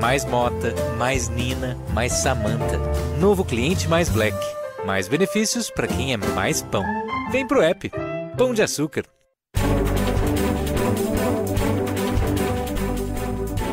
Mais 0.00 0.24
Mota, 0.24 0.72
mais 0.96 1.28
Nina, 1.28 1.76
mais 1.92 2.12
Samantha. 2.12 2.78
Novo 3.18 3.44
cliente 3.44 3.88
mais 3.88 4.08
Black. 4.08 4.36
Mais 4.86 5.08
benefícios 5.08 5.68
para 5.70 5.86
quem 5.86 6.12
é 6.12 6.16
mais 6.16 6.62
pão. 6.62 6.84
Vem 7.30 7.46
pro 7.46 7.60
app. 7.60 7.90
Pão 8.36 8.54
de 8.54 8.62
açúcar. 8.62 9.04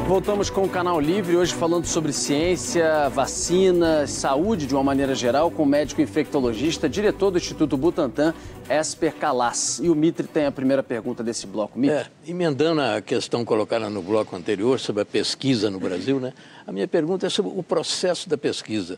Voltamos 0.08 0.50
com 0.50 0.64
o 0.64 0.70
Canal 0.70 1.02
Livre, 1.02 1.36
hoje 1.36 1.54
falando 1.54 1.86
sobre 1.86 2.14
ciência, 2.14 3.10
vacina, 3.10 4.08
saúde 4.08 4.66
de 4.66 4.74
uma 4.74 4.82
maneira 4.82 5.14
geral, 5.14 5.52
com 5.52 5.64
o 5.64 5.66
médico 5.66 6.02
infectologista, 6.02 6.88
diretor 6.88 7.30
do 7.30 7.38
Instituto 7.38 7.76
Butantan, 7.76 8.34
Esper 8.70 9.14
Calas. 9.14 9.82
E 9.84 9.90
o 9.90 9.96
Mitre 9.96 10.26
tem 10.26 10.46
a 10.46 10.52
primeira 10.52 10.82
pergunta 10.82 11.22
desse 11.22 11.46
bloco. 11.46 11.78
Mitre. 11.78 11.98
É, 11.98 12.08
emendando 12.26 12.80
a 12.80 13.02
questão 13.02 13.44
colocada 13.44 13.90
no 13.90 14.02
bloco 14.02 14.34
anterior 14.34 14.80
sobre 14.80 15.02
a 15.02 15.06
pesquisa 15.06 15.70
no 15.70 15.78
Brasil, 15.78 16.22
né? 16.22 16.32
a 16.66 16.72
minha 16.72 16.88
pergunta 16.88 17.28
é 17.28 17.30
sobre 17.30 17.52
o 17.54 17.62
processo 17.62 18.30
da 18.30 18.38
pesquisa. 18.38 18.98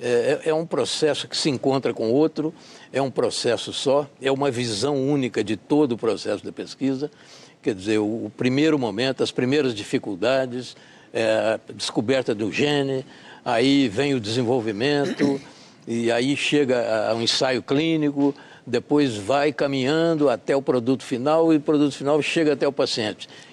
É, 0.00 0.40
é, 0.46 0.54
um 0.54 0.66
processo 0.66 1.28
que 1.28 1.36
se 1.36 1.50
encontra 1.50 1.94
com 1.94 2.10
outro, 2.10 2.52
é 2.92 3.00
um 3.00 3.10
processo 3.12 3.72
só, 3.72 4.08
é 4.20 4.30
uma 4.30 4.50
visão 4.50 4.96
única 4.96 5.42
de 5.42 5.56
todo 5.56 5.92
o 5.92 5.98
processo 5.98 6.44
da 6.44 6.52
pesquisa 6.52 7.10
quer 7.62 7.74
dizer, 7.74 7.98
o, 7.98 8.30
primeiro 8.36 8.78
momento, 8.78 9.22
as 9.22 9.30
primeiras 9.30 9.74
dificuldades, 9.74 10.76
é, 11.12 11.58
descoberta 11.74 12.34
do 12.34 12.52
gene, 12.52 13.04
aí 13.44 13.88
vem 13.88 14.14
o 14.14 14.20
desenvolvimento, 14.20 15.40
e 15.86 16.12
aí 16.12 16.36
chega 16.36 17.08
ao 17.08 17.20
ensaio 17.20 17.62
clínico, 17.62 18.34
depois 18.66 19.16
vai 19.16 19.52
caminhando 19.52 20.28
até 20.28 20.54
o 20.54 20.60
produto 20.60 21.02
final 21.02 21.52
e 21.52 21.56
o 21.56 21.60
produto 21.60 21.94
final 21.94 22.20
chega 22.20 22.52
até 22.52 22.68
o 22.68 22.72
paciente. 22.72 23.28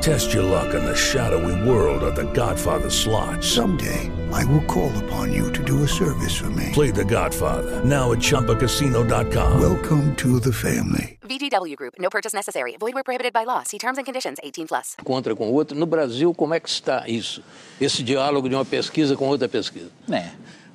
Test 0.00 0.32
your 0.32 0.44
luck 0.44 0.74
in 0.74 0.84
the 0.84 0.94
shadowy 0.94 1.68
world 1.68 2.04
of 2.04 2.14
The 2.14 2.30
Godfather 2.32 2.88
slot. 2.88 3.42
Someday, 3.42 4.08
I 4.32 4.44
will 4.44 4.64
call 4.66 4.92
upon 5.04 5.32
you 5.32 5.50
to 5.52 5.64
do 5.64 5.82
a 5.82 5.88
service 5.88 6.36
for 6.38 6.48
me. 6.50 6.70
Play 6.72 6.92
The 6.92 7.04
Godfather 7.04 7.84
now 7.84 8.12
at 8.12 8.18
ChumbaCasino.com. 8.18 9.60
Welcome 9.60 10.14
to 10.16 10.38
the 10.38 10.52
family. 10.52 11.18
VGW 11.22 11.74
Group. 11.74 11.94
No 11.98 12.10
purchase 12.10 12.32
necessary. 12.32 12.76
Void 12.78 12.94
where 12.94 13.02
prohibited 13.02 13.32
by 13.32 13.42
law. 13.42 13.64
See 13.64 13.78
terms 13.78 13.98
and 13.98 14.04
conditions. 14.04 14.38
18 14.44 14.68
plus. 14.68 14.94
Encontra 15.00 15.34
com 15.34 15.50
o 15.50 15.52
outro. 15.52 15.76
No 15.76 15.84
Brasil, 15.84 16.32
como 16.32 16.54
é 16.54 16.60
que 16.60 16.68
está 16.68 17.02
isso? 17.08 17.42
Esse 17.80 18.04
diálogo 18.04 18.48
de 18.48 18.54
uma 18.54 18.64
pesquisa 18.64 19.16
com 19.16 19.26
outra 19.26 19.48
pesquisa? 19.48 19.90
É, 20.12 20.30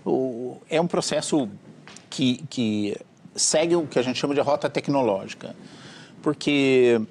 o, 0.06 0.58
é 0.70 0.82
um 0.82 0.88
processo 0.88 1.50
que, 2.10 2.44
que 2.50 2.98
segue 3.34 3.78
o 3.78 3.88
que 3.88 3.98
a 3.98 4.02
gente 4.02 4.20
chama 4.20 4.36
de 4.36 4.42
rota 4.42 4.70
tecnológica. 4.70 5.56
Porque 6.22 7.02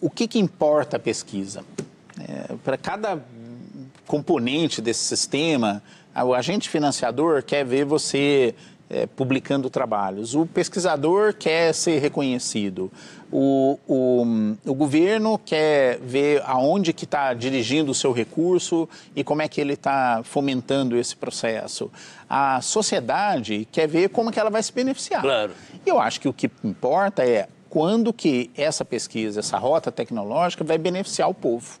o 0.00 0.08
que, 0.08 0.26
que 0.26 0.38
importa 0.38 0.96
a 0.96 1.00
pesquisa? 1.00 1.64
É, 2.18 2.54
Para 2.64 2.76
cada 2.76 3.22
componente 4.06 4.80
desse 4.80 5.04
sistema, 5.04 5.82
o 6.14 6.34
agente 6.34 6.68
financiador 6.68 7.42
quer 7.42 7.64
ver 7.64 7.84
você 7.84 8.54
é, 8.90 9.06
publicando 9.06 9.70
trabalhos, 9.70 10.34
o 10.34 10.44
pesquisador 10.44 11.32
quer 11.32 11.72
ser 11.72 12.00
reconhecido, 12.00 12.90
o, 13.30 13.78
o, 13.86 14.24
o 14.66 14.74
governo 14.74 15.38
quer 15.38 16.00
ver 16.00 16.42
aonde 16.44 16.92
que 16.92 17.04
está 17.04 17.32
dirigindo 17.32 17.92
o 17.92 17.94
seu 17.94 18.10
recurso 18.10 18.88
e 19.14 19.22
como 19.22 19.42
é 19.42 19.48
que 19.48 19.60
ele 19.60 19.74
está 19.74 20.22
fomentando 20.24 20.96
esse 20.96 21.14
processo. 21.14 21.88
A 22.28 22.60
sociedade 22.60 23.68
quer 23.70 23.86
ver 23.86 24.08
como 24.08 24.32
que 24.32 24.40
ela 24.40 24.50
vai 24.50 24.62
se 24.62 24.72
beneficiar. 24.72 25.22
Claro. 25.22 25.52
E 25.86 25.88
eu 25.88 26.00
acho 26.00 26.20
que 26.20 26.28
o 26.28 26.32
que 26.32 26.50
importa 26.64 27.24
é 27.24 27.46
quando 27.70 28.12
que 28.12 28.50
essa 28.56 28.84
pesquisa, 28.84 29.38
essa 29.38 29.56
rota 29.56 29.92
tecnológica 29.92 30.64
vai 30.64 30.76
beneficiar 30.76 31.30
o 31.30 31.34
povo. 31.34 31.78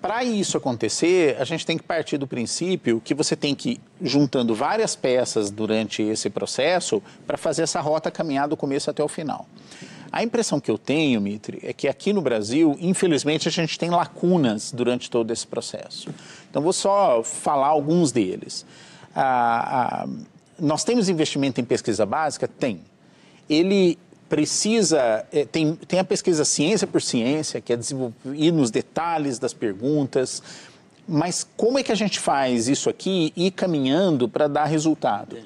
Para 0.00 0.24
isso 0.24 0.56
acontecer, 0.56 1.36
a 1.38 1.44
gente 1.44 1.64
tem 1.64 1.76
que 1.76 1.84
partir 1.84 2.18
do 2.18 2.26
princípio 2.26 3.00
que 3.00 3.14
você 3.14 3.36
tem 3.36 3.54
que 3.54 3.72
ir 3.72 3.80
juntando 4.00 4.52
várias 4.52 4.96
peças 4.96 5.48
durante 5.48 6.02
esse 6.02 6.28
processo 6.28 7.00
para 7.24 7.38
fazer 7.38 7.62
essa 7.62 7.80
rota 7.80 8.10
caminhar 8.10 8.48
do 8.48 8.56
começo 8.56 8.90
até 8.90 9.04
o 9.04 9.06
final. 9.06 9.46
A 10.10 10.22
impressão 10.24 10.58
que 10.58 10.70
eu 10.70 10.76
tenho, 10.76 11.20
Mitre, 11.20 11.60
é 11.62 11.72
que 11.72 11.86
aqui 11.86 12.12
no 12.12 12.20
Brasil, 12.20 12.76
infelizmente, 12.80 13.48
a 13.48 13.50
gente 13.50 13.78
tem 13.78 13.90
lacunas 13.90 14.72
durante 14.72 15.10
todo 15.10 15.30
esse 15.30 15.46
processo. 15.46 16.12
Então, 16.50 16.60
vou 16.60 16.72
só 16.72 17.22
falar 17.22 17.68
alguns 17.68 18.12
deles. 18.12 18.66
Ah, 19.14 20.04
ah, 20.04 20.08
nós 20.58 20.84
temos 20.84 21.08
investimento 21.08 21.60
em 21.60 21.64
pesquisa 21.64 22.04
básica? 22.04 22.48
Tem. 22.48 22.80
Ele 23.48 23.98
precisa. 24.32 25.26
é, 25.30 25.44
Tem, 25.44 25.74
tem 25.74 26.00
a 26.00 26.04
pesquisa 26.04 26.42
ciência 26.42 26.86
por 26.86 27.02
ciência, 27.02 27.60
que 27.60 27.70
é 27.70 27.78
ir 28.32 28.50
nos 28.50 28.70
detalhes 28.70 29.38
das 29.38 29.52
perguntas. 29.52 30.42
Mas 31.06 31.46
como 31.54 31.78
é 31.78 31.82
que 31.82 31.92
a 31.92 31.94
gente 31.94 32.18
faz 32.18 32.66
isso 32.66 32.88
aqui 32.88 33.30
e 33.36 33.48
ir 33.48 33.50
caminhando 33.50 34.26
para 34.26 34.48
dar 34.48 34.64
resultado? 34.64 35.36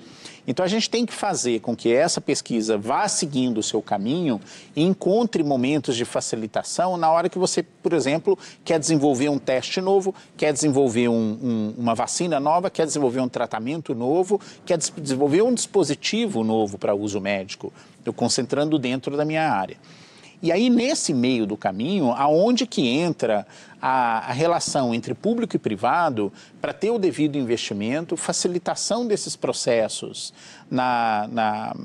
Então 0.47 0.65
a 0.65 0.69
gente 0.69 0.89
tem 0.89 1.05
que 1.05 1.13
fazer 1.13 1.61
com 1.61 1.75
que 1.75 1.93
essa 1.93 2.21
pesquisa 2.21 2.79
vá 2.79 3.09
seguindo 3.09 3.59
o 3.59 3.63
seu 3.63 3.83
caminho 3.83 4.41
e 4.77 4.83
encontre 4.83 5.43
momentos 5.43 5.97
de 5.97 6.05
facilitação 6.05 6.97
na 6.97 7.11
hora 7.11 7.29
que 7.29 7.39
você, 7.39 7.63
por 7.63 7.93
exemplo, 7.93 8.39
quer 8.65 8.79
desenvolver 8.79 9.29
um 9.29 9.39
teste 9.39 9.81
novo, 9.81 10.15
quer 10.37 10.53
desenvolver 10.53 11.09
um- 11.09 11.39
um- 11.43 11.75
uma 11.77 11.95
vacina 11.95 12.39
nova, 12.39 12.70
quer 12.70 12.87
desenvolver 12.87 13.20
um 13.20 13.29
tratamento 13.29 13.95
novo, 13.95 14.41
quer 14.64 14.79
des- 14.79 14.93
desenvolver 14.97 15.43
um 15.43 15.53
dispositivo 15.53 16.45
novo 16.45 16.79
para 16.79 16.95
uso 16.95 17.20
médico, 17.20 17.73
eu 18.05 18.12
concentrando 18.12 18.79
dentro 18.79 19.16
da 19.16 19.25
minha 19.25 19.51
área. 19.51 19.77
E 20.43 20.53
aí, 20.53 20.68
nesse 20.68 21.14
meio 21.14 21.47
do 21.47 21.57
caminho, 21.57 22.11
aonde 22.12 22.66
que 22.66 22.87
entra 22.87 23.47
a, 23.80 24.18
a 24.28 24.32
relação 24.32 24.95
entre 24.95 25.14
público 25.14 25.57
e 25.57 25.59
privado 25.59 26.32
para 26.61 26.72
ter 26.72 26.91
o 26.91 26.99
devido 26.99 27.37
investimento, 27.37 28.16
facilitação 28.16 29.07
desses 29.07 29.34
processos 29.34 30.32
na, 30.70 31.28
na, 31.32 31.76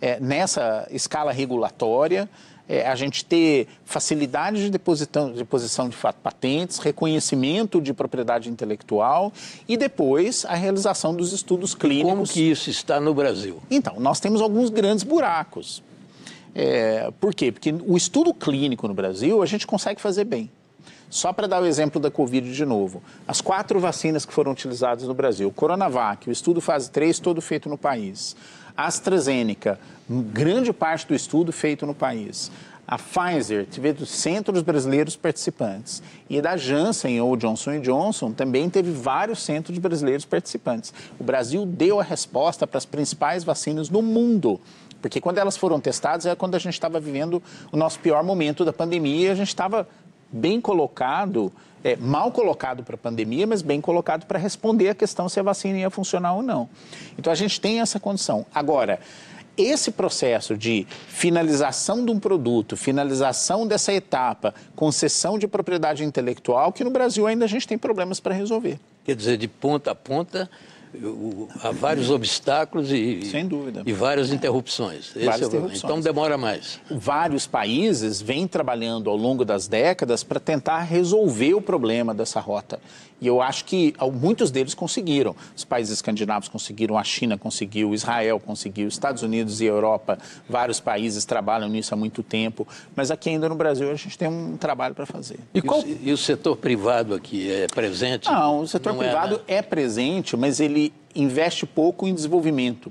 é, 0.00 0.18
nessa 0.18 0.86
escala 0.90 1.32
regulatória, 1.32 2.28
é, 2.68 2.86
a 2.86 2.94
gente 2.94 3.24
ter 3.24 3.68
facilidade 3.84 4.62
de 4.62 4.70
deposição, 4.70 5.32
deposição 5.32 5.88
de 5.88 5.96
patentes, 6.22 6.78
reconhecimento 6.78 7.80
de 7.80 7.92
propriedade 7.92 8.48
intelectual 8.48 9.32
e 9.68 9.76
depois 9.76 10.44
a 10.44 10.54
realização 10.54 11.14
dos 11.14 11.32
estudos 11.32 11.74
clínicos. 11.74 12.10
Como 12.10 12.26
que 12.26 12.50
isso 12.50 12.70
está 12.70 13.00
no 13.00 13.12
Brasil? 13.14 13.60
Então, 13.70 13.98
nós 13.98 14.20
temos 14.20 14.40
alguns 14.40 14.70
grandes 14.70 15.04
buracos. 15.04 15.82
É, 16.54 17.10
por 17.20 17.34
quê? 17.34 17.50
Porque 17.50 17.74
o 17.86 17.96
estudo 17.96 18.32
clínico 18.34 18.86
no 18.86 18.94
Brasil 18.94 19.42
a 19.42 19.46
gente 19.46 19.66
consegue 19.66 20.00
fazer 20.00 20.24
bem. 20.24 20.50
Só 21.08 21.32
para 21.32 21.46
dar 21.46 21.62
o 21.62 21.66
exemplo 21.66 22.00
da 22.00 22.10
Covid 22.10 22.54
de 22.54 22.64
novo, 22.64 23.02
as 23.28 23.40
quatro 23.40 23.78
vacinas 23.78 24.24
que 24.24 24.32
foram 24.32 24.52
utilizadas 24.52 25.04
no 25.06 25.12
Brasil, 25.12 25.52
Coronavac, 25.52 26.28
o 26.28 26.32
estudo 26.32 26.60
fase 26.60 26.90
3, 26.90 27.20
todo 27.20 27.42
feito 27.42 27.68
no 27.68 27.76
país. 27.76 28.34
AstraZeneca, 28.74 29.78
grande 30.08 30.72
parte 30.72 31.06
do 31.06 31.14
estudo 31.14 31.52
feito 31.52 31.84
no 31.84 31.94
país. 31.94 32.50
A 32.86 32.98
Pfizer 32.98 33.66
teve 33.66 34.04
centros 34.04 34.60
brasileiros 34.62 35.14
participantes. 35.14 36.02
E 36.28 36.40
da 36.42 36.56
Janssen 36.56 37.20
ou 37.20 37.36
Johnson 37.36 37.80
Johnson 37.80 38.32
também 38.32 38.68
teve 38.68 38.90
vários 38.90 39.42
centros 39.42 39.78
brasileiros 39.78 40.24
participantes. 40.24 40.92
O 41.18 41.24
Brasil 41.24 41.64
deu 41.64 42.00
a 42.00 42.02
resposta 42.02 42.66
para 42.66 42.78
as 42.78 42.84
principais 42.84 43.44
vacinas 43.44 43.88
no 43.88 44.02
mundo. 44.02 44.60
Porque 45.02 45.20
quando 45.20 45.38
elas 45.38 45.56
foram 45.56 45.80
testadas 45.80 46.24
é 46.24 46.34
quando 46.36 46.54
a 46.54 46.58
gente 46.58 46.74
estava 46.74 47.00
vivendo 47.00 47.42
o 47.72 47.76
nosso 47.76 47.98
pior 47.98 48.22
momento 48.22 48.64
da 48.64 48.72
pandemia 48.72 49.28
e 49.28 49.30
a 49.30 49.34
gente 49.34 49.48
estava 49.48 49.86
bem 50.30 50.60
colocado, 50.60 51.52
é, 51.84 51.96
mal 51.96 52.30
colocado 52.30 52.84
para 52.84 52.94
a 52.94 52.98
pandemia, 52.98 53.46
mas 53.46 53.60
bem 53.60 53.80
colocado 53.80 54.24
para 54.24 54.38
responder 54.38 54.88
a 54.88 54.94
questão 54.94 55.28
se 55.28 55.38
a 55.40 55.42
vacina 55.42 55.78
ia 55.78 55.90
funcionar 55.90 56.34
ou 56.34 56.42
não. 56.42 56.70
Então 57.18 57.32
a 57.32 57.36
gente 57.36 57.60
tem 57.60 57.80
essa 57.80 57.98
condição. 57.98 58.46
Agora, 58.54 59.00
esse 59.56 59.90
processo 59.90 60.56
de 60.56 60.86
finalização 61.08 62.04
de 62.04 62.10
um 62.10 62.18
produto, 62.18 62.76
finalização 62.76 63.66
dessa 63.66 63.92
etapa, 63.92 64.54
concessão 64.74 65.38
de 65.38 65.46
propriedade 65.46 66.04
intelectual, 66.04 66.72
que 66.72 66.82
no 66.82 66.90
Brasil 66.90 67.26
ainda 67.26 67.44
a 67.44 67.48
gente 67.48 67.68
tem 67.68 67.76
problemas 67.76 68.18
para 68.18 68.34
resolver. 68.34 68.78
Quer 69.04 69.16
dizer, 69.16 69.36
de 69.36 69.48
ponta 69.48 69.90
a 69.90 69.94
ponta, 69.94 70.48
há 71.62 71.70
vários 71.70 72.10
obstáculos 72.10 72.90
e, 72.92 73.22
Sem 73.26 73.46
dúvida. 73.46 73.82
e 73.86 73.92
várias 73.92 74.32
interrupções. 74.32 75.12
Várias 75.14 75.42
é 75.42 75.44
o- 75.44 75.48
interrupções. 75.48 75.84
Então 75.84 76.00
demora 76.00 76.36
mais. 76.38 76.80
Vários 76.90 77.46
países 77.46 78.20
vêm 78.20 78.46
trabalhando 78.46 79.08
ao 79.10 79.16
longo 79.16 79.44
das 79.44 79.66
décadas 79.68 80.22
para 80.22 80.38
tentar 80.40 80.80
resolver 80.80 81.54
o 81.54 81.60
problema 81.62 82.12
dessa 82.14 82.40
rota. 82.40 82.80
E 83.20 83.26
eu 83.28 83.40
acho 83.40 83.64
que 83.66 83.94
al- 83.98 84.10
muitos 84.10 84.50
deles 84.50 84.74
conseguiram. 84.74 85.36
Os 85.56 85.64
países 85.64 85.94
escandinavos 85.94 86.48
conseguiram, 86.48 86.98
a 86.98 87.04
China 87.04 87.38
conseguiu, 87.38 87.94
Israel 87.94 88.40
conseguiu, 88.40 88.88
Estados 88.88 89.22
Unidos 89.22 89.60
e 89.60 89.64
Europa, 89.64 90.18
vários 90.48 90.80
países 90.80 91.24
trabalham 91.24 91.68
nisso 91.68 91.94
há 91.94 91.96
muito 91.96 92.20
tempo. 92.24 92.66
Mas 92.96 93.12
aqui 93.12 93.28
ainda 93.30 93.48
no 93.48 93.54
Brasil 93.54 93.88
a 93.90 93.94
gente 93.94 94.18
tem 94.18 94.26
um 94.26 94.56
trabalho 94.56 94.92
para 94.92 95.06
fazer. 95.06 95.38
E, 95.54 95.60
o, 95.60 95.64
e 96.02 96.12
o 96.12 96.16
setor 96.16 96.56
privado 96.56 97.14
aqui 97.14 97.48
é 97.48 97.68
presente? 97.68 98.28
Não, 98.28 98.58
o 98.60 98.66
setor 98.66 98.92
Não 98.92 99.00
é, 99.00 99.06
privado 99.06 99.36
né? 99.36 99.42
é, 99.46 99.62
presente, 99.62 100.36
mas 100.36 100.58
ele 100.58 100.81
investe 101.14 101.66
pouco 101.66 102.08
em 102.08 102.14
desenvolvimento 102.14 102.90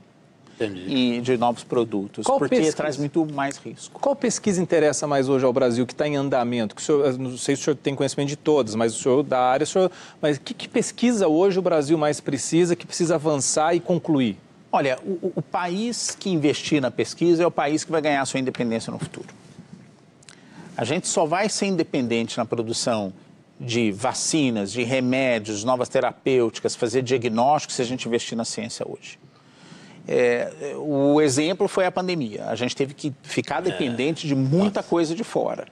e 0.88 1.20
de 1.22 1.38
novos 1.38 1.64
produtos, 1.64 2.24
Qual 2.24 2.38
porque 2.38 2.58
pesquisa? 2.58 2.78
traz 2.78 2.96
muito 2.96 3.26
mais 3.34 3.58
risco. 3.58 4.00
Qual 4.00 4.16
pesquisa 4.16 4.62
interessa 4.62 5.08
mais 5.08 5.28
hoje 5.28 5.44
ao 5.44 5.52
Brasil, 5.52 5.88
que 5.88 5.94
está 5.94 6.08
em 6.08 6.16
andamento? 6.16 6.76
Que 6.76 6.82
o 6.84 6.86
senhor, 6.86 7.18
não 7.18 7.36
sei 7.36 7.56
se 7.56 7.62
o 7.64 7.66
senhor 7.66 7.76
tem 7.78 7.96
conhecimento 7.96 8.30
de 8.30 8.36
todas, 8.36 8.76
mas 8.76 8.94
o 8.96 9.02
senhor 9.02 9.24
da 9.24 9.40
área, 9.40 9.64
o 9.64 9.68
senhor, 9.68 9.90
mas 10.22 10.38
que, 10.38 10.54
que 10.54 10.68
pesquisa 10.70 11.28
hoje 11.28 11.58
o 11.58 11.64
Brasil 11.64 11.98
mais 11.98 12.20
precisa, 12.22 12.76
que 12.76 12.86
precisa 12.86 13.16
avançar 13.16 13.74
e 13.74 13.80
concluir? 13.80 14.38
Olha, 14.72 15.00
o, 15.04 15.14
o- 15.28 15.34
o 15.38 15.42
país 15.42 16.16
que 16.18 16.30
investir 16.30 16.80
na 16.80 16.92
pesquisa 16.92 17.42
é 17.42 17.48
o 17.48 17.52
país 17.52 17.84
que 17.84 17.92
vai 17.92 18.00
ganhar 18.02 18.24
sua 18.26 18.40
independência 18.40 18.92
no 18.92 19.00
futuro. 19.00 19.30
A 20.78 20.86
gente 20.86 21.08
só 21.08 21.26
vai 21.26 21.50
ser 21.50 21.66
independente 21.66 22.38
na 22.38 22.46
produção 22.46 23.12
de 23.62 23.92
vacinas, 23.92 24.72
de 24.72 24.84
remédios, 24.84 25.64
novas 25.64 25.88
terapêuticas, 25.88 26.76
fazer 26.76 27.04
diagnóstico 27.04 27.72
se 27.72 27.82
a 27.82 27.86
gente 27.86 28.08
investir 28.08 28.36
na 28.36 28.44
ciência 28.44 28.86
hoje. 28.90 29.20
É, 30.08 30.76
o 30.78 31.22
exemplo 31.22 31.68
foi 31.68 31.86
a 31.86 31.92
pandemia. 31.92 32.46
A 32.46 32.56
gente 32.56 32.76
teve 32.76 32.96
que 32.96 33.14
ficar 33.22 33.62
dependente 33.62 34.28
de 34.28 34.34
muita 34.34 34.82
coisa 34.82 35.14
de 35.14 35.24
fora. 35.24 35.68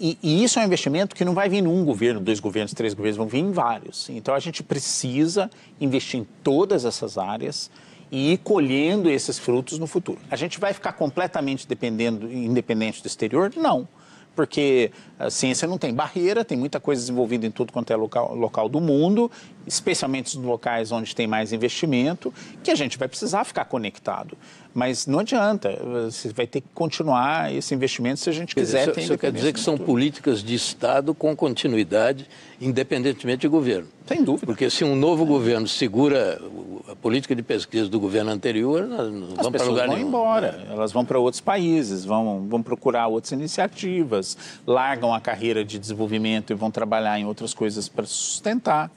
E, 0.00 0.18
e 0.20 0.42
isso 0.42 0.58
é 0.58 0.62
um 0.62 0.64
investimento 0.64 1.14
que 1.14 1.24
não 1.24 1.32
vai 1.32 1.48
vir 1.48 1.62
num 1.62 1.84
governo, 1.84 2.20
dois 2.20 2.40
governos, 2.40 2.72
três 2.74 2.92
governos, 2.92 3.18
vão 3.18 3.28
vir 3.28 3.38
em 3.38 3.52
vários. 3.52 4.08
Então 4.10 4.34
a 4.34 4.40
gente 4.40 4.62
precisa 4.62 5.48
investir 5.80 6.18
em 6.18 6.26
todas 6.42 6.84
essas 6.84 7.16
áreas 7.16 7.70
e 8.10 8.32
ir 8.32 8.38
colhendo 8.38 9.08
esses 9.08 9.38
frutos 9.38 9.78
no 9.78 9.86
futuro. 9.86 10.18
A 10.28 10.34
gente 10.34 10.58
vai 10.58 10.72
ficar 10.72 10.94
completamente 10.94 11.68
dependendo, 11.68 12.32
independente 12.32 13.00
do 13.00 13.06
exterior? 13.06 13.52
Não. 13.56 13.86
Porque 14.34 14.90
a 15.18 15.28
ciência 15.28 15.66
não 15.66 15.76
tem 15.76 15.92
barreira, 15.92 16.44
tem 16.44 16.56
muita 16.56 16.80
coisa 16.80 17.00
desenvolvida 17.00 17.46
em 17.46 17.50
tudo 17.50 17.72
quanto 17.72 17.92
é 17.92 17.96
local, 17.96 18.34
local 18.34 18.68
do 18.68 18.80
mundo, 18.80 19.30
especialmente 19.66 20.36
nos 20.36 20.46
locais 20.46 20.90
onde 20.92 21.14
tem 21.14 21.26
mais 21.26 21.52
investimento, 21.52 22.32
que 22.62 22.70
a 22.70 22.74
gente 22.74 22.98
vai 22.98 23.08
precisar 23.08 23.44
ficar 23.44 23.64
conectado. 23.64 24.36
Mas 24.72 25.06
não 25.06 25.18
adianta, 25.18 25.76
você 26.10 26.32
vai 26.32 26.46
ter 26.46 26.60
que 26.60 26.68
continuar 26.72 27.52
esse 27.52 27.74
investimento 27.74 28.20
se 28.20 28.30
a 28.30 28.32
gente 28.32 28.54
dizer, 28.54 28.60
quiser 28.60 28.82
isso, 28.82 28.92
ter 28.92 29.00
isso 29.02 29.18
quer 29.18 29.32
dizer 29.32 29.52
que 29.52 29.58
são 29.58 29.76
políticas 29.76 30.44
de 30.44 30.54
Estado 30.54 31.12
com 31.12 31.34
continuidade, 31.34 32.28
independentemente 32.60 33.40
de 33.40 33.48
governo. 33.48 33.88
Sem 34.06 34.22
dúvida. 34.22 34.46
Porque 34.46 34.70
se 34.70 34.84
um 34.84 34.94
novo 34.94 35.26
governo 35.26 35.66
segura 35.66 36.40
a 36.88 36.94
política 36.94 37.34
de 37.34 37.42
pesquisa 37.42 37.88
do 37.88 37.98
governo 37.98 38.30
anterior, 38.30 38.86
não 38.86 39.28
As 39.36 39.44
vamos 39.44 39.50
para 39.50 39.64
lugar 39.64 39.86
vão 39.86 39.96
nenhum. 39.96 40.08
embora, 40.08 40.66
elas 40.70 40.92
vão 40.92 41.04
para 41.04 41.18
outros 41.18 41.40
países, 41.40 42.04
vão, 42.04 42.46
vão 42.48 42.62
procurar 42.62 43.08
outras 43.08 43.32
iniciativas, 43.32 44.36
largam 44.64 45.12
a 45.12 45.20
carreira 45.20 45.64
de 45.64 45.80
desenvolvimento 45.80 46.52
e 46.52 46.54
vão 46.54 46.70
trabalhar 46.70 47.18
em 47.18 47.24
outras 47.24 47.52
coisas 47.52 47.88
para 47.88 48.06
sustentar. 48.06 48.90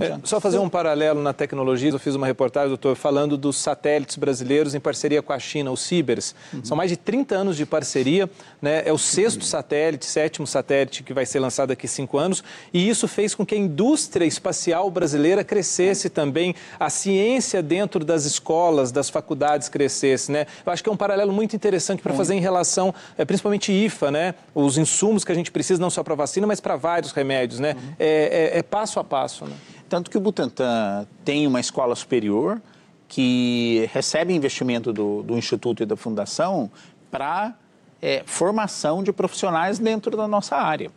É, 0.00 0.18
só 0.24 0.40
fazer 0.40 0.58
um 0.58 0.68
paralelo 0.68 1.22
na 1.22 1.32
tecnologia, 1.32 1.90
eu 1.90 1.98
fiz 1.98 2.14
uma 2.14 2.26
reportagem, 2.26 2.68
doutor, 2.68 2.96
falando 2.96 3.36
dos 3.36 3.56
satélites 3.56 4.16
brasileiros 4.16 4.74
em 4.74 4.80
parceria 4.80 5.22
com 5.22 5.32
a 5.32 5.38
China, 5.38 5.70
os 5.70 5.80
Cibers. 5.80 6.34
São 6.62 6.76
mais 6.76 6.90
de 6.90 6.96
30 6.96 7.34
anos 7.34 7.56
de 7.56 7.64
parceria, 7.66 8.28
né? 8.60 8.82
é 8.84 8.92
o 8.92 8.98
sexto 8.98 9.44
satélite, 9.44 10.06
sétimo 10.06 10.46
satélite 10.46 11.02
que 11.02 11.12
vai 11.12 11.26
ser 11.26 11.38
lançado 11.38 11.68
daqui 11.68 11.86
a 11.86 11.88
cinco 11.88 12.18
anos, 12.18 12.42
e 12.72 12.88
isso 12.88 13.06
fez 13.06 13.34
com 13.34 13.44
que 13.44 13.54
a 13.54 13.58
indústria 13.58 14.24
espacial 14.24 14.90
brasileira 14.90 15.44
crescesse 15.44 16.08
também, 16.08 16.54
a 16.80 16.90
ciência 16.90 17.62
dentro 17.62 18.04
das 18.04 18.24
escolas, 18.24 18.90
das 18.90 19.08
faculdades 19.10 19.68
crescesse. 19.68 20.32
Né? 20.32 20.46
Eu 20.64 20.72
acho 20.72 20.82
que 20.82 20.88
é 20.88 20.92
um 20.92 20.96
paralelo 20.96 21.32
muito 21.32 21.54
interessante 21.54 22.02
para 22.02 22.14
fazer 22.14 22.34
em 22.34 22.40
relação, 22.40 22.92
é, 23.16 23.24
principalmente 23.24 23.70
IFA, 23.70 24.10
né? 24.10 24.34
os 24.54 24.78
insumos 24.78 25.24
que 25.24 25.30
a 25.30 25.34
gente 25.34 25.52
precisa 25.52 25.80
não 25.80 25.90
só 25.90 26.02
para 26.02 26.14
vacina, 26.14 26.46
mas 26.46 26.60
para 26.60 26.74
vários 26.76 27.12
remédios. 27.12 27.60
Né? 27.60 27.76
É, 27.98 28.50
é- 28.54 28.58
é 28.58 28.62
passo 28.62 28.98
a 28.98 29.04
passo. 29.04 29.44
Né? 29.44 29.54
Tanto 29.94 30.10
que 30.10 30.18
o 30.18 30.20
Butantan 30.20 31.06
tem 31.24 31.46
uma 31.46 31.60
escola 31.60 31.94
superior 31.94 32.60
que 33.06 33.88
recebe 33.92 34.34
investimento 34.34 34.92
do, 34.92 35.22
do 35.22 35.38
Instituto 35.38 35.84
e 35.84 35.86
da 35.86 35.94
Fundação 35.94 36.68
para 37.12 37.54
é, 38.02 38.24
formação 38.26 39.04
de 39.04 39.12
profissionais 39.12 39.78
dentro 39.78 40.16
da 40.16 40.26
nossa 40.26 40.56
área, 40.56 40.90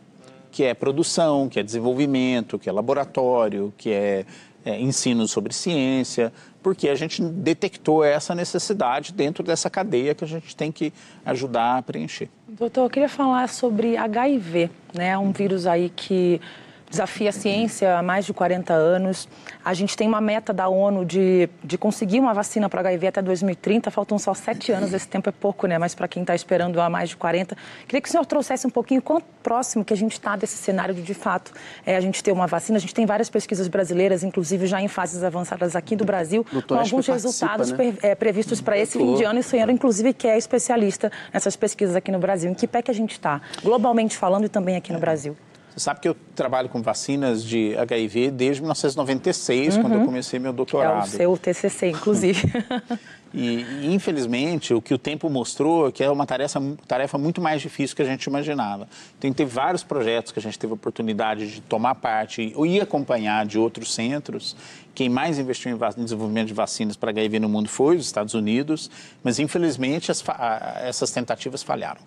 que 0.50 0.64
é 0.64 0.74
produção, 0.74 1.48
que 1.48 1.60
é 1.60 1.62
desenvolvimento, 1.62 2.58
que 2.58 2.68
é 2.68 2.72
laboratório, 2.72 3.72
que 3.78 3.92
é, 3.92 4.26
é 4.66 4.80
ensino 4.80 5.28
sobre 5.28 5.54
ciência, 5.54 6.32
porque 6.60 6.88
a 6.88 6.96
gente 6.96 7.22
detectou 7.22 8.02
essa 8.02 8.34
necessidade 8.34 9.12
dentro 9.12 9.44
dessa 9.44 9.70
cadeia 9.70 10.12
que 10.12 10.24
a 10.24 10.26
gente 10.26 10.56
tem 10.56 10.72
que 10.72 10.92
ajudar 11.24 11.78
a 11.78 11.82
preencher. 11.82 12.28
Doutor, 12.48 12.86
eu 12.86 12.90
queria 12.90 13.08
falar 13.08 13.48
sobre 13.48 13.96
HIV, 13.96 14.68
né? 14.92 15.16
Um 15.16 15.30
vírus 15.30 15.68
aí 15.68 15.88
que 15.88 16.40
desafia 16.90 17.28
a 17.30 17.32
ciência 17.32 17.98
há 17.98 18.02
mais 18.02 18.24
de 18.24 18.32
40 18.32 18.72
anos. 18.72 19.28
A 19.64 19.74
gente 19.74 19.96
tem 19.96 20.08
uma 20.08 20.20
meta 20.20 20.52
da 20.52 20.68
ONU 20.68 21.04
de, 21.04 21.48
de 21.62 21.76
conseguir 21.76 22.18
uma 22.20 22.32
vacina 22.32 22.68
para 22.68 22.80
HIV 22.80 23.06
até 23.08 23.22
2030. 23.22 23.90
Faltam 23.90 24.18
só 24.18 24.32
sete 24.34 24.72
anos, 24.72 24.92
esse 24.94 25.06
tempo 25.06 25.28
é 25.28 25.32
pouco, 25.32 25.66
né? 25.66 25.78
Mas 25.78 25.94
para 25.94 26.08
quem 26.08 26.22
está 26.22 26.34
esperando 26.34 26.80
há 26.80 26.88
mais 26.88 27.10
de 27.10 27.16
40. 27.16 27.56
Queria 27.86 28.00
que 28.00 28.08
o 28.08 28.10
senhor 28.10 28.24
trouxesse 28.24 28.66
um 28.66 28.70
pouquinho 28.70 29.02
quanto 29.02 29.24
próximo 29.42 29.84
que 29.84 29.92
a 29.92 29.96
gente 29.96 30.12
está 30.12 30.36
desse 30.36 30.56
cenário 30.56 30.94
de, 30.94 31.02
de 31.02 31.14
fato, 31.14 31.52
é, 31.84 31.96
a 31.96 32.00
gente 32.00 32.22
ter 32.22 32.32
uma 32.32 32.46
vacina. 32.46 32.78
A 32.78 32.80
gente 32.80 32.94
tem 32.94 33.06
várias 33.06 33.28
pesquisas 33.30 33.68
brasileiras, 33.68 34.22
inclusive 34.22 34.66
já 34.66 34.80
em 34.80 34.88
fases 34.88 35.22
avançadas 35.22 35.76
aqui 35.76 35.94
do 35.96 36.04
Brasil, 36.04 36.44
Doutor 36.50 36.76
com 36.76 36.82
alguns 36.82 37.06
resultados 37.06 37.70
né? 37.70 37.76
pre- 37.76 37.94
é, 38.02 38.14
previstos 38.14 38.60
para 38.60 38.78
esse 38.78 38.98
fim 38.98 39.14
de 39.14 39.24
ano. 39.24 39.38
E 39.38 39.40
o 39.40 39.44
senhor, 39.44 39.68
inclusive, 39.70 40.12
que 40.12 40.26
é 40.26 40.36
especialista 40.38 41.10
nessas 41.32 41.56
pesquisas 41.56 41.96
aqui 41.96 42.10
no 42.10 42.18
Brasil. 42.18 42.50
Em 42.50 42.54
que 42.54 42.66
pé 42.66 42.82
que 42.82 42.90
a 42.90 42.94
gente 42.94 43.12
está, 43.12 43.40
globalmente 43.62 44.16
falando 44.16 44.44
e 44.44 44.48
também 44.48 44.76
aqui 44.76 44.92
no 44.92 44.98
Brasil? 44.98 45.36
Você 45.78 45.84
sabe 45.84 46.00
que 46.00 46.08
eu 46.08 46.16
trabalho 46.34 46.68
com 46.68 46.82
vacinas 46.82 47.44
de 47.44 47.76
HIV 47.78 48.32
desde 48.32 48.60
1996, 48.62 49.76
quando 49.76 49.94
eu 49.94 50.04
comecei 50.04 50.40
meu 50.40 50.50
É 50.50 50.52
o 50.52 50.56
doutorado. 50.56 51.06
seu 51.06 51.36
TCC, 51.38 51.90
inclusive. 51.90 52.42
E, 53.34 53.60
e, 53.82 53.94
infelizmente, 53.94 54.72
o 54.72 54.80
que 54.80 54.94
o 54.94 54.96
tempo 54.96 55.28
mostrou 55.28 55.88
é 55.88 55.92
que 55.92 56.02
é 56.02 56.10
uma 56.10 56.24
tarefa, 56.24 56.62
tarefa 56.86 57.18
muito 57.18 57.42
mais 57.42 57.60
difícil 57.60 57.94
que 57.94 58.00
a 58.00 58.04
gente 58.06 58.24
imaginava. 58.24 58.88
Tem 59.20 59.30
ter 59.34 59.44
vários 59.44 59.82
projetos 59.82 60.32
que 60.32 60.38
a 60.38 60.42
gente 60.42 60.58
teve 60.58 60.70
a 60.70 60.74
oportunidade 60.74 61.46
de 61.46 61.60
tomar 61.60 61.94
parte 61.96 62.54
ou 62.56 62.64
ir 62.64 62.80
acompanhar 62.80 63.44
de 63.44 63.58
outros 63.58 63.92
centros. 63.92 64.56
Quem 64.94 65.10
mais 65.10 65.38
investiu 65.38 65.70
em 65.70 66.02
desenvolvimento 66.02 66.48
de 66.48 66.54
vacinas 66.54 66.96
para 66.96 67.10
HIV 67.10 67.38
no 67.38 67.50
mundo 67.50 67.68
foi 67.68 67.96
os 67.96 68.06
Estados 68.06 68.32
Unidos, 68.32 68.90
mas 69.22 69.38
infelizmente 69.38 70.10
as, 70.10 70.24
essas 70.82 71.10
tentativas 71.10 71.62
falharam. 71.62 72.00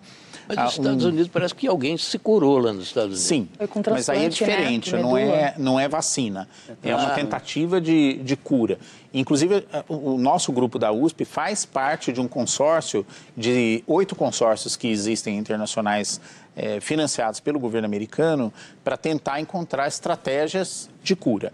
Mas 0.48 0.56
nos 0.56 0.72
Estados 0.72 1.04
um... 1.04 1.08
Unidos 1.08 1.28
parece 1.28 1.54
que 1.54 1.66
alguém 1.66 1.96
se 1.96 2.18
curou 2.18 2.58
lá 2.58 2.72
nos 2.72 2.86
Estados 2.86 3.10
Unidos. 3.10 3.22
Sim, 3.22 3.48
mas 3.90 4.08
aí 4.08 4.18
é 4.18 4.22
né? 4.22 4.28
diferente, 4.28 4.92
né? 4.92 5.02
não, 5.02 5.16
é, 5.16 5.54
não 5.58 5.80
é 5.80 5.88
vacina. 5.88 6.48
É 6.82 6.94
uma 6.94 7.10
tentativa 7.10 7.80
de, 7.80 8.14
de 8.22 8.36
cura. 8.36 8.78
Inclusive, 9.14 9.66
o 9.88 10.16
nosso 10.16 10.52
grupo 10.52 10.78
da 10.78 10.90
USP 10.90 11.24
faz 11.24 11.66
parte 11.66 12.12
de 12.12 12.20
um 12.20 12.26
consórcio 12.26 13.06
de 13.36 13.84
oito 13.86 14.16
consórcios 14.16 14.74
que 14.74 14.88
existem 14.88 15.36
internacionais 15.36 16.20
é, 16.56 16.80
financiados 16.80 17.40
pelo 17.40 17.58
governo 17.58 17.86
americano 17.86 18.52
para 18.82 18.96
tentar 18.96 19.40
encontrar 19.40 19.86
estratégias 19.86 20.88
de 21.02 21.14
cura. 21.14 21.52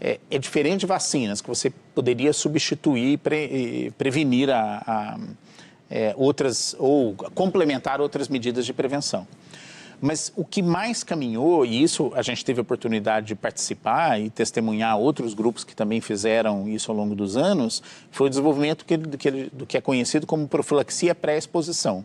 É, 0.00 0.20
é, 0.30 0.38
diferente 0.38 0.80
de 0.80 0.86
vacinas, 0.86 1.40
que 1.40 1.48
você 1.48 1.72
poderia 1.94 2.32
substituir 2.32 3.12
e 3.12 3.16
pre, 3.16 3.94
prevenir 3.96 4.50
a, 4.50 4.82
a 4.86 5.18
é, 5.90 6.14
outras 6.16 6.74
ou 6.78 7.14
complementar 7.34 8.00
outras 8.00 8.28
medidas 8.28 8.66
de 8.66 8.72
prevenção. 8.72 9.26
Mas 10.00 10.30
o 10.36 10.44
que 10.44 10.62
mais 10.62 11.02
caminhou, 11.02 11.64
e 11.64 11.82
isso 11.82 12.12
a 12.14 12.20
gente 12.20 12.44
teve 12.44 12.60
a 12.60 12.62
oportunidade 12.62 13.28
de 13.28 13.34
participar 13.34 14.20
e 14.20 14.28
testemunhar 14.28 14.98
outros 14.98 15.32
grupos 15.32 15.64
que 15.64 15.74
também 15.74 16.02
fizeram 16.02 16.68
isso 16.68 16.90
ao 16.90 16.96
longo 16.96 17.14
dos 17.14 17.34
anos, 17.34 17.82
foi 18.10 18.26
o 18.26 18.30
desenvolvimento 18.30 18.84
do 18.84 19.16
que, 19.16 19.30
do 19.30 19.66
que 19.66 19.76
é 19.78 19.80
conhecido 19.80 20.26
como 20.26 20.46
profilaxia 20.46 21.14
pré-exposição 21.14 22.04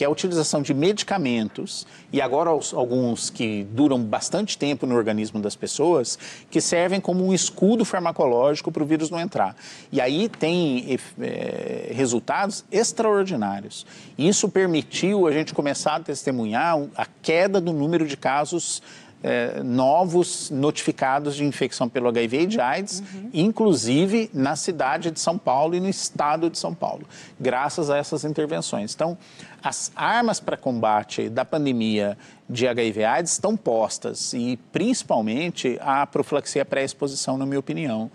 que 0.00 0.04
é 0.04 0.06
a 0.06 0.10
utilização 0.10 0.62
de 0.62 0.72
medicamentos, 0.72 1.86
e 2.10 2.22
agora 2.22 2.48
alguns 2.48 3.28
que 3.28 3.64
duram 3.64 4.02
bastante 4.02 4.56
tempo 4.56 4.86
no 4.86 4.94
organismo 4.94 5.38
das 5.38 5.54
pessoas, 5.54 6.18
que 6.50 6.58
servem 6.58 6.98
como 6.98 7.22
um 7.22 7.34
escudo 7.34 7.84
farmacológico 7.84 8.72
para 8.72 8.82
o 8.82 8.86
vírus 8.86 9.10
não 9.10 9.20
entrar. 9.20 9.54
E 9.92 10.00
aí 10.00 10.30
tem 10.30 10.98
é, 11.20 11.92
resultados 11.92 12.64
extraordinários. 12.72 13.86
Isso 14.16 14.48
permitiu 14.48 15.26
a 15.26 15.32
gente 15.32 15.52
começar 15.52 15.96
a 15.96 16.00
testemunhar 16.00 16.78
a 16.96 17.04
queda 17.20 17.60
do 17.60 17.70
número 17.70 18.06
de 18.06 18.16
casos 18.16 18.80
é, 19.22 19.62
novos 19.62 20.50
notificados 20.50 21.36
de 21.36 21.44
infecção 21.44 21.88
pelo 21.88 22.08
HIV 22.08 22.40
e 22.40 22.46
de 22.46 22.60
AIDS, 22.60 23.00
uhum. 23.00 23.30
inclusive 23.32 24.30
na 24.32 24.56
cidade 24.56 25.10
de 25.10 25.20
São 25.20 25.36
Paulo 25.36 25.74
e 25.74 25.80
no 25.80 25.88
estado 25.88 26.48
de 26.48 26.58
São 26.58 26.74
Paulo, 26.74 27.06
graças 27.38 27.90
a 27.90 27.98
essas 27.98 28.24
intervenções. 28.24 28.94
Então, 28.94 29.16
as 29.62 29.92
armas 29.94 30.40
para 30.40 30.56
combate 30.56 31.28
da 31.28 31.44
pandemia 31.44 32.16
de 32.48 32.66
HIV 32.66 33.04
AIDS 33.04 33.32
estão 33.32 33.56
postas 33.56 34.32
e, 34.32 34.58
principalmente, 34.72 35.78
a 35.82 36.06
profilaxia 36.06 36.64
pré-exposição, 36.64 37.36
na 37.36 37.44
minha 37.44 37.60
opinião 37.60 38.10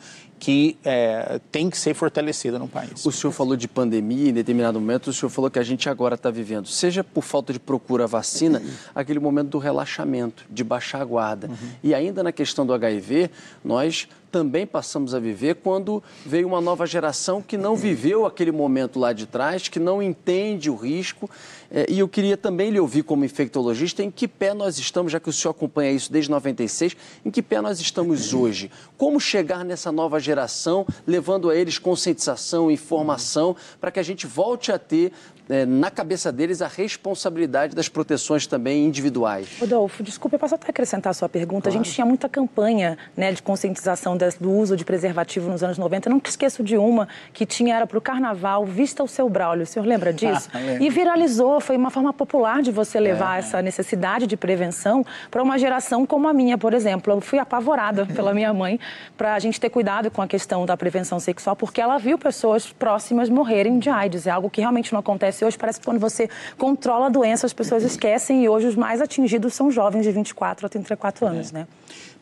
que 0.45 0.77
é, 0.85 1.41
tem 1.51 1.71
que 1.71 1.77
ser 1.77 1.95
fortalecida 1.95 2.59
no 2.59 2.67
país. 2.67 3.03
O 3.03 3.11
senhor 3.11 3.33
falou 3.33 3.55
de 3.55 3.67
pandemia, 3.67 4.29
em 4.29 4.33
determinado 4.33 4.79
momento, 4.79 5.07
o 5.07 5.13
senhor 5.13 5.31
falou 5.31 5.49
que 5.49 5.57
a 5.57 5.63
gente 5.63 5.89
agora 5.89 6.13
está 6.13 6.29
vivendo, 6.29 6.67
seja 6.67 7.03
por 7.03 7.23
falta 7.23 7.51
de 7.51 7.59
procura 7.59 8.05
vacina, 8.05 8.61
aquele 8.93 9.19
momento 9.19 9.49
do 9.49 9.57
relaxamento, 9.57 10.45
de 10.47 10.63
baixar 10.63 11.01
a 11.01 11.03
guarda. 11.03 11.47
Uhum. 11.47 11.55
E 11.83 11.95
ainda 11.95 12.21
na 12.21 12.31
questão 12.31 12.63
do 12.63 12.75
HIV, 12.75 13.31
nós 13.63 14.07
também 14.35 14.67
passamos 14.67 15.15
a 15.15 15.19
viver 15.19 15.55
quando 15.63 16.03
veio 16.25 16.45
uma 16.45 16.59
nova 16.59 16.85
geração 16.85 17.41
que 17.41 17.55
não 17.55 17.73
viveu 17.73 18.25
aquele 18.25 18.51
momento 18.51 18.99
lá 18.99 19.13
de 19.13 19.25
trás, 19.25 19.69
que 19.69 19.79
não 19.79 20.03
entende 20.03 20.69
o 20.69 20.75
risco. 20.75 21.29
É, 21.71 21.85
e 21.89 21.99
eu 21.99 22.07
queria 22.09 22.35
também 22.35 22.69
lhe 22.69 22.77
ouvir 22.77 23.03
como 23.03 23.23
infectologista 23.23 24.03
em 24.03 24.11
que 24.11 24.27
pé 24.27 24.53
nós 24.53 24.77
estamos, 24.77 25.09
já 25.09 25.21
que 25.21 25.29
o 25.29 25.31
senhor 25.31 25.51
acompanha 25.51 25.93
isso 25.93 26.11
desde 26.11 26.29
96, 26.29 26.97
em 27.23 27.31
que 27.31 27.41
pé 27.41 27.61
nós 27.61 27.79
estamos 27.79 28.33
hoje? 28.33 28.69
Como 28.97 29.21
chegar 29.21 29.63
nessa 29.63 29.89
nova 29.89 30.19
geração, 30.19 30.85
levando 31.07 31.49
a 31.49 31.55
eles 31.55 31.79
conscientização, 31.79 32.69
informação, 32.69 33.55
para 33.79 33.89
que 33.89 34.01
a 34.01 34.03
gente 34.03 34.27
volte 34.27 34.69
a 34.69 34.77
ter 34.77 35.13
é, 35.49 35.65
na 35.65 35.91
cabeça 35.91 36.31
deles 36.31 36.61
a 36.61 36.67
responsabilidade 36.67 37.75
das 37.75 37.87
proteções 37.87 38.47
também 38.47 38.85
individuais. 38.85 39.57
Rodolfo, 39.59 40.03
desculpe, 40.03 40.35
eu 40.35 40.39
posso 40.39 40.55
até 40.55 40.69
acrescentar 40.69 41.11
a 41.11 41.13
sua 41.13 41.29
pergunta. 41.29 41.69
Claro. 41.69 41.79
A 41.79 41.83
gente 41.83 41.93
tinha 41.93 42.05
muita 42.05 42.27
campanha 42.27 42.97
né, 43.15 43.31
de 43.31 43.41
conscientização 43.41 44.17
do 44.39 44.51
uso 44.51 44.75
de 44.75 44.83
preservativo 44.83 45.49
nos 45.49 45.63
anos 45.63 45.77
90. 45.77 46.09
Eu 46.09 46.11
não 46.11 46.21
esqueço 46.23 46.63
de 46.63 46.77
uma 46.77 47.07
que 47.33 47.45
tinha, 47.45 47.75
era 47.75 47.87
para 47.87 47.97
o 47.97 48.01
carnaval, 48.01 48.65
Vista 48.65 49.03
o 49.03 49.07
Seu 49.07 49.29
Braulio. 49.29 49.63
O 49.63 49.67
senhor 49.67 49.85
lembra 49.85 50.11
disso? 50.13 50.49
Ah, 50.53 50.59
e 50.79 50.89
viralizou, 50.89 51.59
foi 51.59 51.77
uma 51.77 51.89
forma 51.89 52.13
popular 52.13 52.61
de 52.61 52.71
você 52.71 52.99
levar 52.99 53.35
é. 53.35 53.39
essa 53.39 53.61
necessidade 53.61 54.25
de 54.27 54.37
prevenção 54.37 55.05
para 55.29 55.43
uma 55.43 55.57
geração 55.57 56.05
como 56.05 56.27
a 56.27 56.33
minha, 56.33 56.57
por 56.57 56.73
exemplo. 56.73 57.13
Eu 57.13 57.21
fui 57.21 57.39
apavorada 57.39 58.05
pela 58.15 58.33
minha 58.33 58.53
mãe 58.53 58.79
para 59.17 59.35
a 59.35 59.39
gente 59.39 59.59
ter 59.59 59.69
cuidado 59.69 60.09
com 60.09 60.21
a 60.21 60.27
questão 60.27 60.65
da 60.65 60.75
prevenção 60.77 61.19
sexual, 61.19 61.55
porque 61.55 61.81
ela 61.81 61.97
viu 61.97 62.17
pessoas 62.17 62.71
próximas 62.71 63.29
morrerem 63.29 63.79
de 63.79 63.89
AIDS. 63.89 64.27
É 64.27 64.31
algo 64.31 64.49
que 64.49 64.61
realmente 64.61 64.93
não 64.93 64.99
acontece 64.99 65.34
acontece 65.35 65.45
hoje. 65.45 65.57
Parece 65.57 65.79
que 65.79 65.85
quando 65.85 65.99
você 65.99 66.29
controla 66.57 67.07
a 67.07 67.09
doença, 67.09 67.45
as 67.45 67.53
pessoas 67.53 67.83
esquecem 67.83 68.43
e 68.43 68.49
hoje 68.49 68.67
os 68.67 68.75
mais 68.75 69.01
atingidos 69.01 69.53
são 69.53 69.69
jovens 69.69 70.03
de 70.03 70.11
24 70.11 70.65
a 70.65 70.69
34 70.69 71.27
anos, 71.27 71.51
é. 71.51 71.59
né? 71.59 71.67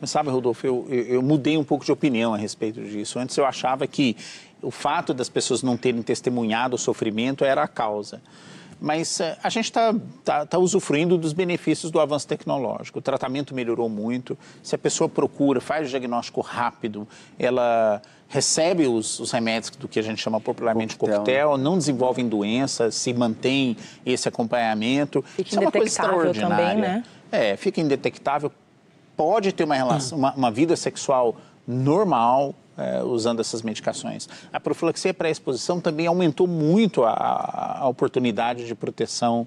Mas 0.02 0.10
sabe, 0.10 0.30
Rodolfo, 0.30 0.66
eu, 0.66 0.86
eu, 0.90 1.04
eu 1.06 1.22
mudei 1.22 1.58
um 1.58 1.64
pouco 1.64 1.86
de 1.86 1.92
opinião 1.92 2.34
a 2.34 2.38
respeito 2.38 2.82
disso. 2.82 3.20
Antes 3.20 3.38
eu 3.38 3.46
achava 3.46 3.86
que 3.86 4.18
o 4.62 4.72
fato 4.72 5.14
das 5.14 5.30
pessoas 5.30 5.62
não 5.62 5.78
terem 5.78 6.02
testemunhado 6.02 6.76
o 6.76 6.80
sofrimento 6.80 7.46
era 7.46 7.64
a 7.64 7.68
causa 7.68 8.22
mas 8.82 9.22
eh, 9.22 9.38
a 9.42 9.48
gente 9.48 9.66
está 9.66 9.96
tá, 10.26 10.46
tá 10.46 10.58
usufruindo 10.58 11.18
dos 11.18 11.32
benefícios 11.32 11.90
do 11.90 12.02
avanço 12.02 12.28
tecnológico. 12.28 13.00
O 13.00 13.02
tratamento 13.02 13.56
melhorou 13.56 13.88
muito. 13.88 14.38
Se 14.62 14.76
a 14.76 14.78
pessoa 14.78 15.08
procura, 15.08 15.62
faz 15.62 15.88
o 15.88 15.90
diagnóstico 15.90 16.42
rápido, 16.42 17.08
ela 17.40 18.02
recebe 18.34 18.88
os, 18.88 19.20
os 19.20 19.32
remédios 19.32 19.70
do 19.76 19.88
que 19.88 20.00
a 20.00 20.02
gente 20.02 20.20
chama 20.20 20.42
popularmente 20.42 20.98
coquetel, 20.98 21.20
coquetel 21.20 21.58
não 21.58 21.78
desenvolvem 21.78 22.28
doença, 22.28 22.90
se 22.90 23.14
mantém 23.14 23.78
esse 24.04 24.28
acompanhamento. 24.28 25.22
Fica 25.22 25.50
Isso 25.50 25.60
é 25.60 25.62
uma 25.62 25.72
coisa 25.72 25.86
extraordinária. 25.86 26.58
Também, 26.58 26.78
né? 26.78 27.04
É, 27.32 27.56
fica 27.56 27.80
indetectável. 27.80 28.52
Pode 29.16 29.52
ter 29.52 29.66
uma, 29.66 29.76
relação, 29.76 30.18
uma, 30.18 30.34
uma 30.34 30.50
vida 30.50 30.76
sexual 30.76 31.36
normal, 31.68 32.56
é, 32.76 33.04
usando 33.04 33.40
essas 33.40 33.62
medicações. 33.62 34.28
A 34.52 34.60
profilaxia 34.60 35.14
pré-exposição 35.14 35.80
também 35.80 36.08
aumentou 36.08 36.48
muito 36.48 37.04
a, 37.04 37.82
a 37.82 37.88
oportunidade 37.88 38.66
de 38.66 38.74
proteção 38.74 39.46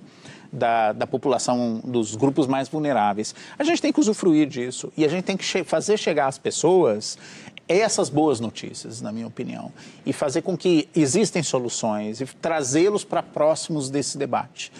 da, 0.52 0.92
da, 0.92 1.06
população, 1.06 1.80
dos 1.84 2.14
grupos 2.14 2.46
mais 2.46 2.68
vulneráveis. 2.68 3.34
A 3.58 3.64
gente 3.64 3.82
tem 3.82 3.92
que 3.92 4.00
usufruir 4.00 4.46
disso 4.46 4.92
e 4.96 5.04
a 5.04 5.08
gente 5.08 5.24
tem 5.24 5.36
que 5.36 5.44
che 5.44 5.64
fazer 5.64 5.96
chegar 5.96 6.26
às 6.26 6.38
pessoas 6.38 7.18
essas 7.68 8.08
boas 8.08 8.40
notícias, 8.40 9.00
na 9.00 9.10
minha 9.10 9.26
opinião, 9.26 9.72
e 10.04 10.12
fazer 10.12 10.42
com 10.42 10.56
que 10.56 10.88
existem 10.94 11.42
soluções 11.42 12.20
e 12.20 12.26
trazê-los 12.26 13.04
para 13.04 13.22
próximos 13.22 13.90
desse 13.90 14.16
debate. 14.16 14.72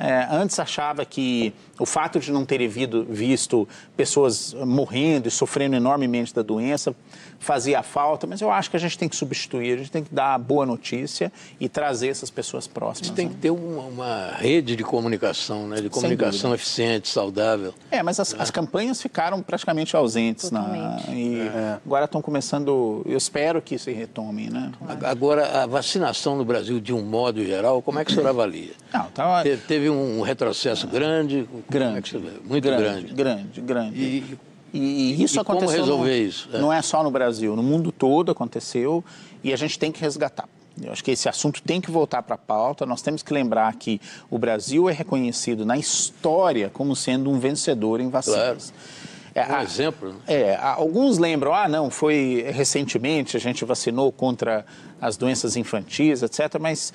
É, 0.00 0.26
antes 0.30 0.58
achava 0.58 1.04
que 1.04 1.52
o 1.78 1.84
fato 1.84 2.18
de 2.18 2.32
não 2.32 2.46
ter 2.46 2.66
visto 2.66 3.68
pessoas 3.94 4.54
morrendo 4.54 5.28
e 5.28 5.30
sofrendo 5.30 5.76
enormemente 5.76 6.34
da 6.34 6.40
doença 6.40 6.94
fazia 7.38 7.82
falta, 7.82 8.26
mas 8.26 8.40
eu 8.40 8.50
acho 8.50 8.70
que 8.70 8.76
a 8.76 8.80
gente 8.80 8.96
tem 8.98 9.08
que 9.08 9.16
substituir, 9.16 9.74
a 9.74 9.76
gente 9.78 9.90
tem 9.90 10.02
que 10.02 10.14
dar 10.14 10.38
boa 10.38 10.64
notícia 10.64 11.32
e 11.58 11.68
trazer 11.68 12.08
essas 12.08 12.30
pessoas 12.30 12.66
próximas. 12.66 13.00
A 13.00 13.04
gente 13.08 13.16
tem 13.16 13.26
né? 13.26 13.32
que 13.32 13.38
ter 13.40 13.50
uma, 13.50 13.82
uma, 13.82 14.30
rede 14.36 14.76
de 14.76 14.84
comunicação, 14.84 15.66
né? 15.66 15.80
de 15.80 15.88
comunicação 15.90 16.54
eficiente, 16.54 17.08
saudável. 17.08 17.74
É, 17.90 18.02
mas 18.02 18.20
as, 18.20 18.34
é. 18.34 18.40
as 18.40 18.50
campanhas 18.50 19.00
ficaram 19.00 19.42
praticamente 19.42 19.96
ausentes. 19.96 20.50
Na, 20.50 21.00
e 21.08 21.40
é. 21.40 21.78
agora 21.84 22.04
estão 22.04 22.22
começando, 22.22 23.02
eu 23.06 23.16
espero 23.16 23.60
que 23.60 23.78
se 23.78 23.92
retome. 23.92 24.48
Né? 24.50 24.72
Agora, 25.02 25.62
a 25.62 25.66
vacinação 25.66 26.36
no 26.36 26.44
Brasil, 26.44 26.78
de 26.78 26.92
um 26.92 27.02
modo 27.02 27.44
geral, 27.44 27.80
como 27.82 27.98
é 27.98 28.04
que 28.04 28.10
o 28.10 28.14
senhor 28.14 28.28
avalia? 28.30 28.72
Não, 28.92 29.06
tá... 29.06 29.42
Te, 29.42 29.56
teve 29.56 29.89
um 29.90 30.22
retrocesso 30.22 30.86
grande? 30.86 31.48
Grande. 31.68 32.16
É 32.16 32.20
muito 32.48 32.64
grande. 32.64 32.82
Grande, 32.82 33.12
grande. 33.12 33.60
grande. 33.60 33.98
E, 33.98 34.38
e, 34.72 35.22
isso 35.22 35.36
e 35.36 35.40
aconteceu. 35.40 35.68
Como 35.68 35.80
resolver 35.80 36.20
no, 36.20 36.28
isso? 36.28 36.48
É. 36.52 36.58
Não 36.58 36.72
é 36.72 36.80
só 36.82 37.02
no 37.02 37.10
Brasil, 37.10 37.56
no 37.56 37.62
mundo 37.62 37.90
todo 37.90 38.30
aconteceu 38.30 39.04
e 39.42 39.52
a 39.52 39.56
gente 39.56 39.78
tem 39.78 39.90
que 39.90 40.00
resgatar. 40.00 40.48
Eu 40.80 40.92
acho 40.92 41.04
que 41.04 41.10
esse 41.10 41.28
assunto 41.28 41.62
tem 41.62 41.80
que 41.80 41.90
voltar 41.90 42.22
para 42.22 42.36
a 42.36 42.38
pauta. 42.38 42.86
Nós 42.86 43.02
temos 43.02 43.22
que 43.22 43.34
lembrar 43.34 43.74
que 43.74 44.00
o 44.30 44.38
Brasil 44.38 44.88
é 44.88 44.92
reconhecido 44.92 45.66
na 45.66 45.76
história 45.76 46.70
como 46.72 46.96
sendo 46.96 47.30
um 47.30 47.38
vencedor 47.38 48.00
em 48.00 48.08
vacinas. 48.08 48.72
Claro. 48.72 49.00
É, 49.34 49.46
um 49.46 49.60
exemplo. 49.60 50.08
Né? 50.12 50.18
É, 50.26 50.56
alguns 50.56 51.18
lembram, 51.18 51.54
ah, 51.54 51.68
não, 51.68 51.90
foi 51.90 52.46
recentemente 52.50 53.36
a 53.36 53.40
gente 53.40 53.64
vacinou 53.64 54.10
contra 54.10 54.64
as 55.00 55.16
doenças 55.16 55.56
infantis, 55.56 56.22
etc. 56.22 56.58
Mas 56.60 56.92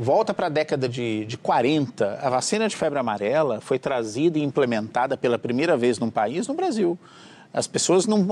Volta 0.00 0.32
para 0.32 0.46
a 0.46 0.48
década 0.48 0.88
de, 0.88 1.24
de 1.24 1.36
40, 1.36 2.20
a 2.22 2.30
vacina 2.30 2.68
de 2.68 2.76
febre 2.76 3.00
amarela 3.00 3.60
foi 3.60 3.80
trazida 3.80 4.38
e 4.38 4.44
implementada 4.44 5.16
pela 5.16 5.40
primeira 5.40 5.76
vez 5.76 5.98
num 5.98 6.08
país, 6.08 6.46
no 6.46 6.54
Brasil. 6.54 6.96
As 7.52 7.66
pessoas 7.66 8.06
não, 8.06 8.26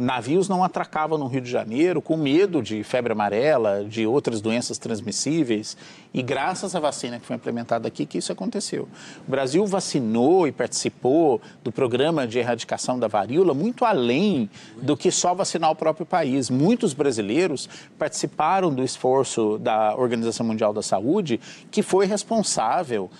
navios 0.00 0.48
não 0.48 0.62
atracavam 0.62 1.18
no 1.18 1.26
Rio 1.26 1.40
de 1.40 1.50
Janeiro 1.50 2.00
com 2.00 2.16
medo 2.16 2.62
de 2.62 2.84
febre 2.84 3.12
amarela, 3.12 3.84
de 3.84 4.06
outras 4.06 4.40
doenças 4.40 4.78
transmissíveis. 4.78 5.76
E 6.14 6.22
graças 6.22 6.76
à 6.76 6.80
vacina 6.80 7.18
que 7.18 7.26
foi 7.26 7.34
implementada 7.34 7.88
aqui, 7.88 8.06
que 8.06 8.18
isso 8.18 8.30
aconteceu. 8.30 8.88
O 9.26 9.30
Brasil 9.30 9.66
vacinou 9.66 10.46
e 10.46 10.52
participou 10.52 11.40
do 11.64 11.72
programa 11.72 12.24
de 12.24 12.38
erradicação 12.38 12.98
da 12.98 13.08
varíola 13.08 13.52
muito 13.52 13.84
além 13.84 14.48
do 14.80 14.96
que 14.96 15.10
só 15.10 15.34
vacinar 15.34 15.70
o 15.70 15.76
próprio 15.76 16.06
país. 16.06 16.48
Muitos 16.48 16.94
brasileiros 16.94 17.68
participaram 17.98 18.72
do 18.72 18.84
esforço 18.84 19.58
da 19.58 19.96
Organização 19.96 20.46
Mundial 20.46 20.72
da 20.72 20.82
Saúde, 20.82 21.40
que 21.70 21.82
foi 21.82 22.06
responsável 22.06 23.10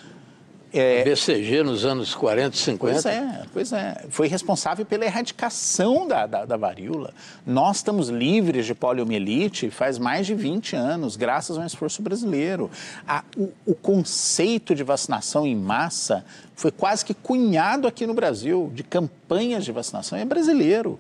é, 0.73 1.05
BCG 1.05 1.62
nos 1.62 1.85
anos 1.85 2.14
40 2.14 2.57
e 2.57 2.59
50. 2.59 2.93
Pois 2.93 3.07
é, 3.07 3.43
pois 3.53 3.73
é. 3.73 4.05
Foi 4.09 4.27
responsável 4.27 4.87
pela 4.87 5.05
erradicação 5.05 6.09
da, 6.09 6.27
da, 6.27 6.45
da, 6.45 6.57
varíola. 6.57 7.12
Nós 7.47 7.79
estamos 7.79 8.09
livres 8.09 8.64
de 8.64 8.75
poliomielite 8.75 9.70
faz 9.70 9.99
mais 9.99 10.27
de 10.27 10.35
20 10.35 10.75
anos, 10.75 11.16
graças 11.16 11.59
a 11.59 11.61
um 11.61 11.66
esforço 11.66 12.01
brasileiro. 12.01 12.70
A, 13.07 13.23
o, 13.37 13.53
o 13.66 13.75
conceito 13.75 14.75
de 14.75 14.83
vacinação 14.83 15.47
em 15.47 15.55
massa 15.55 16.25
foi 16.55 16.70
quase 16.70 17.05
que 17.05 17.14
cunhado 17.14 17.87
aqui 17.87 18.07
no 18.07 18.14
Brasil, 18.14 18.70
de 18.75 18.83
campanhas 18.83 19.64
de 19.64 19.73
vacinação, 19.73 20.18
é 20.18 20.25
brasileiro. 20.25 20.99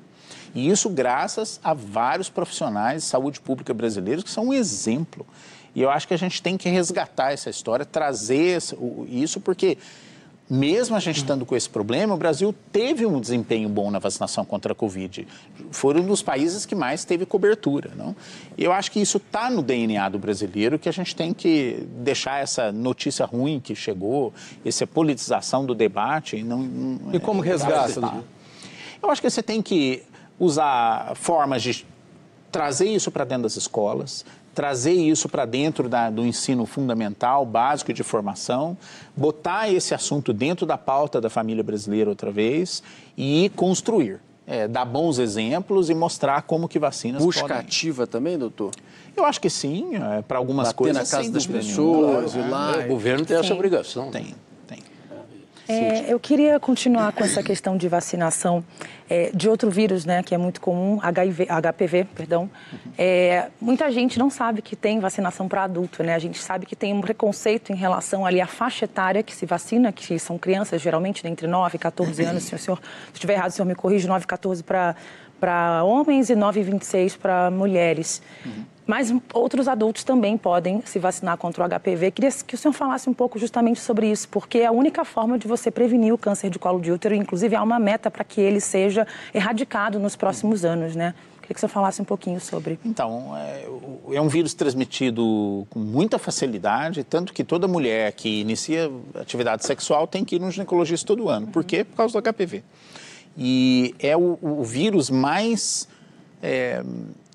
E 0.54 0.68
isso 0.68 0.90
graças 0.90 1.58
a 1.64 1.72
vários 1.72 2.28
profissionais 2.28 3.02
de 3.02 3.08
saúde 3.08 3.40
pública 3.40 3.72
brasileiros 3.72 4.22
que 4.22 4.30
são 4.30 4.48
um 4.48 4.54
exemplo. 4.54 5.26
E 5.74 5.80
eu 5.82 5.90
acho 5.90 6.06
que 6.06 6.14
a 6.14 6.18
gente 6.18 6.42
tem 6.42 6.56
que 6.56 6.68
resgatar 6.68 7.32
essa 7.32 7.48
história, 7.48 7.84
trazer 7.84 8.58
isso, 9.08 9.40
porque 9.40 9.78
mesmo 10.52 10.94
a 10.94 11.00
gente 11.00 11.16
estando 11.16 11.46
com 11.46 11.56
esse 11.56 11.68
problema, 11.68 12.12
o 12.14 12.16
Brasil 12.18 12.54
teve 12.70 13.06
um 13.06 13.18
desempenho 13.18 13.70
bom 13.70 13.90
na 13.90 13.98
vacinação 13.98 14.44
contra 14.44 14.72
a 14.72 14.74
Covid. 14.74 15.26
Foram 15.70 16.02
um 16.02 16.06
dos 16.06 16.20
países 16.20 16.66
que 16.66 16.74
mais 16.74 17.06
teve 17.06 17.24
cobertura. 17.24 17.90
Não? 17.96 18.14
Eu 18.58 18.70
acho 18.70 18.90
que 18.90 19.00
isso 19.00 19.16
está 19.16 19.48
no 19.48 19.62
DNA 19.62 20.10
do 20.10 20.18
brasileiro, 20.18 20.78
que 20.78 20.90
a 20.90 20.92
gente 20.92 21.16
tem 21.16 21.32
que 21.32 21.88
deixar 22.02 22.42
essa 22.42 22.70
notícia 22.70 23.24
ruim 23.24 23.60
que 23.60 23.74
chegou, 23.74 24.34
essa 24.62 24.86
politização 24.86 25.64
do 25.64 25.74
debate. 25.74 26.36
E, 26.36 26.44
não, 26.44 26.58
não 26.58 27.14
e 27.14 27.18
como 27.18 27.42
é, 27.42 27.46
resgata? 27.46 28.22
Eu 29.02 29.10
acho 29.10 29.22
que 29.22 29.30
você 29.30 29.42
tem 29.42 29.62
que 29.62 30.02
usar 30.38 31.14
formas 31.14 31.62
de 31.62 31.86
trazer 32.50 32.90
isso 32.90 33.10
para 33.10 33.24
dentro 33.24 33.44
das 33.44 33.56
escolas, 33.56 34.26
trazer 34.54 34.92
isso 34.92 35.28
para 35.28 35.44
dentro 35.44 35.88
da, 35.88 36.10
do 36.10 36.24
ensino 36.24 36.66
fundamental, 36.66 37.44
básico 37.44 37.92
de 37.92 38.02
formação, 38.02 38.76
botar 39.16 39.70
esse 39.70 39.94
assunto 39.94 40.32
dentro 40.32 40.66
da 40.66 40.76
pauta 40.76 41.20
da 41.20 41.30
família 41.30 41.62
brasileira 41.62 42.10
outra 42.10 42.30
vez 42.30 42.82
e 43.16 43.50
construir. 43.56 44.20
É, 44.44 44.66
dar 44.66 44.84
bons 44.84 45.20
exemplos 45.20 45.88
e 45.88 45.94
mostrar 45.94 46.42
como 46.42 46.68
que 46.68 46.76
vacinas 46.76 47.22
Busca 47.24 47.42
podem... 47.42 47.58
ativa 47.58 48.08
também, 48.08 48.36
doutor? 48.36 48.72
Eu 49.16 49.24
acho 49.24 49.40
que 49.40 49.48
sim, 49.48 49.90
é, 49.94 50.20
para 50.22 50.36
algumas 50.36 50.68
Bater 50.68 50.76
coisas. 50.76 51.10
na 51.10 51.16
casa 51.16 51.30
das 51.30 51.46
pessoas, 51.46 52.34
ir 52.34 52.48
lá. 52.48 52.82
É, 52.82 52.84
o 52.84 52.88
governo 52.88 53.24
tem 53.24 53.36
sim. 53.36 53.44
essa 53.44 53.54
obrigação. 53.54 54.10
Tem, 54.10 54.24
tem. 54.24 54.34
É, 55.72 56.12
eu 56.12 56.20
queria 56.20 56.60
continuar 56.60 57.12
com 57.12 57.24
essa 57.24 57.42
questão 57.42 57.76
de 57.76 57.88
vacinação 57.88 58.64
é, 59.08 59.30
de 59.34 59.48
outro 59.48 59.70
vírus, 59.70 60.04
né, 60.04 60.22
que 60.22 60.34
é 60.34 60.38
muito 60.38 60.60
comum, 60.60 60.98
HIV, 61.02 61.46
HPV, 61.46 62.04
perdão. 62.14 62.50
É, 62.96 63.48
muita 63.60 63.90
gente 63.90 64.18
não 64.18 64.30
sabe 64.30 64.62
que 64.62 64.74
tem 64.74 65.00
vacinação 65.00 65.48
para 65.48 65.64
adulto, 65.64 66.02
né? 66.02 66.14
A 66.14 66.18
gente 66.18 66.38
sabe 66.38 66.64
que 66.64 66.74
tem 66.74 66.92
um 66.92 67.00
preconceito 67.00 67.72
em 67.72 67.76
relação 67.76 68.24
ali 68.24 68.40
à 68.40 68.46
faixa 68.46 68.84
etária 68.84 69.22
que 69.22 69.34
se 69.34 69.44
vacina, 69.44 69.92
que 69.92 70.18
são 70.18 70.38
crianças 70.38 70.80
geralmente 70.80 71.26
entre 71.26 71.46
9 71.46 71.76
e 71.76 71.78
14 71.78 72.24
anos. 72.24 72.44
Se 72.44 72.54
o 72.54 72.58
senhor 72.58 72.78
se 72.78 73.14
estiver 73.14 73.34
errado, 73.34 73.50
o 73.50 73.52
senhor 73.52 73.66
me 73.66 73.74
corrige, 73.74 74.06
9 74.06 74.24
e 74.24 74.26
14 74.26 74.62
para 74.62 74.96
para 75.42 75.82
homens 75.82 76.30
e 76.30 76.36
9 76.36 76.60
e 76.60 76.62
26 76.62 77.16
para 77.16 77.50
mulheres. 77.50 78.22
Uhum. 78.46 78.62
Mas 78.86 79.12
outros 79.34 79.66
adultos 79.66 80.04
também 80.04 80.38
podem 80.38 80.80
se 80.84 81.00
vacinar 81.00 81.36
contra 81.36 81.64
o 81.64 81.68
HPV. 81.68 82.12
Queria 82.12 82.30
que 82.46 82.54
o 82.54 82.58
senhor 82.58 82.72
falasse 82.72 83.10
um 83.10 83.14
pouco 83.14 83.40
justamente 83.40 83.80
sobre 83.80 84.08
isso, 84.08 84.28
porque 84.28 84.58
é 84.58 84.66
a 84.66 84.70
única 84.70 85.04
forma 85.04 85.36
de 85.36 85.48
você 85.48 85.68
prevenir 85.68 86.14
o 86.14 86.18
câncer 86.18 86.48
de 86.48 86.60
colo 86.60 86.80
de 86.80 86.92
útero, 86.92 87.16
inclusive 87.16 87.56
há 87.56 87.62
uma 87.62 87.80
meta 87.80 88.08
para 88.08 88.22
que 88.22 88.40
ele 88.40 88.60
seja 88.60 89.04
erradicado 89.34 89.98
nos 89.98 90.14
próximos 90.14 90.64
anos, 90.64 90.94
né? 90.94 91.12
Queria 91.40 91.54
que 91.54 91.56
o 91.56 91.58
senhor 91.58 91.70
falasse 91.70 92.00
um 92.00 92.04
pouquinho 92.04 92.40
sobre. 92.40 92.78
Então, 92.84 93.36
é, 93.36 93.66
é 94.14 94.20
um 94.20 94.28
vírus 94.28 94.54
transmitido 94.54 95.66
com 95.70 95.80
muita 95.80 96.20
facilidade, 96.20 97.02
tanto 97.02 97.32
que 97.32 97.42
toda 97.42 97.66
mulher 97.66 98.12
que 98.12 98.42
inicia 98.42 98.88
atividade 99.16 99.66
sexual 99.66 100.06
tem 100.06 100.24
que 100.24 100.36
ir 100.36 100.38
no 100.38 100.52
ginecologista 100.52 101.04
todo 101.04 101.28
ano. 101.28 101.48
Por 101.48 101.64
quê? 101.64 101.82
Por 101.82 101.96
causa 101.96 102.20
do 102.20 102.32
HPV. 102.32 102.62
E 103.36 103.94
é 103.98 104.16
o, 104.16 104.38
o 104.40 104.62
vírus 104.62 105.10
mais... 105.10 105.88
É, 106.42 106.82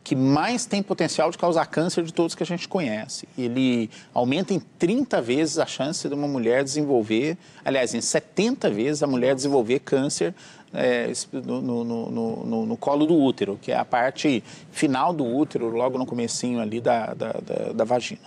que 0.08 0.16
mais 0.16 0.66
tem 0.66 0.82
potencial 0.82 1.30
de 1.30 1.38
causar 1.38 1.66
câncer 1.66 2.02
de 2.02 2.14
todos 2.14 2.34
que 2.34 2.42
a 2.42 2.46
gente 2.46 2.66
conhece. 2.66 3.28
Ele 3.38 3.90
aumenta 4.14 4.54
em 4.54 4.60
30 4.80 5.22
vezes 5.22 5.60
a 5.60 5.66
chance 5.66 6.08
de 6.08 6.16
uma 6.16 6.30
mulher 6.30 6.64
desenvolver, 6.64 7.38
aliás, 7.66 7.94
em 7.94 8.00
70 8.00 8.70
vezes 8.70 9.04
a 9.04 9.08
mulher 9.08 9.36
desenvolver 9.36 9.80
câncer 9.80 10.34
é, 10.74 11.12
no, 11.34 11.62
no, 11.62 12.10
no, 12.10 12.66
no, 12.66 12.78
colo 12.78 13.06
do 13.06 13.18
útero, 13.18 13.60
que 13.62 13.70
é 13.70 13.76
a 13.76 13.84
parte 13.84 14.42
final 14.72 15.12
do 15.12 15.26
útero, 15.26 15.68
logo 15.68 15.98
no 15.98 16.06
comecinho 16.06 16.62
ali 16.62 16.80
da, 16.80 17.14
da, 17.14 17.34
da, 17.34 17.74
da 17.74 17.84
vagina. 17.84 18.22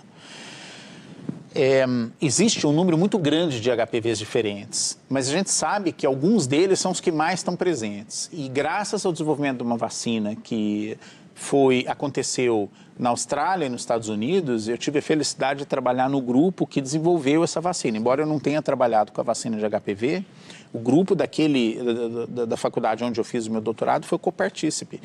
É, 1.53 1.85
existe 2.21 2.65
um 2.65 2.71
número 2.71 2.97
muito 2.97 3.17
grande 3.17 3.59
de 3.59 3.69
HPVs 3.69 4.17
diferentes, 4.17 4.97
mas 5.09 5.27
a 5.27 5.31
gente 5.31 5.51
sabe 5.51 5.91
que 5.91 6.05
alguns 6.05 6.47
deles 6.47 6.79
são 6.79 6.91
os 6.91 7.01
que 7.01 7.11
mais 7.11 7.41
estão 7.41 7.57
presentes. 7.57 8.29
E 8.31 8.47
graças 8.47 9.05
ao 9.05 9.11
desenvolvimento 9.11 9.57
de 9.57 9.63
uma 9.63 9.75
vacina 9.75 10.33
que 10.33 10.97
foi 11.35 11.85
aconteceu 11.87 12.69
na 12.97 13.09
Austrália 13.09 13.65
e 13.65 13.69
nos 13.69 13.81
Estados 13.81 14.07
Unidos, 14.07 14.67
eu 14.67 14.77
tive 14.77 14.99
a 14.99 15.01
felicidade 15.01 15.59
de 15.59 15.65
trabalhar 15.65 16.09
no 16.09 16.21
grupo 16.21 16.67
que 16.67 16.79
desenvolveu 16.79 17.43
essa 17.43 17.59
vacina. 17.59 17.97
Embora 17.97 18.21
eu 18.21 18.27
não 18.27 18.39
tenha 18.39 18.61
trabalhado 18.61 19.11
com 19.11 19.19
a 19.19 19.23
vacina 19.23 19.57
de 19.57 19.67
HPV, 19.67 20.23
o 20.71 20.79
grupo 20.79 21.15
daquele 21.15 21.81
da, 21.83 22.25
da, 22.27 22.45
da 22.45 22.57
faculdade 22.57 23.03
onde 23.03 23.19
eu 23.19 23.25
fiz 23.25 23.47
o 23.47 23.51
meu 23.51 23.59
doutorado 23.59 24.05
foi 24.05 24.17
copartícipe. 24.17 25.01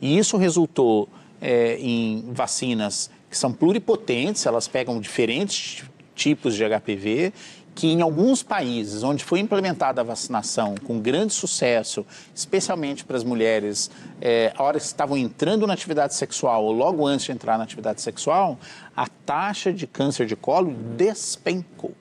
E 0.00 0.18
isso 0.18 0.36
resultou 0.36 1.08
é, 1.40 1.78
em 1.78 2.24
vacinas 2.32 3.10
que 3.30 3.36
são 3.36 3.52
pluripotentes, 3.52 4.46
elas 4.46 4.68
pegam 4.68 5.00
diferentes 5.00 5.84
tipos 6.14 6.54
de 6.54 6.64
HPV 6.64 7.32
que 7.76 7.88
em 7.88 8.00
alguns 8.00 8.42
países 8.42 9.02
onde 9.02 9.22
foi 9.22 9.38
implementada 9.38 10.00
a 10.00 10.04
vacinação 10.04 10.74
com 10.86 10.98
grande 10.98 11.34
sucesso, 11.34 12.06
especialmente 12.34 13.04
para 13.04 13.18
as 13.18 13.22
mulheres, 13.22 13.90
é, 14.18 14.50
a 14.56 14.62
hora 14.62 14.80
que 14.80 14.86
estavam 14.86 15.14
entrando 15.14 15.66
na 15.66 15.74
atividade 15.74 16.14
sexual 16.14 16.64
ou 16.64 16.72
logo 16.72 17.06
antes 17.06 17.26
de 17.26 17.32
entrar 17.32 17.58
na 17.58 17.64
atividade 17.64 18.00
sexual, 18.00 18.58
a 18.96 19.06
taxa 19.06 19.74
de 19.74 19.86
câncer 19.86 20.24
de 20.24 20.34
colo 20.34 20.74
despencou. 20.96 21.92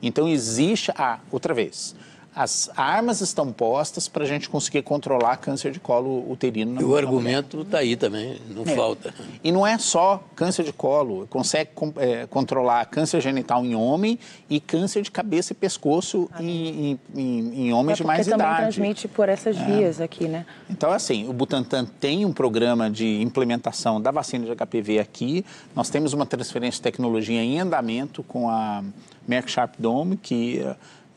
Então 0.00 0.28
existe, 0.28 0.92
ah, 0.96 1.18
outra 1.32 1.52
vez, 1.52 1.96
as 2.34 2.68
armas 2.76 3.20
estão 3.20 3.52
postas 3.52 4.08
para 4.08 4.24
a 4.24 4.26
gente 4.26 4.48
conseguir 4.48 4.82
controlar 4.82 5.36
câncer 5.36 5.70
de 5.70 5.78
colo 5.78 6.30
uterino. 6.30 6.80
e 6.80 6.84
o 6.84 6.96
argumento 6.96 7.60
está 7.60 7.78
aí 7.78 7.94
também, 7.94 8.40
não 8.50 8.64
é. 8.64 8.74
falta. 8.74 9.14
E 9.42 9.52
não 9.52 9.66
é 9.66 9.78
só 9.78 10.22
câncer 10.34 10.64
de 10.64 10.72
colo, 10.72 11.26
consegue 11.28 11.70
é, 11.96 12.26
controlar 12.26 12.84
câncer 12.86 13.20
genital 13.20 13.64
em 13.64 13.74
homem 13.74 14.18
e 14.50 14.58
câncer 14.58 15.02
de 15.02 15.10
cabeça 15.10 15.52
e 15.52 15.56
pescoço 15.56 16.28
ah, 16.32 16.42
em, 16.42 16.98
em, 17.14 17.66
em, 17.66 17.72
homens 17.72 18.00
é 18.00 18.02
de 18.02 18.06
mais 18.06 18.26
idade. 18.26 18.42
também 18.42 18.56
transmite 18.56 19.06
por 19.06 19.28
essas 19.28 19.56
é. 19.56 19.64
vias 19.64 20.00
aqui, 20.00 20.26
né? 20.26 20.44
Então, 20.68 20.90
assim, 20.90 21.28
o 21.28 21.32
Butantan 21.32 21.84
tem 21.84 22.24
um 22.24 22.32
programa 22.32 22.90
de 22.90 23.22
implementação 23.22 24.00
da 24.00 24.10
vacina 24.10 24.44
de 24.44 24.54
HPV 24.54 24.98
aqui. 24.98 25.44
Nós 25.74 25.88
temos 25.88 26.12
uma 26.12 26.26
transferência 26.26 26.78
de 26.78 26.82
tecnologia 26.82 27.40
em 27.40 27.60
andamento 27.60 28.24
com 28.24 28.48
a 28.48 28.82
Merck 29.26 29.50
Sharp 29.50 29.74
Dome, 29.78 30.16
que 30.16 30.64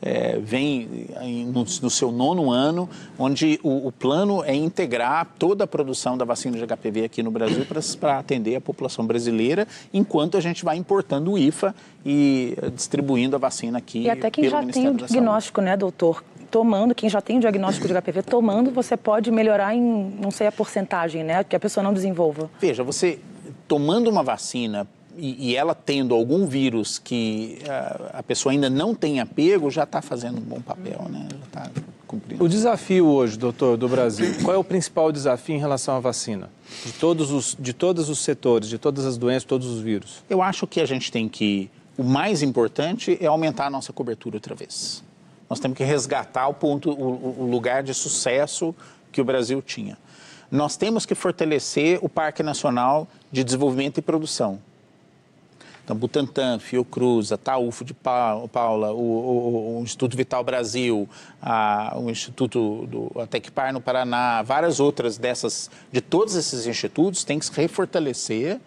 é, 0.00 0.38
vem 0.38 1.06
no, 1.46 1.64
no, 1.64 1.90
seu 1.90 2.12
nono 2.12 2.50
ano, 2.50 2.88
onde 3.18 3.58
o, 3.62 3.88
o, 3.88 3.92
plano 3.92 4.44
é 4.44 4.54
integrar 4.54 5.26
toda 5.38 5.64
a 5.64 5.66
produção 5.66 6.16
da 6.16 6.24
vacina 6.24 6.56
de 6.56 6.64
HPV 6.64 7.04
aqui 7.04 7.22
no 7.22 7.30
Brasil 7.30 7.64
para 7.66 7.80
atender 8.18 8.56
a 8.56 8.60
população 8.60 9.04
brasileira, 9.06 9.66
enquanto 9.92 10.36
a 10.36 10.40
gente 10.40 10.64
vai 10.64 10.76
importando 10.76 11.32
o 11.32 11.38
IFA 11.38 11.74
e 12.06 12.56
distribuindo 12.74 13.34
a 13.34 13.38
vacina 13.38 13.78
aqui. 13.78 14.02
E 14.02 14.10
até 14.10 14.30
quem 14.30 14.48
já 14.48 14.62
tem 14.64 14.88
o 14.88 14.94
diagnóstico, 14.94 15.60
né, 15.60 15.76
doutor? 15.76 16.22
Tomando, 16.50 16.94
quem 16.94 17.10
já 17.10 17.20
tem 17.20 17.36
o 17.36 17.40
diagnóstico 17.40 17.86
de 17.86 17.92
HPV, 17.92 18.22
tomando, 18.22 18.70
você 18.70 18.96
pode 18.96 19.30
melhorar 19.30 19.74
em, 19.74 20.16
não 20.18 20.30
sei 20.30 20.46
a 20.46 20.52
porcentagem, 20.52 21.22
né, 21.22 21.44
que 21.44 21.54
a 21.54 21.60
pessoa 21.60 21.84
não 21.84 21.92
desenvolva. 21.92 22.48
Veja, 22.58 22.82
você 22.82 23.18
tomando 23.66 24.08
uma 24.08 24.22
vacina 24.22 24.86
e, 25.18 25.50
e, 25.50 25.56
ela 25.56 25.74
tendo 25.74 26.14
algum 26.14 26.46
vírus 26.46 26.98
que 26.98 27.58
a, 27.68 28.18
a, 28.18 28.22
pessoa 28.22 28.52
ainda 28.52 28.70
não 28.70 28.94
tem 28.94 29.20
apego, 29.20 29.70
já 29.70 29.82
está 29.82 30.00
fazendo 30.00 30.38
um 30.38 30.42
bom 30.42 30.60
papel, 30.60 31.06
né? 31.10 31.28
Já 31.30 31.46
está 31.46 31.70
cumprindo. 32.06 32.42
O 32.42 32.48
desafio 32.48 33.06
hoje, 33.06 33.36
doutor, 33.36 33.76
do 33.76 33.88
Brasil, 33.88 34.34
qual 34.42 34.54
é 34.54 34.58
o 34.58 34.64
principal 34.64 35.10
desafio 35.10 35.56
em 35.56 35.58
relação 35.58 35.96
à 35.96 36.00
vacina? 36.00 36.48
De 36.84 36.92
todos 36.92 37.30
os, 37.30 37.56
de 37.58 37.72
todos 37.72 38.08
os 38.08 38.20
setores, 38.20 38.68
de 38.68 38.78
todas 38.78 39.04
as 39.04 39.18
doenças, 39.18 39.44
todos 39.44 39.66
os 39.66 39.80
vírus? 39.80 40.22
Eu 40.30 40.40
acho 40.40 40.66
que 40.66 40.80
a 40.80 40.86
gente 40.86 41.10
tem 41.10 41.28
que. 41.28 41.70
O 41.96 42.04
mais 42.04 42.42
importante 42.42 43.18
é 43.20 43.26
aumentar 43.26 43.66
a 43.66 43.70
nossa 43.70 43.92
cobertura 43.92 44.36
outra 44.36 44.54
vez. 44.54 45.02
Nós 45.50 45.58
temos 45.58 45.76
que 45.76 45.84
resgatar 45.84 46.46
o 46.46 46.54
ponto, 46.54 46.90
o, 46.90 47.42
o 47.42 47.50
lugar 47.50 47.82
de 47.82 47.92
sucesso 47.92 48.74
que 49.10 49.20
o 49.20 49.24
Brasil 49.24 49.60
tinha. 49.60 49.98
Nós 50.50 50.76
temos 50.76 51.04
que 51.04 51.14
fortalecer 51.14 51.98
o 52.00 52.08
Parque 52.08 52.42
Nacional 52.42 53.08
de 53.30 53.44
Desenvolvimento 53.44 53.98
e 53.98 54.02
Produção. 54.02 54.60
Então, 55.88 55.96
Butantan, 55.96 56.58
Fiocruz, 56.58 57.32
a 57.32 57.38
Taufo 57.38 57.82
de 57.82 57.94
Paula, 57.94 58.92
o, 58.92 59.00
o, 59.00 59.78
o 59.78 59.82
Instituto 59.82 60.18
Vital 60.18 60.44
Brasil, 60.44 61.08
a, 61.40 61.94
o 61.96 62.10
Instituto 62.10 62.86
do 62.86 63.10
a 63.18 63.26
Tecpar 63.26 63.72
no 63.72 63.80
Paraná, 63.80 64.42
várias 64.42 64.80
outras 64.80 65.16
dessas, 65.16 65.70
de 65.90 66.02
todos 66.02 66.36
esses 66.36 66.66
institutos, 66.66 67.24
tem 67.24 67.38
que 67.38 67.46
se 67.46 67.52
refortalecer. 67.52 68.60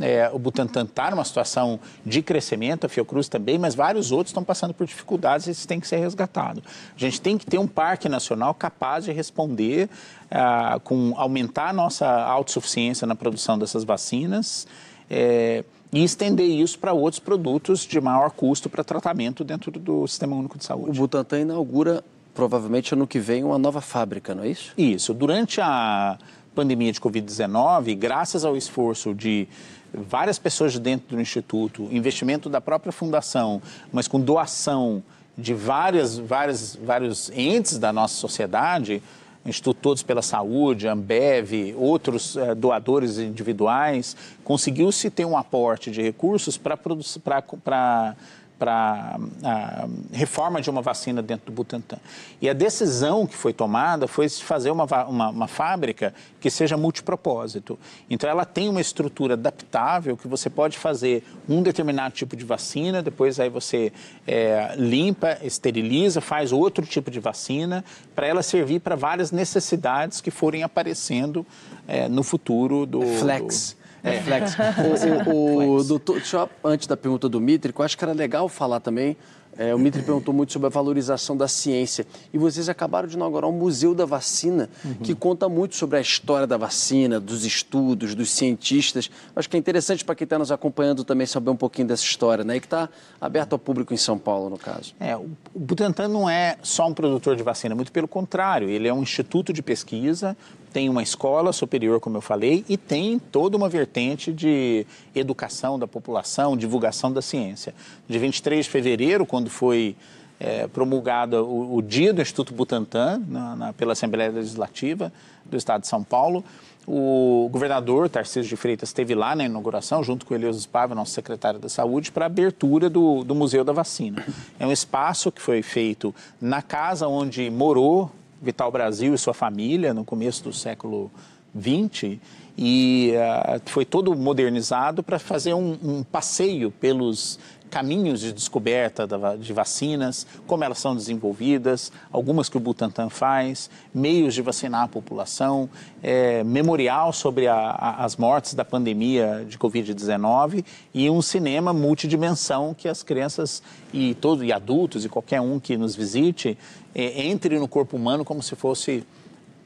É, 0.00 0.30
o 0.32 0.38
Butantan 0.38 0.84
está 0.84 1.10
numa 1.10 1.26
situação 1.26 1.78
de 2.06 2.22
crescimento, 2.22 2.86
a 2.86 2.88
Fiocruz 2.88 3.28
também, 3.28 3.58
mas 3.58 3.74
vários 3.74 4.10
outros 4.10 4.30
estão 4.30 4.42
passando 4.42 4.72
por 4.72 4.86
dificuldades 4.86 5.48
e 5.48 5.50
isso 5.50 5.68
tem 5.68 5.78
que 5.78 5.86
ser 5.86 5.98
resgatado. 5.98 6.62
A 6.96 6.98
gente 6.98 7.20
tem 7.20 7.36
que 7.36 7.44
ter 7.44 7.58
um 7.58 7.68
parque 7.68 8.08
nacional 8.08 8.54
capaz 8.54 9.04
de 9.04 9.12
responder, 9.12 9.90
ah, 10.30 10.80
com 10.82 11.12
aumentar 11.18 11.68
a 11.68 11.72
nossa 11.74 12.08
autossuficiência 12.08 13.06
na 13.06 13.14
produção 13.14 13.58
dessas 13.58 13.84
vacinas. 13.84 14.66
É, 15.10 15.62
e 15.92 16.02
estender 16.02 16.46
isso 16.46 16.78
para 16.78 16.92
outros 16.92 17.20
produtos 17.20 17.80
de 17.80 18.00
maior 18.00 18.30
custo 18.30 18.70
para 18.70 18.82
tratamento 18.82 19.44
dentro 19.44 19.70
do 19.70 20.06
Sistema 20.08 20.34
Único 20.34 20.56
de 20.56 20.64
Saúde. 20.64 20.90
O 20.90 20.94
Butantan 20.94 21.40
inaugura, 21.40 22.02
provavelmente 22.34 22.94
ano 22.94 23.06
que 23.06 23.18
vem, 23.18 23.44
uma 23.44 23.58
nova 23.58 23.82
fábrica, 23.82 24.34
não 24.34 24.42
é 24.42 24.48
isso? 24.48 24.72
Isso. 24.76 25.12
Durante 25.12 25.60
a 25.60 26.16
pandemia 26.54 26.92
de 26.92 27.00
Covid-19, 27.00 27.94
graças 27.96 28.44
ao 28.44 28.56
esforço 28.56 29.14
de 29.14 29.46
várias 29.92 30.38
pessoas 30.38 30.72
de 30.72 30.80
dentro 30.80 31.14
do 31.14 31.20
Instituto, 31.20 31.86
investimento 31.90 32.48
da 32.48 32.60
própria 32.60 32.92
fundação, 32.92 33.60
mas 33.92 34.08
com 34.08 34.18
doação 34.18 35.02
de 35.36 35.52
várias, 35.52 36.18
várias, 36.18 36.76
vários 36.76 37.30
entes 37.34 37.78
da 37.78 37.92
nossa 37.92 38.14
sociedade, 38.14 39.02
Instituto 39.44 39.80
Todos 39.80 40.02
pela 40.02 40.22
Saúde, 40.22 40.86
Ambev, 40.86 41.74
outros 41.76 42.36
eh, 42.36 42.54
doadores 42.54 43.18
individuais, 43.18 44.16
conseguiu-se 44.44 45.10
ter 45.10 45.24
um 45.24 45.36
aporte 45.36 45.90
de 45.90 46.00
recursos 46.00 46.56
para 46.56 48.16
para 48.62 49.18
a 49.42 49.88
reforma 50.12 50.62
de 50.62 50.70
uma 50.70 50.80
vacina 50.80 51.20
dentro 51.20 51.46
do 51.46 51.52
Butantan. 51.52 51.98
E 52.40 52.48
a 52.48 52.52
decisão 52.52 53.26
que 53.26 53.34
foi 53.34 53.52
tomada 53.52 54.06
foi 54.06 54.28
fazer 54.28 54.70
uma, 54.70 54.84
uma, 54.84 55.30
uma, 55.30 55.48
fábrica 55.48 56.14
que 56.40 56.48
seja 56.48 56.76
multipropósito. 56.76 57.76
Então, 58.08 58.30
ela 58.30 58.44
tem 58.44 58.68
uma 58.68 58.80
estrutura 58.80 59.34
adaptável 59.34 60.16
que 60.16 60.28
você 60.28 60.48
pode 60.48 60.78
fazer 60.78 61.24
um 61.48 61.60
determinado 61.60 62.14
tipo 62.14 62.36
de 62.36 62.44
vacina, 62.44 63.02
depois 63.02 63.40
aí 63.40 63.50
você 63.50 63.92
é, 64.28 64.76
limpa, 64.76 65.38
esteriliza, 65.42 66.20
faz 66.20 66.52
outro 66.52 66.86
tipo 66.86 67.10
de 67.10 67.18
vacina, 67.18 67.84
para 68.14 68.28
ela 68.28 68.44
servir 68.44 68.78
para 68.78 68.94
várias 68.94 69.32
necessidades 69.32 70.20
que 70.20 70.30
forem 70.30 70.62
aparecendo 70.62 71.44
é, 71.88 72.08
no 72.08 72.22
futuro 72.22 72.86
do... 72.86 73.02
Flex. 73.02 73.72
Do, 73.76 73.81
é, 74.02 74.20
flex. 74.20 74.56
o, 75.26 75.30
o, 75.30 75.76
o 75.76 75.84
doutor, 75.84 76.16
deixa 76.16 76.48
antes 76.64 76.86
da 76.86 76.96
pergunta 76.96 77.28
do 77.28 77.40
Mitre, 77.40 77.72
eu 77.76 77.84
acho 77.84 77.96
que 77.96 78.04
era 78.04 78.12
legal 78.12 78.48
falar 78.48 78.80
também. 78.80 79.16
É, 79.56 79.74
o 79.74 79.78
Mitre 79.78 80.00
perguntou 80.02 80.32
muito 80.32 80.52
sobre 80.52 80.66
a 80.66 80.70
valorização 80.70 81.36
da 81.36 81.46
ciência. 81.46 82.06
E 82.32 82.38
vocês 82.38 82.68
acabaram 82.68 83.06
de 83.06 83.16
inaugurar 83.16 83.48
um 83.50 83.52
Museu 83.52 83.94
da 83.94 84.04
Vacina, 84.04 84.68
uhum. 84.84 84.94
que 84.94 85.14
conta 85.14 85.48
muito 85.48 85.76
sobre 85.76 85.98
a 85.98 86.00
história 86.00 86.46
da 86.46 86.56
vacina, 86.56 87.20
dos 87.20 87.44
estudos, 87.44 88.14
dos 88.14 88.30
cientistas. 88.30 89.10
Acho 89.36 89.48
que 89.48 89.56
é 89.56 89.58
interessante 89.58 90.04
para 90.04 90.14
quem 90.14 90.24
está 90.24 90.38
nos 90.38 90.50
acompanhando 90.50 91.04
também 91.04 91.26
saber 91.26 91.50
um 91.50 91.56
pouquinho 91.56 91.88
dessa 91.88 92.04
história, 92.04 92.44
né? 92.44 92.56
E 92.56 92.60
que 92.60 92.66
está 92.66 92.88
aberto 93.20 93.52
ao 93.52 93.58
público 93.58 93.92
em 93.92 93.96
São 93.96 94.18
Paulo, 94.18 94.48
no 94.48 94.58
caso. 94.58 94.94
É, 94.98 95.16
o 95.16 95.28
Butantan 95.54 96.08
não 96.08 96.28
é 96.28 96.56
só 96.62 96.88
um 96.88 96.94
produtor 96.94 97.36
de 97.36 97.42
vacina, 97.42 97.74
muito 97.74 97.92
pelo 97.92 98.08
contrário. 98.08 98.68
Ele 98.68 98.88
é 98.88 98.94
um 98.94 99.02
instituto 99.02 99.52
de 99.52 99.62
pesquisa 99.62 100.36
tem 100.72 100.88
uma 100.88 101.02
escola 101.02 101.52
superior, 101.52 102.00
como 102.00 102.16
eu 102.16 102.20
falei, 102.20 102.64
e 102.68 102.76
tem 102.76 103.18
toda 103.18 103.56
uma 103.56 103.68
vertente 103.68 104.32
de 104.32 104.86
educação 105.14 105.78
da 105.78 105.86
população, 105.86 106.56
divulgação 106.56 107.12
da 107.12 107.20
ciência. 107.20 107.74
De 108.08 108.18
23 108.18 108.64
de 108.64 108.70
fevereiro, 108.70 109.26
quando 109.26 109.50
foi 109.50 109.94
é, 110.40 110.66
promulgado 110.66 111.44
o, 111.44 111.76
o, 111.76 111.82
dia 111.82 112.12
do 112.12 112.20
Instituto 112.20 112.52
Butantan, 112.52 113.22
na, 113.28 113.56
na, 113.56 113.72
pela 113.72 113.92
Assembleia 113.92 114.30
Legislativa 114.30 115.12
do 115.44 115.56
Estado 115.56 115.82
de 115.82 115.88
São 115.88 116.02
Paulo, 116.02 116.44
o 116.86 117.48
governador 117.52 118.08
Tarcísio 118.08 118.48
de 118.48 118.56
Freitas 118.56 118.88
esteve 118.88 119.14
lá 119.14 119.36
na 119.36 119.44
inauguração, 119.44 120.02
junto 120.02 120.26
com 120.26 120.34
o 120.34 120.36
Eleuso 120.36 120.68
Paiva, 120.68 120.94
nosso 120.94 121.12
secretário 121.12 121.60
da 121.60 121.68
Saúde, 121.68 122.10
para 122.10 122.24
a 122.24 122.26
abertura 122.26 122.90
do, 122.90 123.22
do 123.22 123.34
Museu 123.34 123.62
da 123.62 123.72
Vacina. 123.72 124.24
É 124.58 124.66
um 124.66 124.72
espaço 124.72 125.30
que 125.30 125.40
foi 125.40 125.62
feito 125.62 126.12
na 126.40 126.60
casa 126.60 127.06
onde 127.06 127.48
morou 127.50 128.10
Vital 128.42 128.70
Brasil 128.72 129.14
e 129.14 129.18
sua 129.18 129.32
família 129.32 129.94
no 129.94 130.04
começo 130.04 130.42
do 130.42 130.52
século 130.52 131.10
XX 131.58 132.18
e 132.58 133.12
uh, 133.14 133.62
foi 133.66 133.84
todo 133.84 134.14
modernizado 134.14 135.02
para 135.02 135.18
fazer 135.18 135.54
um, 135.54 135.78
um, 135.82 136.02
passeio 136.02 136.70
pelos 136.70 137.38
caminhos 137.72 138.20
de 138.20 138.34
descoberta 138.34 139.08
de 139.38 139.50
vacinas, 139.50 140.26
como 140.46 140.62
elas 140.62 140.76
são 140.76 140.94
desenvolvidas, 140.94 141.90
algumas 142.12 142.50
que 142.50 142.58
o 142.58 142.60
Butantan 142.60 143.08
faz, 143.08 143.70
meios 143.94 144.34
de 144.34 144.42
vacinar 144.42 144.82
a 144.82 144.88
população, 144.88 145.70
é, 146.02 146.44
memorial 146.44 147.14
sobre 147.14 147.48
a, 147.48 147.54
a, 147.56 148.04
as 148.04 148.14
mortes 148.18 148.52
da 148.52 148.62
pandemia 148.62 149.46
de 149.48 149.56
Covid-19 149.56 150.62
e 150.92 151.08
um 151.08 151.22
cinema 151.22 151.72
multidimensão 151.72 152.74
que 152.74 152.86
as 152.86 153.02
crianças 153.02 153.62
e, 153.90 154.14
todo, 154.16 154.44
e 154.44 154.52
adultos 154.52 155.06
e 155.06 155.08
qualquer 155.08 155.40
um 155.40 155.58
que 155.58 155.74
nos 155.74 155.96
visite 155.96 156.58
é, 156.94 157.26
entre 157.26 157.58
no 157.58 157.66
corpo 157.66 157.96
humano 157.96 158.22
como 158.22 158.42
se 158.42 158.54
fosse 158.54 159.02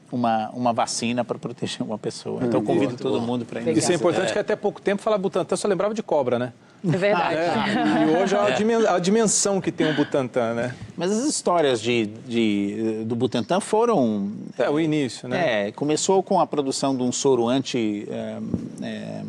uma, 0.09 0.49
uma 0.51 0.71
vacina 0.71 1.25
para 1.25 1.37
proteger 1.37 1.81
uma 1.81 1.97
pessoa. 1.97 2.39
Então, 2.41 2.61
hum, 2.61 2.63
convido 2.63 2.95
todo 2.95 3.19
mundo 3.19 3.43
para 3.43 3.59
ir. 3.59 3.77
Isso 3.77 3.91
é 3.91 3.95
importante, 3.95 4.29
é. 4.29 4.31
que 4.31 4.39
até 4.39 4.55
pouco 4.55 4.81
tempo 4.81 5.01
falar 5.01 5.17
Butantan 5.17 5.57
só 5.57 5.67
lembrava 5.67 5.93
de 5.93 6.01
cobra, 6.01 6.39
né? 6.39 6.53
É 6.85 6.97
verdade. 6.97 7.35
É. 7.35 8.03
E 8.03 8.21
hoje 8.21 8.35
é 8.35 8.89
a 8.89 8.99
dimensão 8.99 9.59
que 9.61 9.71
tem 9.71 9.89
o 9.89 9.95
Butantan, 9.95 10.53
né? 10.53 10.75
Mas 10.95 11.11
as 11.11 11.25
histórias 11.25 11.81
de, 11.81 12.05
de, 12.27 13.03
do 13.05 13.15
Butantan 13.15 13.59
foram... 13.59 14.31
É, 14.57 14.69
o 14.69 14.79
início, 14.79 15.27
né? 15.27 15.67
É, 15.67 15.71
começou 15.71 16.21
com 16.21 16.39
a 16.39 16.47
produção 16.47 16.95
de 16.95 17.03
um 17.03 17.11
soro 17.11 17.47
anti... 17.47 18.07
É, 18.09 18.37
é, 18.83 19.21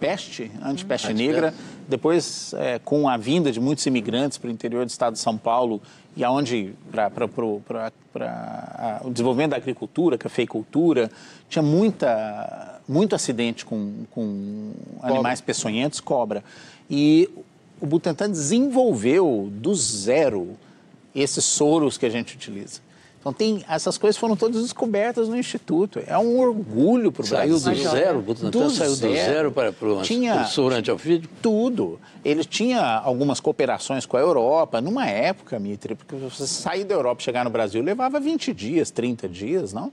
peste, 0.00 0.50
anti-peste 0.62 1.12
negra. 1.12 1.52
Depois, 1.86 2.54
é, 2.54 2.78
com 2.78 3.06
a 3.08 3.18
vinda 3.18 3.52
de 3.52 3.60
muitos 3.60 3.84
imigrantes 3.84 4.38
para 4.38 4.48
o 4.48 4.50
interior 4.50 4.86
do 4.86 4.88
estado 4.88 5.12
de 5.12 5.18
São 5.18 5.36
Paulo, 5.36 5.80
e 6.16 6.24
aonde, 6.24 6.74
para 6.90 7.10
o 9.04 9.10
desenvolvimento 9.10 9.50
da 9.50 9.56
agricultura, 9.56 10.16
cafeicultura, 10.16 11.10
tinha 11.48 11.62
muita, 11.62 12.71
muito 12.88 13.14
acidente 13.14 13.64
com, 13.64 14.04
com 14.10 14.72
animais 15.02 15.40
peçonhentos, 15.40 16.00
cobra. 16.00 16.42
E 16.90 17.28
o 17.80 17.86
Butantan 17.86 18.30
desenvolveu 18.30 19.48
do 19.52 19.74
zero 19.74 20.56
esses 21.14 21.44
soros 21.44 21.98
que 21.98 22.06
a 22.06 22.10
gente 22.10 22.34
utiliza. 22.34 22.80
Então, 23.22 23.32
tem, 23.32 23.64
essas 23.68 23.96
coisas 23.96 24.18
foram 24.18 24.34
todas 24.34 24.62
descobertas 24.62 25.28
no 25.28 25.36
Instituto. 25.36 26.00
É 26.04 26.18
um 26.18 26.40
orgulho 26.40 27.12
para 27.12 27.24
o 27.24 27.28
Brasil. 27.28 27.56
Saiu 27.56 27.76
do 27.76 27.90
zero? 27.90 28.18
O 28.18 28.22
Butantan 28.22 28.68
saiu 28.68 28.90
do 28.90 28.96
zero 28.96 29.52
para, 29.52 29.72
para 29.72 29.88
o 29.88 30.02
tinha 30.02 30.44
sorante 30.46 30.90
ao 30.90 30.98
filho? 30.98 31.28
Tudo. 31.40 32.00
Ele 32.24 32.44
tinha 32.44 32.82
algumas 32.82 33.38
cooperações 33.38 34.04
com 34.04 34.16
a 34.16 34.20
Europa. 34.20 34.80
Numa 34.80 35.06
época, 35.06 35.56
Mitre, 35.60 35.94
porque 35.94 36.16
você 36.16 36.48
sair 36.48 36.82
da 36.82 36.96
Europa 36.96 37.20
e 37.20 37.24
chegar 37.24 37.44
no 37.44 37.50
Brasil 37.50 37.80
levava 37.80 38.18
20 38.18 38.52
dias, 38.52 38.90
30 38.90 39.28
dias, 39.28 39.72
não? 39.72 39.92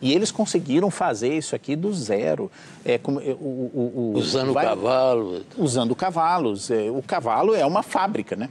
E 0.00 0.14
eles 0.14 0.30
conseguiram 0.30 0.90
fazer 0.90 1.36
isso 1.36 1.54
aqui 1.54 1.76
do 1.76 1.92
zero. 1.92 2.50
É, 2.82 2.96
como, 2.96 3.20
é, 3.20 3.36
o, 3.38 3.70
o, 3.74 4.12
o, 4.14 4.18
usando 4.18 4.54
vai, 4.54 4.64
cavalo. 4.64 5.42
Usando 5.58 5.94
cavalos. 5.94 6.70
É, 6.70 6.90
o 6.90 7.02
cavalo 7.02 7.54
é 7.54 7.66
uma 7.66 7.82
fábrica, 7.82 8.34
né? 8.34 8.48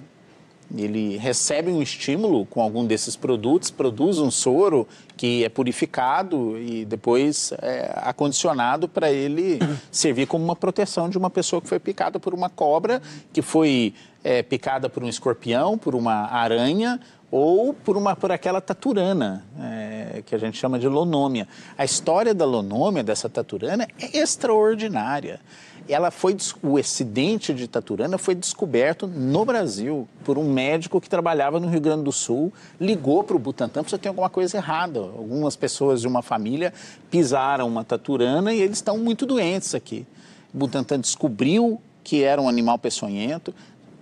Ele 0.76 1.18
recebe 1.18 1.72
um 1.72 1.82
estímulo 1.82 2.46
com 2.46 2.62
algum 2.62 2.86
desses 2.86 3.16
produtos, 3.16 3.72
produz 3.72 4.20
um 4.20 4.30
soro 4.30 4.88
que 5.18 5.44
é 5.44 5.50
purificado 5.50 6.58
e 6.58 6.86
depois 6.86 7.52
é 7.62 7.92
acondicionado 7.96 8.88
para 8.88 9.12
ele 9.12 9.60
servir 9.92 10.28
como 10.28 10.44
uma 10.44 10.56
proteção 10.56 11.10
de 11.10 11.18
uma 11.18 11.30
pessoa 11.30 11.62
que 11.62 11.68
foi 11.68 11.80
picada 11.80 12.20
por 12.20 12.34
uma 12.34 12.50
cobra, 12.50 13.02
que 13.34 13.42
foi 13.42 13.94
é, 14.24 14.44
picada 14.44 14.90
por 14.90 15.04
um 15.04 15.10
escorpião, 15.10 15.78
por 15.78 15.96
uma 15.96 16.32
aranha 16.32 17.00
ou 17.32 17.74
por, 17.74 17.96
uma, 17.96 18.16
por 18.16 18.32
aquela 18.32 18.60
taturana, 18.60 19.46
é, 19.60 20.24
que 20.26 20.34
a 20.34 20.38
gente 20.38 20.58
chama 20.58 20.80
de 20.80 20.88
lonômia. 20.88 21.48
A 21.78 21.86
história 21.86 22.34
da 22.34 22.46
lonômia, 22.46 23.04
dessa 23.04 23.30
taturana, 23.30 23.88
é 24.00 24.18
extraordinária 24.18 25.40
ela 25.94 26.12
foi 26.12 26.38
o 26.62 26.78
acidente 26.78 27.54
de 27.54 27.68
Taturana 27.68 28.18
foi 28.18 28.36
descoberto 28.36 29.08
no 29.08 29.44
Brasil 29.44 30.08
por 30.24 30.38
um 30.38 30.52
médico 30.52 31.02
que 31.02 31.10
trabalhava 31.10 31.60
no 31.60 31.68
Rio 31.68 31.82
Grande 31.82 32.04
do 32.04 32.12
Sul, 32.12 32.54
ligou 32.80 33.24
para 33.24 33.36
o 33.36 33.40
Butantan, 33.40 33.82
você 33.82 33.98
tem 33.98 34.10
alguma 34.10 34.30
coisa 34.30 34.58
errada. 34.58 35.00
Algumas 35.00 35.56
pessoas 35.56 36.02
de 36.02 36.08
uma 36.08 36.22
família 36.22 36.74
pisaram 37.10 37.68
uma 37.68 37.84
taturana 37.84 38.54
e 38.54 38.62
eles 38.62 38.78
estão 38.78 38.98
muito 38.98 39.26
doentes 39.26 39.74
aqui. 39.74 40.06
O 40.54 40.58
Butantan 40.60 41.00
descobriu 41.00 41.82
que 42.04 42.24
era 42.24 42.42
um 42.42 42.48
animal 42.48 42.78
peçonhento, 42.78 43.54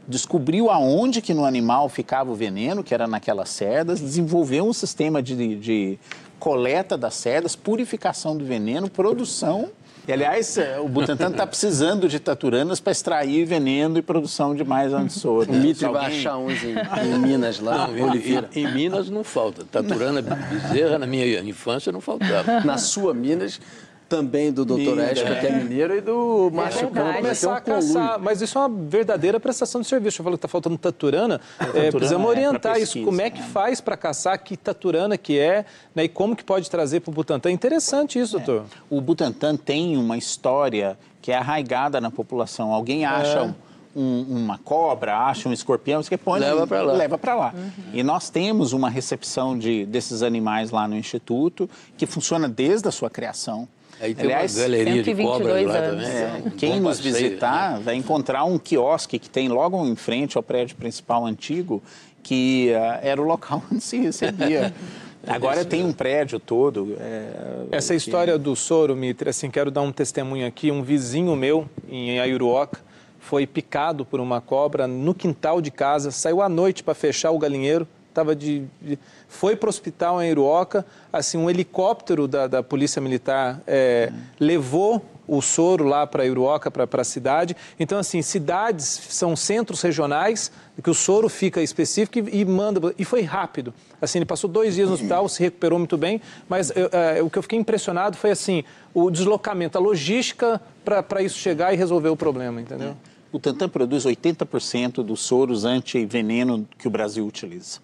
descobriu 0.07 0.69
aonde 0.69 1.21
que 1.21 1.33
no 1.33 1.45
animal 1.45 1.89
ficava 1.89 2.31
o 2.31 2.35
veneno, 2.35 2.83
que 2.83 2.93
era 2.93 3.07
naquelas 3.07 3.49
cerdas, 3.49 3.99
desenvolveu 3.99 4.65
um 4.65 4.73
sistema 4.73 5.21
de, 5.21 5.55
de 5.55 5.99
coleta 6.39 6.97
das 6.97 7.15
cerdas, 7.15 7.55
purificação 7.55 8.37
do 8.37 8.45
veneno, 8.45 8.89
produção. 8.89 9.69
E, 10.07 10.13
aliás, 10.13 10.57
eh, 10.57 10.79
o 10.79 10.87
Butantan 10.87 11.31
está 11.31 11.45
precisando 11.45 12.07
de 12.07 12.17
taturanas 12.17 12.79
para 12.79 12.93
extrair 12.93 13.43
veneno 13.43 13.97
e 13.97 14.01
produção 14.01 14.55
de 14.55 14.63
mais 14.63 14.93
antissoro. 14.93 15.51
O 15.51 15.53
Mitre 15.53 15.85
vai 15.89 16.05
achar 16.05 16.37
uns 16.37 16.63
em, 16.63 16.75
em 17.05 17.19
Minas 17.19 17.59
lá, 17.59 17.89
Não, 17.89 18.07
Oliveira. 18.07 18.49
Em, 18.55 18.63
em 18.63 18.73
Minas 18.73 19.09
não 19.09 19.21
falta. 19.21 19.65
Taturana 19.69 20.21
Bezerra, 20.21 20.97
na 20.97 21.05
minha 21.05 21.41
infância, 21.41 21.91
não 21.91 21.99
faltava. 21.99 22.61
Na 22.61 22.77
sua 22.77 23.13
Minas, 23.13 23.59
também 24.07 24.51
do 24.51 24.63
doutor 24.65 24.95
Minas, 24.95 25.11
Esco, 25.17 25.27
que 25.27 25.45
é 25.45 25.49
é. 25.49 25.51
mineiro, 25.63 25.95
e 25.95 26.01
do 26.01 26.49
Márcio 26.53 26.89
Vamos 26.89 26.95
Campos. 26.97 27.15
começar 27.21 27.49
um 27.49 27.53
a 27.53 27.61
caçar, 27.61 28.19
mas 28.19 28.41
isso 28.41 28.57
é 28.57 28.61
uma 28.61 28.69
verdadeira 28.69 29.39
prestação 29.39 29.81
de 29.81 29.87
serviço. 29.87 30.21
Eu 30.21 30.23
falei 30.23 30.37
que 30.37 30.45
está 30.45 30.47
faltando 30.47 30.77
taturana. 30.77 31.41
É, 31.73 31.91
precisamos 31.91 32.25
é, 32.25 32.29
orientar 32.29 32.59
pra 32.59 32.71
isso. 32.79 32.93
pesquisa, 32.93 33.05
Como 33.05 33.21
é 33.21 33.29
que 33.29 33.41
faz 33.43 33.81
para 33.81 33.97
caçar, 33.97 34.37
que 34.41 34.55
taturana 34.57 35.17
que 35.17 35.37
é, 35.37 35.65
né, 35.93 36.05
e 36.05 36.09
como 36.09 36.35
que 36.35 36.43
pode 36.43 36.69
trazer 36.69 36.99
para 37.01 37.11
o 37.11 37.13
Butantan. 37.13 37.51
Interessante 37.51 38.19
isso, 38.19 38.37
doutor. 38.37 38.65
O 38.89 39.01
Butantan 39.01 39.55
tem 39.55 39.97
uma 39.97 40.17
história 40.17 40.97
que 41.21 41.31
é 41.31 41.35
arraigada 41.35 41.99
na 41.99 42.09
população. 42.09 42.71
Alguém 42.73 43.05
acha 43.05 43.43
um- 43.43 43.53
um- 43.95 44.25
uma 44.43 44.57
cobra, 44.59 45.17
acha 45.17 45.49
um 45.49 45.53
escorpião, 45.53 46.01
você 46.03 46.15
põe 46.17 46.39
Leva 46.39 46.67
pra 46.67 46.81
lá. 46.83 46.93
leva 46.93 47.17
para 47.17 47.35
lá. 47.35 47.53
E 47.93 48.03
nós 48.03 48.29
temos 48.29 48.71
uma 48.71 48.89
recepção 48.89 49.57
de, 49.57 49.85
desses 49.87 50.21
animais 50.21 50.69
lá 50.71 50.87
no 50.87 50.95
Instituto 50.95 51.67
que 51.97 52.05
funciona 52.05 52.47
desde 52.47 52.87
a 52.87 52.91
sua 52.91 53.09
criação. 53.09 53.67
Aí 53.99 54.13
tem 54.13 54.27
uma 54.27 54.45
galeria 54.47 55.03
de 55.03 55.15
cobras 55.15 55.65
lá 55.65 55.81
também. 55.81 56.07
é, 56.07 56.41
Um 56.45 56.49
quem 56.51 56.79
nos 56.79 56.97
passeio, 56.97 57.15
visitar 57.15 57.79
vai 57.79 57.95
encontrar 57.95 58.43
um 58.43 58.57
quiosque 58.57 59.17
que 59.19 59.29
tem 59.29 59.47
logo 59.49 59.85
em 59.85 59.95
frente 59.95 60.37
ao 60.37 60.43
prédio 60.43 60.75
principal 60.75 61.25
antigo, 61.25 61.81
que 62.21 62.73
ah, 62.73 62.99
era 63.01 63.21
o 63.21 63.25
local 63.25 63.63
onde 63.71 63.81
se 63.81 63.97
recebia. 63.97 64.73
Agora 65.25 65.65
tem 65.65 65.83
um 65.83 65.91
prédio 65.91 66.39
todo. 66.39 66.95
é, 66.99 67.65
Essa 67.71 67.93
história 67.93 68.37
do 68.37 68.55
soro, 68.55 68.95
Mitre, 68.95 69.29
assim, 69.29 69.49
quero 69.49 69.69
dar 69.69 69.81
um 69.81 69.91
testemunho 69.91 70.47
aqui. 70.47 70.71
Um 70.71 70.83
vizinho 70.83 71.35
meu, 71.35 71.67
em 71.89 72.17
Aiuruoca, 72.19 72.79
foi 73.19 73.45
picado 73.45 74.05
por 74.05 74.21
uma 74.21 74.39
cobra 74.39 74.87
no 74.87 75.13
quintal 75.13 75.59
de 75.59 75.69
casa, 75.69 76.11
saiu 76.11 76.41
à 76.41 76.47
noite 76.47 76.81
para 76.81 76.93
fechar 76.93 77.31
o 77.31 77.37
galinheiro, 77.37 77.85
tava 78.13 78.33
de, 78.33 78.63
de- 78.81 78.97
foi 79.27 79.55
para 79.55 79.67
o 79.67 79.69
hospital 79.69 80.21
em 80.21 80.27
Aiuruoca, 80.27 80.85
assim, 81.11 81.37
um 81.37 81.49
helicóptero 81.49 82.27
da, 82.27 82.47
da 82.47 82.63
Polícia 82.63 83.01
Militar 83.01 83.61
é, 83.67 84.11
levou 84.39 85.03
o 85.27 85.41
soro 85.41 85.83
lá 85.83 86.07
para 86.07 86.23
Iuruoca, 86.23 86.71
para 86.71 87.01
a 87.01 87.03
cidade. 87.03 87.55
Então, 87.77 87.99
assim, 87.99 88.21
cidades 88.21 88.85
são 89.09 89.35
centros 89.35 89.81
regionais 89.81 90.51
que 90.81 90.89
o 90.89 90.93
soro 90.93 91.27
fica 91.27 91.61
específico 91.61 92.19
e, 92.19 92.41
e 92.41 92.45
manda. 92.45 92.93
E 92.97 93.03
foi 93.03 93.21
rápido. 93.23 93.73
Assim, 94.01 94.19
ele 94.19 94.25
passou 94.25 94.49
dois 94.49 94.75
dias 94.75 94.87
no 94.87 94.95
hospital, 94.95 95.27
se 95.27 95.43
recuperou 95.43 95.77
muito 95.77 95.97
bem, 95.97 96.21
mas 96.47 96.71
eu, 96.75 96.89
eh, 96.91 97.21
o 97.21 97.29
que 97.29 97.37
eu 97.37 97.43
fiquei 97.43 97.59
impressionado 97.59 98.15
foi, 98.15 98.31
assim, 98.31 98.63
o 98.93 99.11
deslocamento, 99.11 99.77
a 99.77 99.81
logística 99.81 100.61
para 100.85 101.21
isso 101.21 101.37
chegar 101.37 101.73
e 101.73 101.75
resolver 101.75 102.09
o 102.09 102.15
problema, 102.15 102.61
entendeu? 102.61 102.95
O 103.31 103.39
Tantan 103.39 103.67
produz 103.67 104.05
80% 104.05 105.03
dos 105.03 105.19
soros 105.19 105.65
anti-veneno 105.65 106.65
que 106.77 106.87
o 106.87 106.91
Brasil 106.91 107.25
utiliza. 107.25 107.79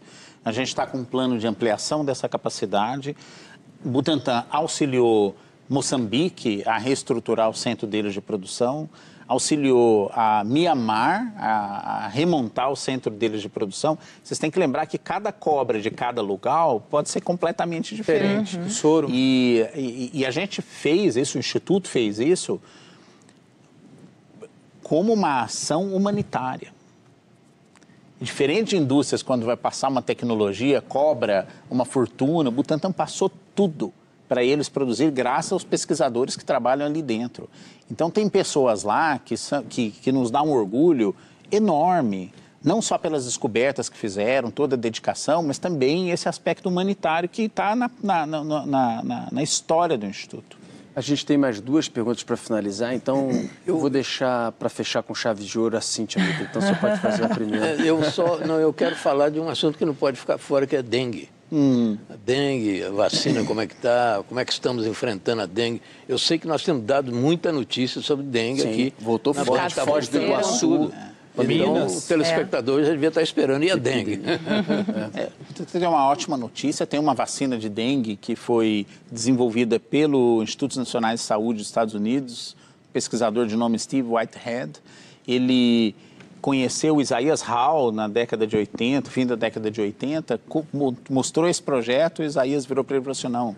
A 0.45 0.51
gente 0.51 0.67
está 0.67 0.85
com 0.85 0.99
um 0.99 1.05
plano 1.05 1.37
de 1.39 1.47
ampliação 1.47 2.03
dessa 2.03 2.27
capacidade. 2.27 3.15
Butantan 3.83 4.45
auxiliou 4.49 5.35
Moçambique 5.69 6.61
a 6.65 6.77
reestruturar 6.77 7.49
o 7.49 7.53
centro 7.53 7.87
deles 7.87 8.13
de 8.13 8.19
produção, 8.21 8.89
auxiliou 9.25 10.11
a 10.13 10.43
Mianmar 10.43 11.33
a, 11.37 12.05
a 12.05 12.07
remontar 12.09 12.69
o 12.69 12.75
centro 12.75 13.09
deles 13.09 13.41
de 13.41 13.47
produção. 13.47 13.97
Vocês 14.21 14.37
têm 14.37 14.51
que 14.51 14.59
lembrar 14.59 14.85
que 14.85 14.97
cada 14.97 15.31
cobra 15.31 15.81
de 15.81 15.89
cada 15.89 16.21
lugar 16.21 16.77
pode 16.89 17.09
ser 17.09 17.21
completamente 17.21 17.95
diferente. 17.95 18.51
Diferente, 18.51 18.73
soro. 18.73 19.07
E, 19.09 19.65
e- 19.73 20.11
e 20.13 20.25
a 20.25 20.31
gente 20.31 20.61
fez 20.61 21.15
isso, 21.15 21.37
o 21.37 21.39
Instituto 21.39 21.87
fez 21.87 22.19
isso, 22.19 22.61
como 24.83 25.13
uma 25.13 25.43
ação 25.43 25.95
humanitária. 25.95 26.73
Diferente 28.23 28.69
de 28.69 28.77
indústrias, 28.77 29.21
quando 29.21 29.45
vai 29.45 29.57
passar 29.57 29.89
uma 29.89 30.01
tecnologia, 30.01 30.79
cobra 30.81 31.45
uma 31.69 31.83
fortuna, 31.83 32.47
o 32.47 32.51
Butantan 32.53 32.89
passou 32.89 33.29
tudo 33.53 33.91
para 34.29 34.41
eles 34.41 34.69
produzir, 34.69 35.11
graças 35.11 35.51
aos 35.51 35.65
pesquisadores 35.65 36.37
que 36.37 36.45
trabalham 36.45 36.85
ali 36.85 37.01
dentro. 37.01 37.49
Então, 37.91 38.09
tem 38.09 38.29
pessoas 38.29 38.83
lá 38.83 39.19
que, 39.19 39.35
são- 39.35 39.61
que, 39.63 39.91
que 39.91 40.09
nos 40.09 40.31
dá 40.31 40.41
um 40.41 40.51
orgulho 40.51 41.13
enorme, 41.51 42.31
não 42.63 42.81
só 42.81 42.97
pelas 42.97 43.25
descobertas 43.25 43.89
que 43.89 43.97
fizeram, 43.97 44.49
toda 44.49 44.75
a 44.75 44.79
dedicação, 44.79 45.43
mas 45.43 45.57
também 45.59 46.09
esse 46.09 46.29
aspecto 46.29 46.69
humanitário 46.69 47.27
que 47.27 47.41
está 47.43 47.75
na, 47.75 47.91
na, 48.01 48.25
na, 48.25 48.43
na- 48.43 49.03
na- 49.03 49.27
na 49.33 49.43
história 49.43 49.97
do 49.97 50.05
Instituto. 50.05 50.62
A 50.95 51.01
gente 51.01 51.25
tem 51.25 51.37
mais 51.37 51.59
duas 51.59 51.89
perguntas 51.89 52.23
para 52.23 52.37
finalizar, 52.37 52.93
então 52.93 53.29
eu 53.65 53.79
vou 53.79 53.89
deixar 53.89 54.51
para 54.53 54.69
fechar 54.69 55.01
com 55.01 55.15
chave 55.15 55.43
de 55.43 55.57
ouro 55.59 55.75
a 55.75 55.81
Cíntia, 55.81 56.19
então 56.41 56.61
você 56.61 56.73
pode 56.75 56.99
fazer 56.99 57.25
a 57.25 57.29
primeira. 57.33 57.81
É, 57.81 57.89
Eu 57.89 58.03
só, 58.03 58.39
não, 58.39 58.59
eu 58.59 58.71
quero 58.71 58.95
falar 58.95 59.29
de 59.29 59.39
um 59.39 59.49
assunto 59.49 59.77
que 59.77 59.85
não 59.85 59.95
pode 59.95 60.19
ficar 60.19 60.37
fora, 60.37 60.67
que 60.67 60.75
é 60.75 60.81
dengue. 60.83 61.29
A 62.09 62.15
dengue, 62.25 62.83
a 62.83 62.89
vacina, 62.89 63.43
como 63.43 63.61
é 63.61 63.67
que 63.67 63.75
está, 63.75 64.23
como 64.27 64.39
é 64.39 64.45
que 64.45 64.51
estamos 64.51 64.87
enfrentando 64.87 65.43
a 65.43 65.45
dengue. 65.45 65.83
Eu 66.09 66.17
sei 66.17 66.39
que 66.39 66.47
nós 66.47 66.63
temos 66.63 66.83
dado 66.83 67.13
muita 67.13 67.51
notícia 67.51 68.01
sobre 68.01 68.25
dengue 68.25 68.61
Sim, 68.61 68.69
aqui. 68.71 68.93
voltou 68.99 69.35
forte, 69.35 69.75
Foz 69.75 70.07
do 70.07 70.19
Iguaçu. 70.19 70.91
Então, 71.33 71.45
Minas. 71.45 72.05
o 72.05 72.07
telespectador 72.07 72.83
já 72.83 72.91
devia 72.91 73.07
estar 73.09 73.21
esperando. 73.21 73.63
E 73.63 73.71
a 73.71 73.75
dengue? 73.75 74.21
É, 75.15 75.29
tem 75.71 75.87
uma 75.87 76.07
ótima 76.07 76.37
notícia, 76.37 76.85
tem 76.85 76.99
uma 76.99 77.13
vacina 77.13 77.57
de 77.57 77.69
dengue 77.69 78.15
que 78.15 78.35
foi 78.35 78.85
desenvolvida 79.11 79.79
pelo 79.79 80.41
Instituto 80.43 80.77
Nacional 80.77 81.13
de 81.13 81.21
Saúde 81.21 81.59
dos 81.59 81.67
Estados 81.67 81.93
Unidos, 81.93 82.55
pesquisador 82.91 83.47
de 83.47 83.55
nome 83.55 83.77
Steve 83.79 84.07
Whitehead. 84.07 84.73
Ele 85.27 85.95
conheceu 86.41 86.99
Isaías 86.99 87.41
Hall 87.41 87.91
na 87.91 88.07
década 88.07 88.45
de 88.45 88.55
80, 88.57 89.09
fim 89.09 89.25
da 89.25 89.35
década 89.35 89.71
de 89.71 89.79
80, 89.81 90.39
co- 90.49 90.65
mo- 90.73 90.95
mostrou 91.09 91.47
esse 91.47 91.61
projeto, 91.63 92.21
e 92.21 92.25
Isaías 92.25 92.65
virou 92.65 92.83
para 92.83 92.97
ele 92.97 93.01
e 93.01 93.05
falou 93.05 93.11
assim, 93.17 93.27
não, 93.29 93.55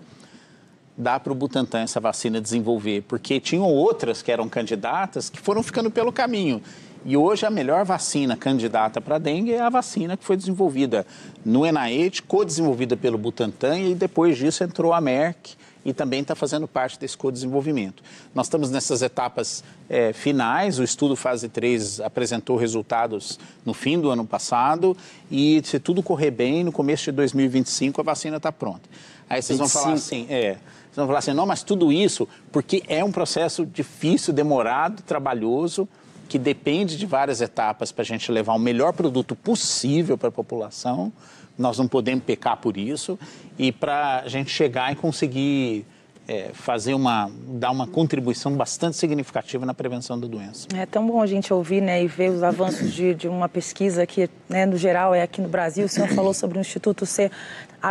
dá 0.97 1.19
para 1.19 1.31
o 1.31 1.35
Butantan 1.35 1.79
essa 1.81 1.99
vacina 1.99 2.39
desenvolver, 2.39 3.03
porque 3.07 3.39
tinham 3.39 3.65
outras 3.65 4.21
que 4.21 4.31
eram 4.31 4.47
candidatas 4.47 5.29
que 5.29 5.39
foram 5.39 5.63
ficando 5.63 5.89
pelo 5.89 6.11
caminho. 6.11 6.61
E 7.07 7.15
hoje 7.15 7.45
a 7.45 7.51
melhor 7.51 7.85
vacina 7.85 8.35
candidata 8.35 8.99
para 8.99 9.19
dengue 9.19 9.53
é 9.53 9.61
a 9.61 9.69
vacina 9.69 10.17
que 10.17 10.25
foi 10.25 10.35
desenvolvida 10.35 11.05
no 11.45 11.61
NIH, 11.63 12.23
co-desenvolvida 12.27 12.97
pelo 12.97 13.15
Butantan, 13.15 13.77
e 13.77 13.93
depois 13.93 14.35
disso 14.35 14.63
entrou 14.63 14.91
a 14.91 14.99
Merck 14.99 15.53
e 15.85 15.93
também 15.93 16.21
está 16.21 16.33
fazendo 16.33 16.67
parte 16.67 16.99
desse 16.99 17.15
co-desenvolvimento. 17.15 18.01
Nós 18.33 18.47
estamos 18.47 18.71
nessas 18.71 19.03
etapas 19.03 19.63
eh, 19.87 20.13
finais, 20.13 20.79
o 20.79 20.83
estudo 20.83 21.15
fase 21.15 21.47
3 21.47 21.99
apresentou 21.99 22.57
resultados 22.57 23.39
no 23.63 23.71
fim 23.71 23.99
do 23.99 24.09
ano 24.09 24.25
passado 24.25 24.97
e 25.29 25.61
se 25.63 25.79
tudo 25.79 26.01
correr 26.01 26.31
bem, 26.31 26.63
no 26.63 26.71
começo 26.71 27.03
de 27.03 27.11
2025 27.11 28.01
a 28.01 28.03
vacina 28.03 28.37
está 28.37 28.51
pronta. 28.51 28.89
Aí 29.29 29.43
vocês 29.43 29.59
vão 29.59 29.69
falar 29.69 29.91
25. 29.91 30.23
assim, 30.23 30.33
é, 30.33 30.53
vocês 30.53 30.95
vão 30.95 31.05
falar 31.05 31.19
assim, 31.19 31.33
não, 31.33 31.45
mas 31.45 31.61
tudo 31.61 31.93
isso 31.93 32.27
porque 32.51 32.81
é 32.87 33.03
um 33.03 33.11
processo 33.11 33.63
difícil, 33.63 34.33
demorado, 34.33 35.03
trabalhoso, 35.03 35.87
que 36.27 36.37
depende 36.37 36.97
de 36.97 37.05
várias 37.05 37.41
etapas 37.41 37.91
para 37.91 38.01
a 38.01 38.05
gente 38.05 38.31
levar 38.31 38.53
o 38.53 38.59
melhor 38.59 38.93
produto 38.93 39.35
possível 39.35 40.17
para 40.17 40.29
a 40.29 40.31
população. 40.31 41.11
Nós 41.57 41.77
não 41.77 41.87
podemos 41.87 42.23
pecar 42.23 42.57
por 42.57 42.77
isso 42.77 43.17
e 43.57 43.71
para 43.71 44.21
a 44.21 44.27
gente 44.27 44.49
chegar 44.49 44.91
e 44.91 44.95
conseguir 44.95 45.85
é, 46.27 46.49
fazer 46.53 46.93
uma, 46.93 47.29
dar 47.47 47.71
uma 47.71 47.87
contribuição 47.87 48.55
bastante 48.55 48.97
significativa 48.97 49.65
na 49.65 49.73
prevenção 49.73 50.19
da 50.19 50.27
doença. 50.27 50.67
É 50.75 50.85
tão 50.85 51.05
bom 51.05 51.21
a 51.21 51.27
gente 51.27 51.53
ouvir 51.53 51.81
né, 51.81 52.03
e 52.03 52.07
ver 52.07 52.31
os 52.31 52.43
avanços 52.43 52.91
de, 52.91 53.13
de 53.13 53.27
uma 53.27 53.47
pesquisa 53.47 54.05
que, 54.05 54.29
né, 54.49 54.65
no 54.65 54.77
geral, 54.77 55.13
é 55.13 55.21
aqui 55.21 55.39
no 55.41 55.47
Brasil. 55.47 55.85
O 55.85 55.89
senhor 55.89 56.09
falou 56.09 56.33
sobre 56.33 56.57
o 56.57 56.61
Instituto 56.61 57.05
ser, 57.05 57.31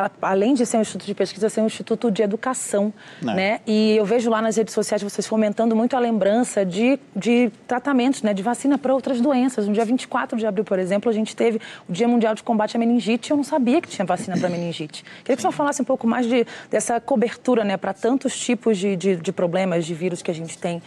a- 0.02 0.10
além 0.22 0.54
de 0.54 0.66
ser 0.66 0.76
um 0.78 0.80
instituto 0.80 1.06
de 1.06 1.14
pesquisa, 1.14 1.48
ser 1.48 1.60
um 1.60 1.66
instituto 1.66 2.10
de 2.10 2.22
educação. 2.22 2.92
Né. 3.22 3.34
Né? 3.34 3.60
E 3.66 3.96
eu 3.96 4.04
vejo 4.04 4.28
lá 4.30 4.40
nas 4.42 4.56
redes 4.56 4.74
sociais 4.74 5.02
vocês 5.02 5.26
fomentando 5.26 5.76
muito 5.76 5.94
a 5.94 5.98
lembrança 5.98 6.64
de, 6.64 6.98
de 7.14 7.50
tratamentos, 7.68 8.22
né, 8.22 8.34
de 8.34 8.42
vacina 8.42 8.76
para 8.78 8.92
outras 8.92 9.20
doenças. 9.20 9.66
No 9.68 9.72
dia 9.74 9.84
24 9.84 10.36
de 10.38 10.46
abril, 10.46 10.64
por 10.64 10.78
exemplo, 10.78 11.10
a 11.10 11.12
gente 11.12 11.36
teve 11.36 11.60
o 11.88 11.92
Dia 11.92 12.08
Mundial 12.08 12.34
de 12.34 12.42
Combate 12.42 12.76
à 12.76 12.80
Meningite. 12.80 13.30
Eu 13.30 13.36
não 13.36 13.44
sabia 13.44 13.80
que 13.80 13.88
tinha 13.88 14.04
vacina 14.04 14.36
para 14.36 14.48
meningite. 14.48 15.04
Queria 15.22 15.36
que 15.36 15.42
senhor 15.42 15.52
falasse 15.52 15.80
um 15.80 15.84
pouco 15.84 16.06
mais 16.06 16.26
de, 16.26 16.46
dessa 16.70 17.00
cobertura 17.00 17.62
né, 17.64 17.76
para 17.76 17.92
tantos 17.92 18.38
tipos 18.38 18.76
de, 18.78 18.96
de, 18.96 19.16
de 19.16 19.32
problemas, 19.32 19.84
de 19.84 19.94
vírus 19.94 20.22
que 20.22 20.30
a 20.30 20.34
gente 20.34 20.58
tem 20.58 20.82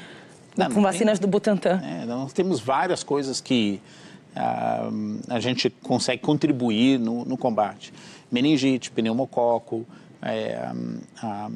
Não, 0.58 0.70
com 0.72 0.82
vacinas 0.82 1.20
tem- 1.20 1.28
do 1.28 1.32
Butantan. 1.32 1.82
É, 1.84 2.06
nós 2.06 2.34
temos 2.34 2.60
várias 2.60 3.04
coisas 3.04 3.40
que 3.40 3.80
ah, 4.38 4.90
a 5.30 5.40
gente 5.40 5.70
consegue 5.70 6.22
contribuir 6.22 7.00
no, 7.00 7.26
no 7.26 7.38
combate. 7.38 7.94
Meningite, 8.32 8.92
pneumococo, 8.92 9.86
é, 10.22 10.72
ah, 11.22 11.50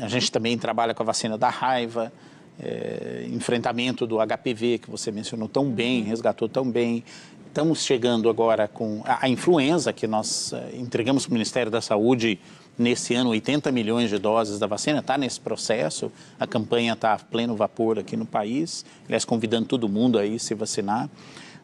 a 0.00 0.08
gente 0.08 0.30
também 0.30 0.56
trabalha 0.58 0.94
com 0.94 1.02
a 1.02 1.06
vacina 1.06 1.36
da 1.36 1.48
raiva, 1.48 2.12
é, 2.58 3.26
enfrentamento 3.30 4.06
do 4.06 4.16
HPV, 4.18 4.78
que 4.78 4.90
você 4.90 5.10
mencionou 5.10 5.48
tão 5.48 5.70
bem, 5.70 6.02
resgatou 6.02 6.48
tão 6.48 6.70
bem. 6.70 7.04
estamos 7.48 7.82
chegando 7.84 8.28
agora 8.28 8.68
com 8.68 9.02
a, 9.04 9.26
a 9.26 9.28
influenza, 9.28 9.92
que 9.92 10.06
nós 10.06 10.52
uh, 10.52 10.76
entregamos 10.76 11.24
para 11.24 11.30
o 11.30 11.34
Ministério 11.34 11.70
da 11.70 11.80
Saúde 11.80 12.38
nesse 12.78 13.14
ano 13.14 13.30
80 13.30 13.72
milhões 13.72 14.10
de 14.10 14.18
doses 14.18 14.58
da 14.58 14.66
vacina, 14.66 14.98
está 14.98 15.16
nesse 15.16 15.40
processo. 15.40 16.12
A 16.38 16.46
campanha 16.46 16.92
está 16.92 17.14
a 17.14 17.18
pleno 17.18 17.56
vapor 17.56 17.98
aqui 17.98 18.16
no 18.16 18.26
país, 18.26 18.84
aliás, 19.06 19.24
convidando 19.24 19.66
todo 19.66 19.88
mundo 19.88 20.18
a 20.18 20.26
ir 20.26 20.38
se 20.38 20.54
vacinar. 20.54 21.08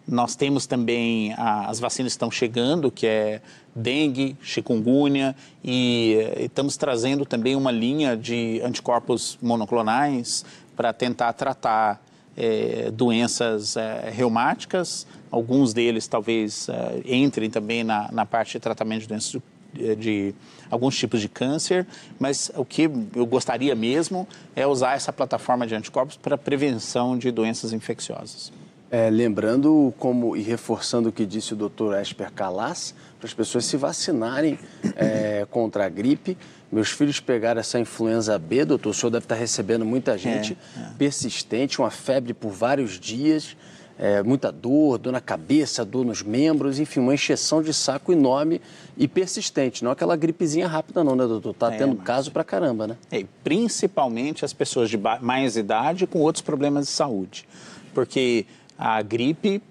Nós 0.06 0.34
temos 0.34 0.66
também 0.66 1.32
a, 1.34 1.68
as 1.68 1.78
vacinas 1.78 2.12
estão 2.12 2.30
chegando, 2.30 2.90
que 2.90 3.06
é 3.06 3.40
dengue, 3.74 4.36
chikungunya, 4.42 5.34
e, 5.62 6.16
e 6.36 6.44
estamos 6.44 6.76
trazendo 6.76 7.24
também 7.24 7.54
uma 7.54 7.70
linha 7.70 8.16
de 8.16 8.60
anticorpos 8.64 9.38
monoclonais 9.40 10.44
para 10.76 10.92
tentar 10.92 11.32
tratar 11.34 12.02
é, 12.36 12.90
doenças 12.90 13.76
é, 13.76 14.10
reumáticas. 14.10 15.06
Alguns 15.30 15.72
deles 15.72 16.06
talvez 16.06 16.68
é, 16.68 17.02
entrem 17.04 17.48
também 17.48 17.84
na, 17.84 18.10
na 18.12 18.26
parte 18.26 18.52
de 18.52 18.60
tratamento 18.60 19.02
de 19.02 19.08
doenças 19.08 19.40
de, 19.72 19.96
de 19.96 20.34
alguns 20.70 20.96
tipos 20.96 21.20
de 21.20 21.28
câncer, 21.28 21.86
mas 22.18 22.50
o 22.56 22.64
que 22.64 22.90
eu 23.14 23.26
gostaria 23.26 23.74
mesmo 23.74 24.26
é 24.54 24.66
usar 24.66 24.94
essa 24.94 25.12
plataforma 25.12 25.66
de 25.66 25.74
anticorpos 25.74 26.16
para 26.16 26.36
prevenção 26.36 27.16
de 27.16 27.30
doenças 27.30 27.72
infecciosas. 27.72 28.52
É, 28.92 29.08
lembrando 29.08 29.94
como 29.98 30.36
e 30.36 30.42
reforçando 30.42 31.08
o 31.08 31.12
que 31.12 31.24
disse 31.24 31.54
o 31.54 31.56
Dr. 31.56 31.94
Esper 31.98 32.30
Calas, 32.30 32.94
para 33.18 33.26
as 33.26 33.32
pessoas 33.32 33.64
se 33.64 33.78
vacinarem 33.78 34.58
é, 34.94 35.46
contra 35.50 35.86
a 35.86 35.88
gripe. 35.88 36.36
Meus 36.70 36.90
filhos 36.90 37.18
pegaram 37.18 37.58
essa 37.58 37.80
influenza 37.80 38.38
B, 38.38 38.66
doutor, 38.66 38.90
o 38.90 38.94
senhor 38.94 39.08
deve 39.08 39.24
estar 39.24 39.34
recebendo 39.34 39.82
muita 39.82 40.18
gente 40.18 40.58
é, 40.76 40.80
é. 40.80 40.90
persistente, 40.98 41.78
uma 41.80 41.90
febre 41.90 42.34
por 42.34 42.50
vários 42.50 43.00
dias, 43.00 43.56
é, 43.98 44.22
muita 44.22 44.52
dor, 44.52 44.98
dor 44.98 45.10
na 45.10 45.22
cabeça, 45.22 45.86
dor 45.86 46.04
nos 46.04 46.22
membros, 46.22 46.78
enfim, 46.78 47.00
uma 47.00 47.14
encheção 47.14 47.62
de 47.62 47.72
saco 47.72 48.12
enorme 48.12 48.60
e 48.94 49.08
persistente. 49.08 49.82
Não 49.82 49.90
é 49.90 49.94
aquela 49.94 50.16
gripezinha 50.16 50.68
rápida 50.68 51.02
não, 51.02 51.16
né, 51.16 51.26
doutor? 51.26 51.52
Está 51.52 51.72
é, 51.72 51.78
tendo 51.78 51.96
mas... 51.96 52.04
caso 52.04 52.30
pra 52.30 52.44
caramba, 52.44 52.86
né? 52.86 52.96
É, 53.10 53.24
principalmente 53.42 54.44
as 54.44 54.52
pessoas 54.52 54.90
de 54.90 54.98
mais 55.22 55.56
idade 55.56 56.06
com 56.06 56.18
outros 56.18 56.42
problemas 56.42 56.84
de 56.84 56.90
saúde. 56.90 57.48
Porque 57.94 58.46
a 58.78 59.00
gripe 59.02 59.62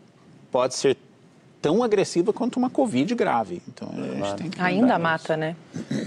pode 0.51 0.75
ser 0.75 0.97
tão 1.61 1.83
agressiva 1.83 2.33
quanto 2.33 2.57
uma 2.57 2.69
Covid 2.69 3.13
grave. 3.13 3.61
Então, 3.67 3.89
Ainda 4.57 4.97
mata, 4.97 5.37
né? 5.37 5.55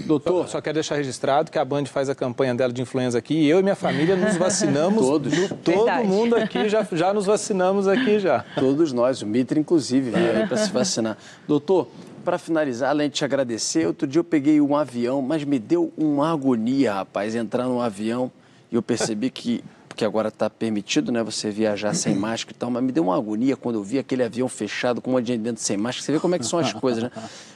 Doutor, 0.05 0.49
só 0.49 0.59
quero 0.59 0.73
deixar 0.73 0.95
registrado 0.95 1.49
que 1.49 1.57
a 1.57 1.63
Band 1.63 1.85
faz 1.85 2.09
a 2.09 2.15
campanha 2.15 2.53
dela 2.53 2.73
de 2.73 2.81
influenza 2.81 3.17
aqui 3.17 3.35
e 3.35 3.49
eu 3.49 3.59
e 3.59 3.63
minha 3.63 3.75
família 3.75 4.15
nos 4.15 4.35
vacinamos. 4.35 4.99
Todos. 5.07 5.33
todo 5.63 5.85
Verdade. 5.85 6.07
mundo 6.07 6.35
aqui 6.35 6.67
já, 6.67 6.85
já 6.91 7.13
nos 7.13 7.25
vacinamos 7.25 7.87
aqui 7.87 8.19
já. 8.19 8.43
Todos 8.55 8.91
nós, 8.91 9.21
o 9.21 9.25
Mitre 9.25 9.59
inclusive, 9.59 10.11
veio 10.11 10.37
aí 10.37 10.47
para 10.47 10.57
se 10.57 10.69
vacinar. 10.73 11.17
Doutor, 11.47 11.87
para 12.25 12.37
finalizar, 12.37 12.89
além 12.89 13.07
de 13.07 13.15
te 13.15 13.23
agradecer, 13.23 13.87
outro 13.87 14.05
dia 14.07 14.19
eu 14.19 14.23
peguei 14.23 14.59
um 14.59 14.75
avião, 14.75 15.21
mas 15.21 15.43
me 15.45 15.57
deu 15.57 15.93
uma 15.95 16.33
agonia, 16.33 16.95
rapaz, 16.95 17.33
entrar 17.33 17.65
num 17.65 17.79
avião 17.79 18.29
e 18.71 18.75
eu 18.75 18.81
percebi 18.81 19.29
que 19.29 19.63
porque 19.95 20.03
agora 20.03 20.27
está 20.27 20.49
permitido, 20.49 21.09
né, 21.09 21.23
você 21.23 21.49
viajar 21.49 21.93
sem 21.93 22.13
máscara 22.19 22.53
e 22.53 22.59
tal, 22.59 22.69
mas 22.69 22.83
me 22.83 22.91
deu 22.91 23.03
uma 23.03 23.15
agonia 23.15 23.55
quando 23.55 23.75
eu 23.75 23.83
vi 23.83 23.97
aquele 23.97 24.23
avião 24.23 24.49
fechado 24.49 24.99
com 24.99 25.09
um 25.09 25.13
monte 25.13 25.27
de 25.27 25.33
gente 25.33 25.41
dentro 25.41 25.63
sem 25.63 25.77
máscara. 25.77 26.05
Você 26.05 26.11
vê 26.11 26.19
como 26.19 26.35
é 26.35 26.39
que 26.39 26.45
são 26.45 26.59
as 26.59 26.73
coisas, 26.73 27.03
né? 27.03 27.11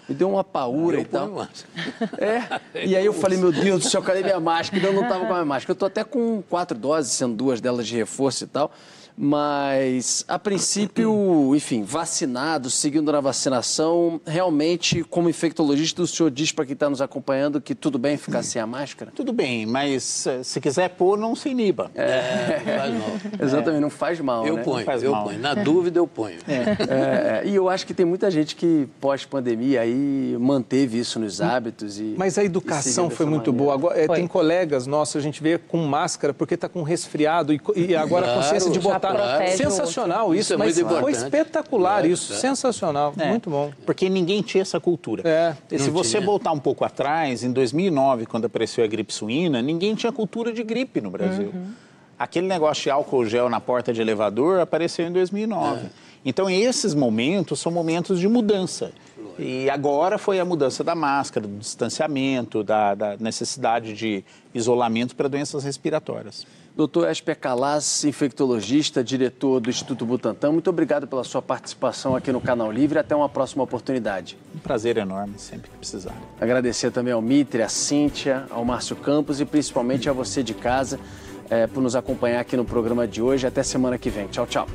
Me 0.08 0.16
deu 0.16 0.30
uma 0.30 0.44
paura 0.44 0.96
eu 0.96 1.02
e 1.02 1.06
tal. 1.06 1.48
É, 2.18 2.86
e 2.88 2.96
aí 2.98 3.06
eu 3.06 3.12
falei, 3.12 3.38
meu 3.38 3.52
Deus 3.52 3.84
do 3.84 3.90
céu, 3.90 4.02
cadê 4.02 4.24
minha 4.24 4.40
máscara? 4.40 4.82
Eu 4.82 4.94
não 4.94 5.04
estava 5.04 5.26
com 5.26 5.32
a 5.32 5.36
minha 5.36 5.46
máscara. 5.46 5.72
Eu 5.72 5.74
estou 5.74 5.88
até 5.88 6.04
com 6.06 6.42
quatro 6.50 6.78
doses, 6.78 7.12
sendo 7.12 7.36
duas 7.36 7.60
delas 7.60 7.86
de 7.86 7.98
reforço 7.98 8.46
e 8.46 8.48
tal. 8.48 8.72
Mas, 9.22 10.24
a 10.30 10.39
princípio, 10.39 11.53
enfim, 11.53 11.84
vacinado, 11.84 12.70
seguindo 12.70 13.11
na 13.11 13.20
vacinação, 13.20 14.22
realmente, 14.26 15.03
como 15.03 15.30
infectologista, 15.30 16.01
o 16.01 16.07
senhor 16.07 16.32
diz 16.32 16.53
para 16.53 16.65
quem 16.65 16.72
está 16.72 16.89
nos 16.89 17.01
acompanhando 17.01 17.59
que 17.59 17.76
tudo 17.76 17.99
bem 17.99 18.15
ficar 18.15 18.43
sem 18.43 18.61
a 18.61 18.65
máscara? 18.65 19.11
Tudo 19.13 19.34
bem, 19.34 19.65
mas 19.65 20.26
eh, 20.26 20.41
se 20.41 20.61
quiser 20.61 20.91
pôr, 20.91 21.17
não 21.17 21.36
se 21.36 21.49
iniba. 21.49 21.91
É, 21.95 22.03
é 22.03 22.78
faz 22.78 22.93
mal. 22.93 23.11
Exatamente, 23.45 23.82
não 23.82 23.89
faz 23.89 24.22
mal. 24.22 24.47
Eu 24.47 24.55
né? 24.55 24.63
ponho, 24.63 24.86
faz 24.86 25.03
eu 25.03 25.11
mal. 25.11 25.26
ponho. 25.26 25.39
Na 25.39 25.53
dúvida, 25.53 25.99
eu 25.99 26.07
ponho. 26.07 26.38
É. 26.47 27.43
É, 27.43 27.43
e 27.45 27.53
eu 27.53 27.67
acho 27.67 27.86
que 27.86 27.93
tem 27.93 28.05
muita 28.05 28.32
gente 28.32 28.55
que, 28.55 28.88
pós-pandemia, 29.01 29.82
aí 29.82 30.38
manteve 30.39 30.97
isso 30.97 31.20
nos 31.20 31.41
hábitos. 31.41 31.99
E, 31.99 32.15
mas 32.17 32.38
a 32.38 32.43
educação 32.45 33.09
foi 33.09 33.26
muito 33.26 33.51
maneira. 33.51 33.78
boa. 33.78 33.91
Agora, 33.91 34.15
tem 34.15 34.26
colegas 34.28 34.88
nossos, 34.88 35.17
a 35.17 35.20
gente 35.22 35.43
vê 35.43 35.57
com 35.57 35.80
máscara 35.80 36.34
porque 36.34 36.53
está 36.53 36.70
com 36.70 36.84
resfriado 36.84 37.53
e, 37.53 37.59
e 37.76 37.93
agora 37.97 38.24
claro, 38.24 38.39
a 38.39 38.43
consciência 38.43 38.72
de 38.72 38.80
botar 38.80 39.09
Sensacional 39.55 40.34
isso, 40.34 40.41
isso 40.41 40.53
é 40.53 40.57
mas 40.57 40.80
foi 40.80 41.12
espetacular 41.12 42.05
é, 42.05 42.10
isso, 42.10 42.34
é. 42.34 42.36
sensacional, 42.36 43.14
é. 43.18 43.30
muito 43.30 43.49
bom. 43.49 43.72
Porque 43.86 44.10
ninguém 44.10 44.41
tinha 44.41 44.62
essa 44.62 44.80
cultura. 44.80 45.28
É. 45.28 45.55
E 45.72 45.80
se 45.80 45.89
você 45.89 46.18
tinha. 46.18 46.26
voltar 46.26 46.51
um 46.51 46.60
pouco 46.60 46.84
atrás, 46.86 47.43
em 47.43 47.51
2009, 47.51 48.26
quando 48.26 48.45
apareceu 48.45 48.84
a 48.84 48.88
gripe 48.88 49.14
suína, 49.14 49.62
ninguém 49.62 49.95
tinha 49.95 50.12
cultura 50.12 50.51
de 50.53 50.64
gripe 50.64 51.01
no 51.01 51.10
Brasil. 51.10 51.51
Uhum. 51.53 51.72
Aquele 52.18 52.47
negócio 52.47 52.84
de 52.84 52.89
álcool 52.89 53.26
gel 53.26 53.49
na 53.49 53.62
porta 53.62 53.93
de 53.93 54.01
elevador 54.01 54.60
apareceu 54.60 55.07
em 55.07 55.12
2009. 55.12 55.86
É. 55.86 55.89
Então, 56.26 56.49
esses 56.49 56.93
momentos 56.93 57.60
são 57.60 57.72
momentos 57.72 58.20
de 58.20 58.28
mudança. 58.28 58.91
E 59.38 59.70
agora 59.70 60.18
foi 60.18 60.38
a 60.38 60.43
mudança 60.43 60.84
da 60.84 60.93
máscara, 60.93 61.47
do 61.47 61.57
distanciamento, 61.57 62.62
da, 62.62 62.93
da 62.93 63.16
necessidade 63.18 63.93
de 63.93 64.22
isolamento 64.53 65.16
para 65.16 65.30
doenças 65.30 65.64
respiratórias. 65.64 66.45
Doutor 66.80 67.09
Esper 67.09 67.38
Calas, 67.38 68.05
infectologista, 68.05 69.03
diretor 69.03 69.59
do 69.59 69.69
Instituto 69.69 70.05
Butantan, 70.05 70.53
muito 70.53 70.69
obrigado 70.69 71.05
pela 71.05 71.25
sua 71.25 71.41
participação 71.41 72.15
aqui 72.15 72.32
no 72.32 72.39
Canal 72.39 72.71
Livre. 72.71 72.97
Até 72.97 73.13
uma 73.13 73.27
próxima 73.27 73.61
oportunidade. 73.61 74.38
Um 74.55 74.59
prazer 74.59 74.95
enorme, 74.95 75.34
sempre 75.38 75.69
que 75.69 75.75
precisar. 75.75 76.15
Agradecer 76.39 76.89
também 76.89 77.11
ao 77.11 77.21
Mitre, 77.21 77.63
à 77.63 77.67
Cíntia, 77.67 78.45
ao 78.49 78.63
Márcio 78.63 78.95
Campos 78.95 79.41
e 79.41 79.45
principalmente 79.45 80.09
a 80.09 80.13
você 80.13 80.41
de 80.41 80.53
casa 80.53 80.97
é, 81.49 81.67
por 81.67 81.84
nos 81.84 81.97
acompanhar 81.97 82.39
aqui 82.39 82.55
no 82.55 82.63
programa 82.63 83.05
de 83.05 83.21
hoje. 83.21 83.45
Até 83.45 83.61
semana 83.61 83.97
que 83.97 84.09
vem. 84.09 84.27
Tchau, 84.27 84.47
tchau. 84.47 84.65